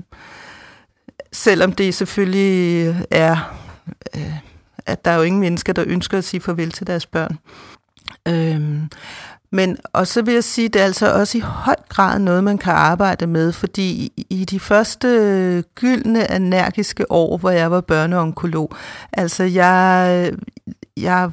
selvom 1.31 1.71
det 1.71 1.95
selvfølgelig 1.95 2.95
er, 3.11 3.57
øh, 4.15 4.33
at 4.85 5.05
der 5.05 5.11
er 5.11 5.15
jo 5.15 5.21
ingen 5.21 5.39
mennesker, 5.41 5.73
der 5.73 5.83
ønsker 5.87 6.17
at 6.17 6.23
sige 6.23 6.41
farvel 6.41 6.71
til 6.71 6.87
deres 6.87 7.05
børn. 7.05 7.37
Øh, 8.27 8.81
men 9.53 9.77
og 9.93 10.07
så 10.07 10.21
vil 10.21 10.33
jeg 10.33 10.43
sige, 10.43 10.69
det 10.69 10.81
er 10.81 10.85
altså 10.85 11.13
også 11.13 11.37
i 11.37 11.41
høj 11.41 11.75
grad 11.89 12.19
noget, 12.19 12.43
man 12.43 12.57
kan 12.57 12.73
arbejde 12.73 13.27
med, 13.27 13.51
fordi 13.51 14.11
i 14.29 14.45
de 14.45 14.59
første 14.59 15.63
gyldne 15.75 16.35
energiske 16.35 17.11
år, 17.11 17.37
hvor 17.37 17.49
jeg 17.49 17.71
var 17.71 17.81
børneonkolog, 17.81 18.71
altså 19.13 19.43
jeg, 19.43 20.31
jeg 20.97 21.31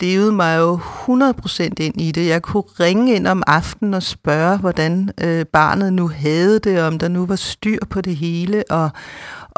levede 0.00 0.32
mig 0.32 0.58
jo 0.58 0.76
100% 0.76 1.62
ind 1.80 2.00
i 2.00 2.12
det. 2.12 2.26
Jeg 2.28 2.42
kunne 2.42 2.62
ringe 2.80 3.14
ind 3.14 3.26
om 3.26 3.42
aftenen 3.46 3.94
og 3.94 4.02
spørge, 4.02 4.58
hvordan 4.58 5.10
øh, 5.20 5.46
barnet 5.46 5.92
nu 5.92 6.08
havde 6.08 6.58
det, 6.58 6.82
om 6.82 6.98
der 6.98 7.08
nu 7.08 7.26
var 7.26 7.36
styr 7.36 7.78
på 7.90 8.00
det 8.00 8.16
hele, 8.16 8.64
og, 8.70 8.90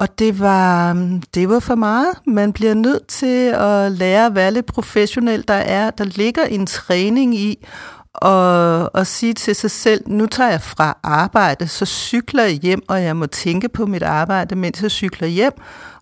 og 0.01 0.18
det 0.18 0.40
var, 0.40 0.92
mm, 0.92 1.22
det 1.34 1.48
var 1.48 1.59
for 1.59 1.74
meget. 1.74 2.09
Man 2.26 2.53
bliver 2.53 2.74
nødt 2.74 3.07
til 3.07 3.48
at 3.48 3.92
lære 3.92 4.26
at 4.26 4.34
være 4.34 4.53
lidt 4.53 4.66
professionel. 4.66 5.44
Der, 5.48 5.55
er, 5.55 5.90
der 5.90 6.05
ligger 6.05 6.44
en 6.44 6.66
træning 6.66 7.34
i 7.34 7.66
og, 8.14 8.94
og 8.94 9.07
sige 9.07 9.34
til 9.34 9.55
sig 9.55 9.70
selv, 9.70 10.05
nu 10.07 10.26
tager 10.26 10.51
jeg 10.51 10.62
fra 10.62 10.98
arbejde, 11.03 11.68
så 11.68 11.86
cykler 11.86 12.42
jeg 12.42 12.53
hjem, 12.53 12.82
og 12.88 13.03
jeg 13.03 13.16
må 13.16 13.26
tænke 13.26 13.68
på 13.68 13.86
mit 13.86 14.03
arbejde, 14.03 14.57
mens 14.57 14.82
jeg 14.82 14.90
cykler 14.90 15.28
hjem. 15.28 15.53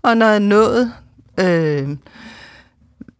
Og 0.02 0.16
når 0.16 0.26
jeg 0.26 0.34
er 0.34 0.38
nået 0.38 0.92
øh, 1.40 1.88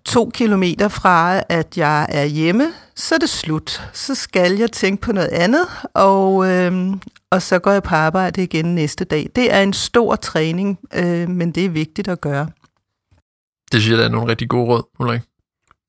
to 0.05 0.30
kilometer 0.34 0.88
fra, 0.88 1.42
at 1.49 1.78
jeg 1.78 2.07
er 2.09 2.24
hjemme, 2.24 2.72
så 2.96 3.14
er 3.14 3.18
det 3.18 3.28
slut. 3.28 3.82
Så 3.92 4.14
skal 4.14 4.57
jeg 4.59 4.72
tænke 4.72 5.01
på 5.03 5.12
noget 5.12 5.28
andet, 5.28 5.66
og, 5.94 6.49
øh, 6.51 6.72
og 7.30 7.42
så 7.42 7.59
går 7.59 7.70
jeg 7.70 7.82
på 7.82 7.94
arbejde 7.94 8.42
igen 8.42 8.74
næste 8.74 9.05
dag. 9.05 9.30
Det 9.36 9.55
er 9.55 9.62
en 9.62 9.72
stor 9.72 10.16
træning, 10.16 10.78
øh, 10.94 11.28
men 11.28 11.53
det 11.53 11.64
er 11.64 11.68
vigtigt 11.68 12.09
at 12.09 12.20
gøre. 12.20 12.49
Det 13.72 13.80
synes 13.80 13.90
jeg, 13.90 13.99
der 13.99 14.05
er 14.05 14.09
nogle 14.09 14.30
rigtig 14.30 14.49
gode 14.49 14.66
råd, 14.66 14.82
Ulrik. 14.99 15.20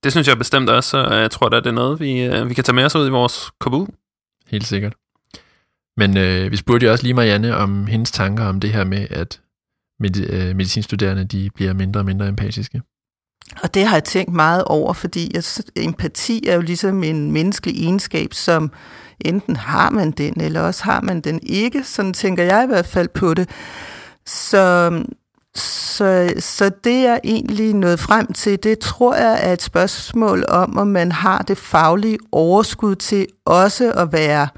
Det 0.04 0.12
synes 0.12 0.28
jeg 0.28 0.38
bestemt 0.38 0.70
også, 0.70 0.96
og 0.98 1.14
jeg 1.14 1.30
tror, 1.30 1.46
at 1.46 1.64
det 1.64 1.70
er 1.70 1.74
noget, 1.74 2.00
vi, 2.00 2.20
øh, 2.20 2.48
vi 2.48 2.54
kan 2.54 2.64
tage 2.64 2.74
med 2.74 2.84
os 2.84 2.96
ud 2.96 3.06
i 3.06 3.10
vores 3.10 3.50
kabul. 3.60 3.88
Helt 4.46 4.66
sikkert. 4.66 4.94
Men 5.96 6.16
øh, 6.16 6.50
vi 6.50 6.56
spurgte 6.56 6.86
jo 6.86 6.92
også 6.92 7.04
lige 7.04 7.14
Marianne 7.14 7.56
om 7.56 7.86
hendes 7.86 8.10
tanker 8.10 8.44
om 8.44 8.60
det 8.60 8.72
her 8.72 8.84
med, 8.84 9.06
at 9.10 9.40
med, 10.00 10.16
øh, 10.30 10.56
medicinstuderende 10.56 11.24
de 11.24 11.50
bliver 11.54 11.72
mindre 11.72 12.00
og 12.00 12.04
mindre 12.04 12.28
empatiske. 12.28 12.82
Og 13.62 13.74
det 13.74 13.86
har 13.86 13.96
jeg 13.96 14.04
tænkt 14.04 14.32
meget 14.32 14.64
over, 14.64 14.92
fordi 14.92 15.30
jeg, 15.34 15.44
empati 15.76 16.46
er 16.48 16.54
jo 16.54 16.60
ligesom 16.60 17.02
en 17.02 17.32
menneskelig 17.32 17.84
egenskab, 17.84 18.34
som 18.34 18.70
enten 19.20 19.56
har 19.56 19.90
man 19.90 20.10
den, 20.10 20.40
eller 20.40 20.60
også 20.60 20.84
har 20.84 21.00
man 21.00 21.20
den 21.20 21.40
ikke. 21.42 21.84
Sådan 21.84 22.12
tænker 22.12 22.42
jeg 22.42 22.64
i 22.64 22.66
hvert 22.66 22.86
fald 22.86 23.08
på 23.08 23.34
det. 23.34 23.48
Så, 24.26 24.90
så, 25.54 26.32
så 26.38 26.70
det 26.84 27.06
er 27.06 27.18
egentlig 27.24 27.74
nået 27.74 28.00
frem 28.00 28.32
til, 28.32 28.62
det 28.62 28.78
tror 28.78 29.14
jeg 29.14 29.38
er 29.42 29.52
et 29.52 29.62
spørgsmål 29.62 30.44
om, 30.48 30.78
om 30.78 30.86
man 30.86 31.12
har 31.12 31.38
det 31.42 31.58
faglige 31.58 32.18
overskud 32.32 32.94
til 32.94 33.26
også 33.44 33.92
at 33.92 34.12
være 34.12 34.48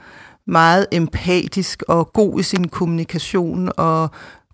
meget 0.47 0.87
empatisk 0.93 1.83
og 1.89 2.13
god 2.13 2.41
i 2.41 2.43
sin 2.43 2.69
kommunikation 2.69 3.73
og 3.77 4.11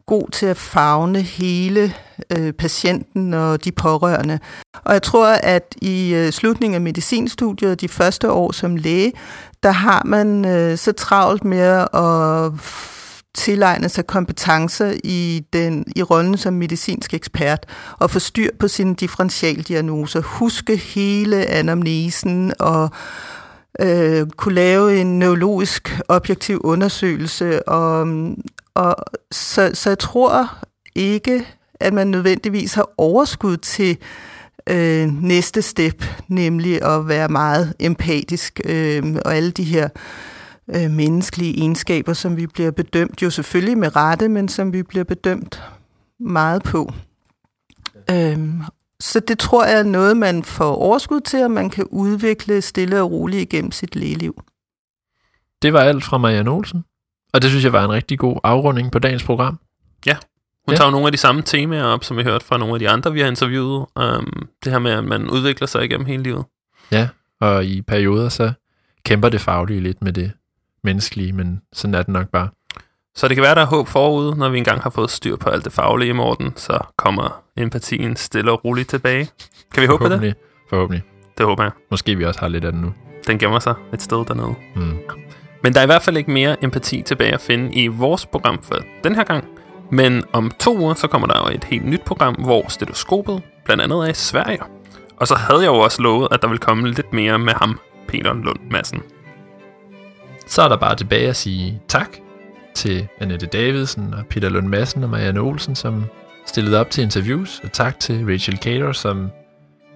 god 0.09 0.29
til 0.33 0.47
at 0.47 0.57
fagne 0.57 1.23
hele 1.23 1.95
øh, 2.37 2.53
patienten 2.53 3.35
og 3.35 3.65
de 3.65 3.73
pårørende. 3.73 4.39
Og 4.85 4.93
jeg 4.93 5.03
tror, 5.03 5.27
at 5.27 5.75
i 5.83 6.15
øh, 6.15 6.33
slutningen 6.33 6.75
af 6.75 6.81
medicinstudiet, 6.81 7.81
de 7.81 7.89
første 7.89 8.31
år 8.31 8.53
som 8.53 8.77
læge, 8.77 9.13
der 9.63 9.71
har 9.71 10.03
man 10.05 10.45
øh, 10.45 10.79
så 10.79 10.93
travlt 10.93 11.45
med 11.45 11.87
at 11.95 12.53
tilegne 13.35 13.89
sig 13.89 14.07
kompetencer 14.07 14.95
i, 15.05 15.45
den, 15.53 15.85
i 15.97 16.03
rollen 16.03 16.37
som 16.37 16.55
medicinsk 16.55 17.15
ekspert 17.15 17.67
og 17.99 18.11
få 18.11 18.19
styr 18.19 18.51
på 18.61 18.69
sine 18.69 18.95
differentialdiagnoser, 18.95 20.21
huske 20.21 20.77
hele 20.77 21.47
anamnesen 21.47 22.53
og 22.59 22.91
øh, 23.81 24.27
kunne 24.37 24.55
lave 24.55 25.01
en 25.01 25.19
neurologisk 25.19 26.01
objektiv 26.09 26.61
undersøgelse. 26.65 27.69
Og, 27.69 28.09
og 28.79 28.97
så, 29.31 29.70
så 29.74 29.91
jeg 29.91 29.99
tror 29.99 30.59
ikke, 30.95 31.47
at 31.81 31.93
man 31.93 32.07
nødvendigvis 32.07 32.74
har 32.74 32.91
overskud 32.99 33.57
til 33.57 33.99
øh, 34.68 35.22
næste 35.22 35.62
step, 35.62 36.05
nemlig 36.29 36.83
at 36.83 37.09
være 37.09 37.29
meget 37.29 37.74
empatisk 37.81 38.61
øh, 38.64 39.16
og 39.24 39.37
alle 39.37 39.51
de 39.51 39.64
her 39.64 39.89
øh, 40.74 40.91
menneskelige 40.91 41.59
egenskaber, 41.59 42.12
som 42.12 42.37
vi 42.37 42.47
bliver 42.47 42.70
bedømt, 42.70 43.22
jo 43.22 43.31
selvfølgelig 43.31 43.79
med 43.79 43.97
rette, 43.97 44.29
men 44.29 44.49
som 44.49 44.72
vi 44.72 44.83
bliver 44.83 45.05
bedømt 45.05 45.62
meget 46.20 46.62
på. 46.62 46.93
Øh, 48.11 48.39
så 49.01 49.20
det 49.20 49.39
tror 49.39 49.64
jeg 49.64 49.79
er 49.79 49.83
noget, 49.83 50.16
man 50.16 50.43
får 50.43 50.74
overskud 50.74 51.20
til, 51.20 51.45
og 51.45 51.51
man 51.51 51.70
kan 51.70 51.85
udvikle 51.85 52.62
stille 52.62 53.03
og 53.03 53.11
roligt 53.11 53.43
igennem 53.43 53.72
sit 53.72 53.97
lægeliv. 53.97 54.43
det 55.62 55.72
var 55.72 55.81
alt 55.81 56.05
fra 56.05 56.18
Marianne 56.18 56.51
Olsen. 56.51 56.85
Og 57.33 57.43
det 57.43 57.51
synes 57.51 57.64
jeg 57.64 57.72
var 57.72 57.85
en 57.85 57.91
rigtig 57.93 58.18
god 58.18 58.37
afrunding 58.45 58.93
på 58.93 58.99
dagens 58.99 59.22
program. 59.24 59.53
Hun 59.55 60.72
Ja. 60.72 60.76
tager 60.76 60.89
jo 60.89 60.91
nogle 60.91 61.07
af 61.07 61.12
de 61.12 61.18
samme 61.18 61.43
temaer 61.43 61.85
op, 61.85 62.05
som 62.05 62.16
vi 62.16 62.22
hørte 62.22 62.45
fra 62.45 62.59
nogle 62.59 62.74
af 62.74 62.79
de 62.79 62.89
andre, 62.89 63.12
vi 63.12 63.20
har 63.20 63.29
interviewet. 63.29 63.87
Um, 63.97 64.49
det 64.64 64.72
her 64.72 64.79
med, 64.79 64.91
at 64.91 65.05
man 65.05 65.31
udvikler 65.31 65.66
sig 65.66 65.85
igennem 65.85 66.07
hele 66.07 66.22
livet. 66.22 66.45
Og 67.41 67.64
i 67.64 67.83
perioder 67.83 68.29
så 68.29 68.53
kæmper 69.05 69.29
det 69.29 69.41
faglige 69.41 69.81
lidt 69.81 70.03
med 70.03 70.12
det 70.12 70.33
menneskelige, 70.85 71.33
men 71.33 71.61
sådan 71.72 71.95
er 71.95 71.99
det 71.99 72.09
nok 72.09 72.29
bare. 72.29 72.49
Så 73.14 73.29
det 73.29 73.37
kan 73.37 73.43
være, 73.43 73.55
der 73.55 73.61
er 73.61 73.66
håb 73.66 73.89
forude, 73.89 74.37
når 74.39 74.49
vi 74.49 74.59
engang 74.59 74.81
har 74.83 74.91
fået 74.91 75.11
styr 75.11 75.37
på 75.37 75.49
alt 75.51 75.64
det 75.64 75.72
faglige 75.72 76.09
i 76.09 76.12
Morten, 76.12 76.53
så 76.57 76.79
kommer 76.97 77.43
empatien 77.57 78.16
stille 78.16 78.53
og 78.53 78.64
roligt 78.64 78.89
tilbage. 78.91 79.29
Kan 79.74 79.81
vi 79.83 79.87
håbe 79.87 80.05
på 80.05 80.09
det? 80.09 80.35
Forhåbentlig. 80.70 81.03
Det 81.39 81.47
håber 81.47 81.62
jeg. 81.62 81.72
Måske 81.91 82.16
vi 82.16 82.24
også 82.24 82.41
har 82.41 82.49
lidt 82.49 82.64
af 82.64 82.72
det 82.72 82.81
nu. 82.81 82.95
Den 83.26 83.39
gemmer 83.39 83.59
sig 83.59 83.74
et 83.93 84.03
sted 84.03 84.24
dernede. 84.24 84.55
Mm. 84.76 84.99
Men 85.63 85.73
der 85.73 85.81
er 85.81 85.85
i 85.85 85.87
hvert 85.87 86.03
fald 86.03 86.17
ikke 86.17 86.31
mere 86.31 86.65
empati 86.65 87.03
tilbage 87.03 87.35
at 87.35 87.41
finde 87.41 87.75
i 87.75 87.87
vores 87.87 88.27
program 88.27 88.63
for 88.63 88.77
den 89.05 89.15
her 89.15 89.25
gang. 89.25 89.45
Men 89.91 90.25
om 90.33 90.53
to 90.59 90.79
uger, 90.79 90.95
så 90.95 91.09
kommer 91.09 91.29
der 91.29 91.49
jo 91.49 91.55
et 91.55 91.65
helt 91.65 91.85
nyt 91.87 92.03
program, 92.03 92.35
hvor 92.35 92.69
stetoskopet 92.69 93.43
blandt 93.65 93.83
andet 93.83 93.99
er 93.99 94.11
i 94.11 94.15
Sverige. 94.15 94.59
Og 95.17 95.29
så 95.29 95.35
havde 95.35 95.61
jeg 95.61 95.69
jo 95.69 95.79
også 95.79 96.03
lovet, 96.03 96.29
at 96.31 96.43
der 96.43 96.49
ville 96.49 96.59
komme 96.59 96.89
lidt 96.89 97.13
mere 97.13 97.39
med 97.39 97.53
ham, 97.53 97.81
Peter 98.09 98.35
Lund 98.35 98.61
Madsen. 98.71 99.03
Så 100.47 100.63
er 100.63 100.69
der 100.69 100.77
bare 100.77 100.97
tilbage 100.97 101.29
at 101.29 101.37
sige 101.37 101.81
tak 101.89 102.17
til 102.75 103.09
Annette 103.21 103.47
Davidsen 103.47 104.15
og 104.15 104.27
Peter 104.27 104.49
Lund 104.49 104.69
Madsen 104.69 105.05
og 105.05 105.11
Marianne 105.11 105.41
Olsen, 105.41 105.75
som 105.75 106.05
stillede 106.47 106.81
op 106.81 106.91
til 106.91 107.05
interviews. 107.05 107.61
Og 107.65 107.73
tak 107.73 107.99
til 107.99 108.25
Rachel 108.27 108.57
Cater, 108.57 108.93
som 108.93 109.31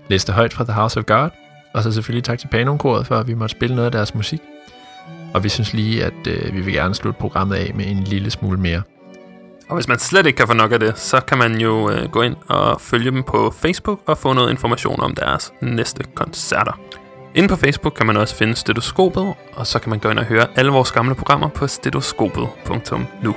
læste 0.09 0.33
højt 0.33 0.53
fra 0.53 0.65
The 0.65 0.73
House 0.73 0.99
of 0.99 1.07
God. 1.07 1.31
Og 1.75 1.83
så 1.83 1.93
selvfølgelig 1.93 2.25
tak 2.25 2.39
til 2.39 2.49
Panonkoret 2.49 3.07
for, 3.07 3.17
at 3.17 3.29
vi 3.29 3.35
måtte 3.35 3.53
spille 3.53 3.77
noget 3.77 3.87
af 3.87 3.93
deres 3.93 4.15
musik. 4.15 4.41
Og 5.35 5.45
vi 5.45 5.49
synes 5.49 5.73
lige, 5.73 6.05
at 6.05 6.27
øh, 6.27 6.55
vi 6.55 6.61
vil 6.61 6.75
gerne 6.75 6.95
slutte 6.95 7.21
programmet 7.21 7.57
af 7.57 7.73
med 7.75 7.87
en 7.87 8.05
lille 8.05 8.31
smule 8.31 8.61
mere. 8.61 8.83
Og 9.69 9.75
hvis 9.75 9.89
man 9.89 9.99
slet 9.99 10.27
ikke 10.27 10.37
kan 10.37 10.47
få 10.47 10.53
nok 10.53 10.73
af 10.73 10.81
det, 10.81 10.99
så 10.99 11.21
kan 11.21 11.39
man 11.39 11.61
jo 11.61 11.91
øh, 11.91 12.11
gå 12.11 12.23
ind 12.23 12.37
og 12.49 12.81
følge 12.81 13.11
dem 13.11 13.23
på 13.23 13.51
Facebook 13.51 14.01
og 14.07 14.19
få 14.19 14.33
noget 14.33 14.51
information 14.51 15.01
om 15.01 15.15
deres 15.15 15.53
næste 15.61 16.05
koncerter. 16.15 16.81
Inde 17.35 17.49
på 17.49 17.57
Facebook 17.57 17.93
kan 17.97 18.07
man 18.07 18.17
også 18.17 18.37
finde 18.37 18.57
stetoskopet, 18.57 19.35
og 19.55 19.67
så 19.67 19.79
kan 19.79 19.91
man 19.91 19.99
gå 19.99 20.11
ind 20.11 20.19
og 20.19 20.25
høre 20.25 20.47
alle 20.57 20.71
vores 20.71 20.93
gamle 20.93 21.15
programmer 21.15 21.49
på 21.49 21.67
stetoskopet.nu. 21.67 23.35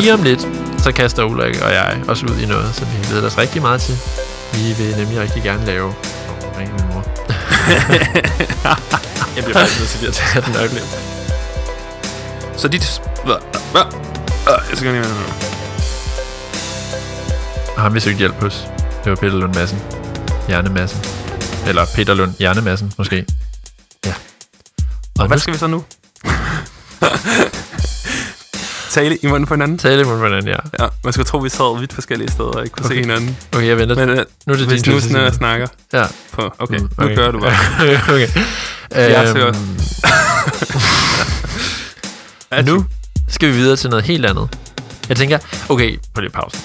Lige 0.00 0.14
om 0.14 0.22
lidt, 0.22 0.48
så 0.78 0.92
kaster 0.92 1.24
Ulrik 1.24 1.60
og 1.62 1.72
jeg 1.72 2.02
os 2.08 2.22
ud 2.22 2.38
i 2.38 2.46
noget, 2.46 2.74
som 2.74 2.86
vi 2.92 2.96
har 2.96 3.04
glædet 3.04 3.24
os 3.24 3.38
rigtig 3.38 3.62
meget 3.62 3.80
til. 3.80 3.98
Vi 4.52 4.72
vil 4.84 4.96
nemlig 4.96 5.20
rigtig 5.20 5.42
gerne 5.42 5.66
lave... 5.66 5.88
Åh, 5.88 6.58
ring 6.58 6.72
min 6.72 6.86
mor. 6.92 7.04
jeg 9.36 9.44
bliver 9.44 9.58
faktisk 9.58 9.80
nødt 9.80 9.90
til 9.90 10.00
lige 10.00 10.08
at 10.08 10.14
tage 10.14 10.44
den 10.46 10.56
øjeblik. 10.56 10.82
Så? 12.56 12.68
Hvad? 13.24 13.82
Øh, 14.48 14.70
Jeg 14.70 14.78
skal 14.78 14.92
lige... 14.92 15.04
Ham 17.76 17.94
vi 17.94 18.00
søgte 18.00 18.18
hjælp 18.18 18.34
hos. 18.42 18.68
Det 19.04 19.10
var 19.10 19.16
Peter 19.16 19.36
Lund 19.36 19.54
Madsen. 19.54 19.82
Hjernemassen. 20.48 21.00
Eller 21.66 21.86
Peter 21.94 22.14
Lund 22.14 22.32
Hjernemassen, 22.38 22.92
måske. 22.98 23.26
Ja. 24.06 24.14
Og, 25.18 25.22
Og 25.22 25.26
hvad 25.26 25.38
skal 25.38 25.54
vi 25.54 25.58
så 25.58 25.66
nu? 25.66 25.84
Tale 28.94 29.16
i 29.22 29.26
munden 29.26 29.46
på 29.46 29.54
hinanden? 29.54 29.78
tale 29.78 30.02
imod 30.02 30.16
hvordan 30.18 30.46
ja. 30.48 30.56
Ja, 30.80 30.86
man 31.04 31.12
skulle 31.12 31.26
tro, 31.26 31.38
vi 31.38 31.48
sad 31.48 31.78
vidt 31.80 31.92
forskellige 31.92 32.30
steder 32.30 32.48
og 32.48 32.62
ikke 32.64 32.72
kunne 32.74 32.86
okay. 32.86 32.94
se 32.94 33.00
Okay. 33.00 33.10
hinanden. 33.10 33.36
Okay, 33.54 33.66
jeg 33.66 33.78
venter. 33.78 33.94
Men 34.06 34.08
uh, 34.10 34.16
nu 34.46 34.52
er 34.52 34.56
det 34.56 34.66
hvis 34.66 34.82
din 34.82 34.92
nu 34.92 34.98
jeg 34.98 35.02
sige 35.32 35.32
snakker. 35.38 35.66
Ja. 35.92 36.04
på... 36.32 36.50
Okay, 36.58 36.78
Mm, 36.78 36.88
nu 36.98 37.14
gør 37.14 37.30
du 37.30 37.40
bare. 37.40 37.52
okay. 38.14 38.28
Jeg 38.90 39.26
Øhm, 39.26 39.36
søger. 39.36 39.52
nu 42.70 42.84
skal 43.28 43.48
vi 43.48 43.54
videre 43.54 43.76
til 43.76 43.90
noget 43.90 44.04
helt 44.04 44.26
andet. 44.26 44.48
Jeg 45.08 45.16
tænker, 45.16 45.38
okay, 45.68 45.98
på 46.14 46.20
det 46.20 46.32
pause. 46.32 46.58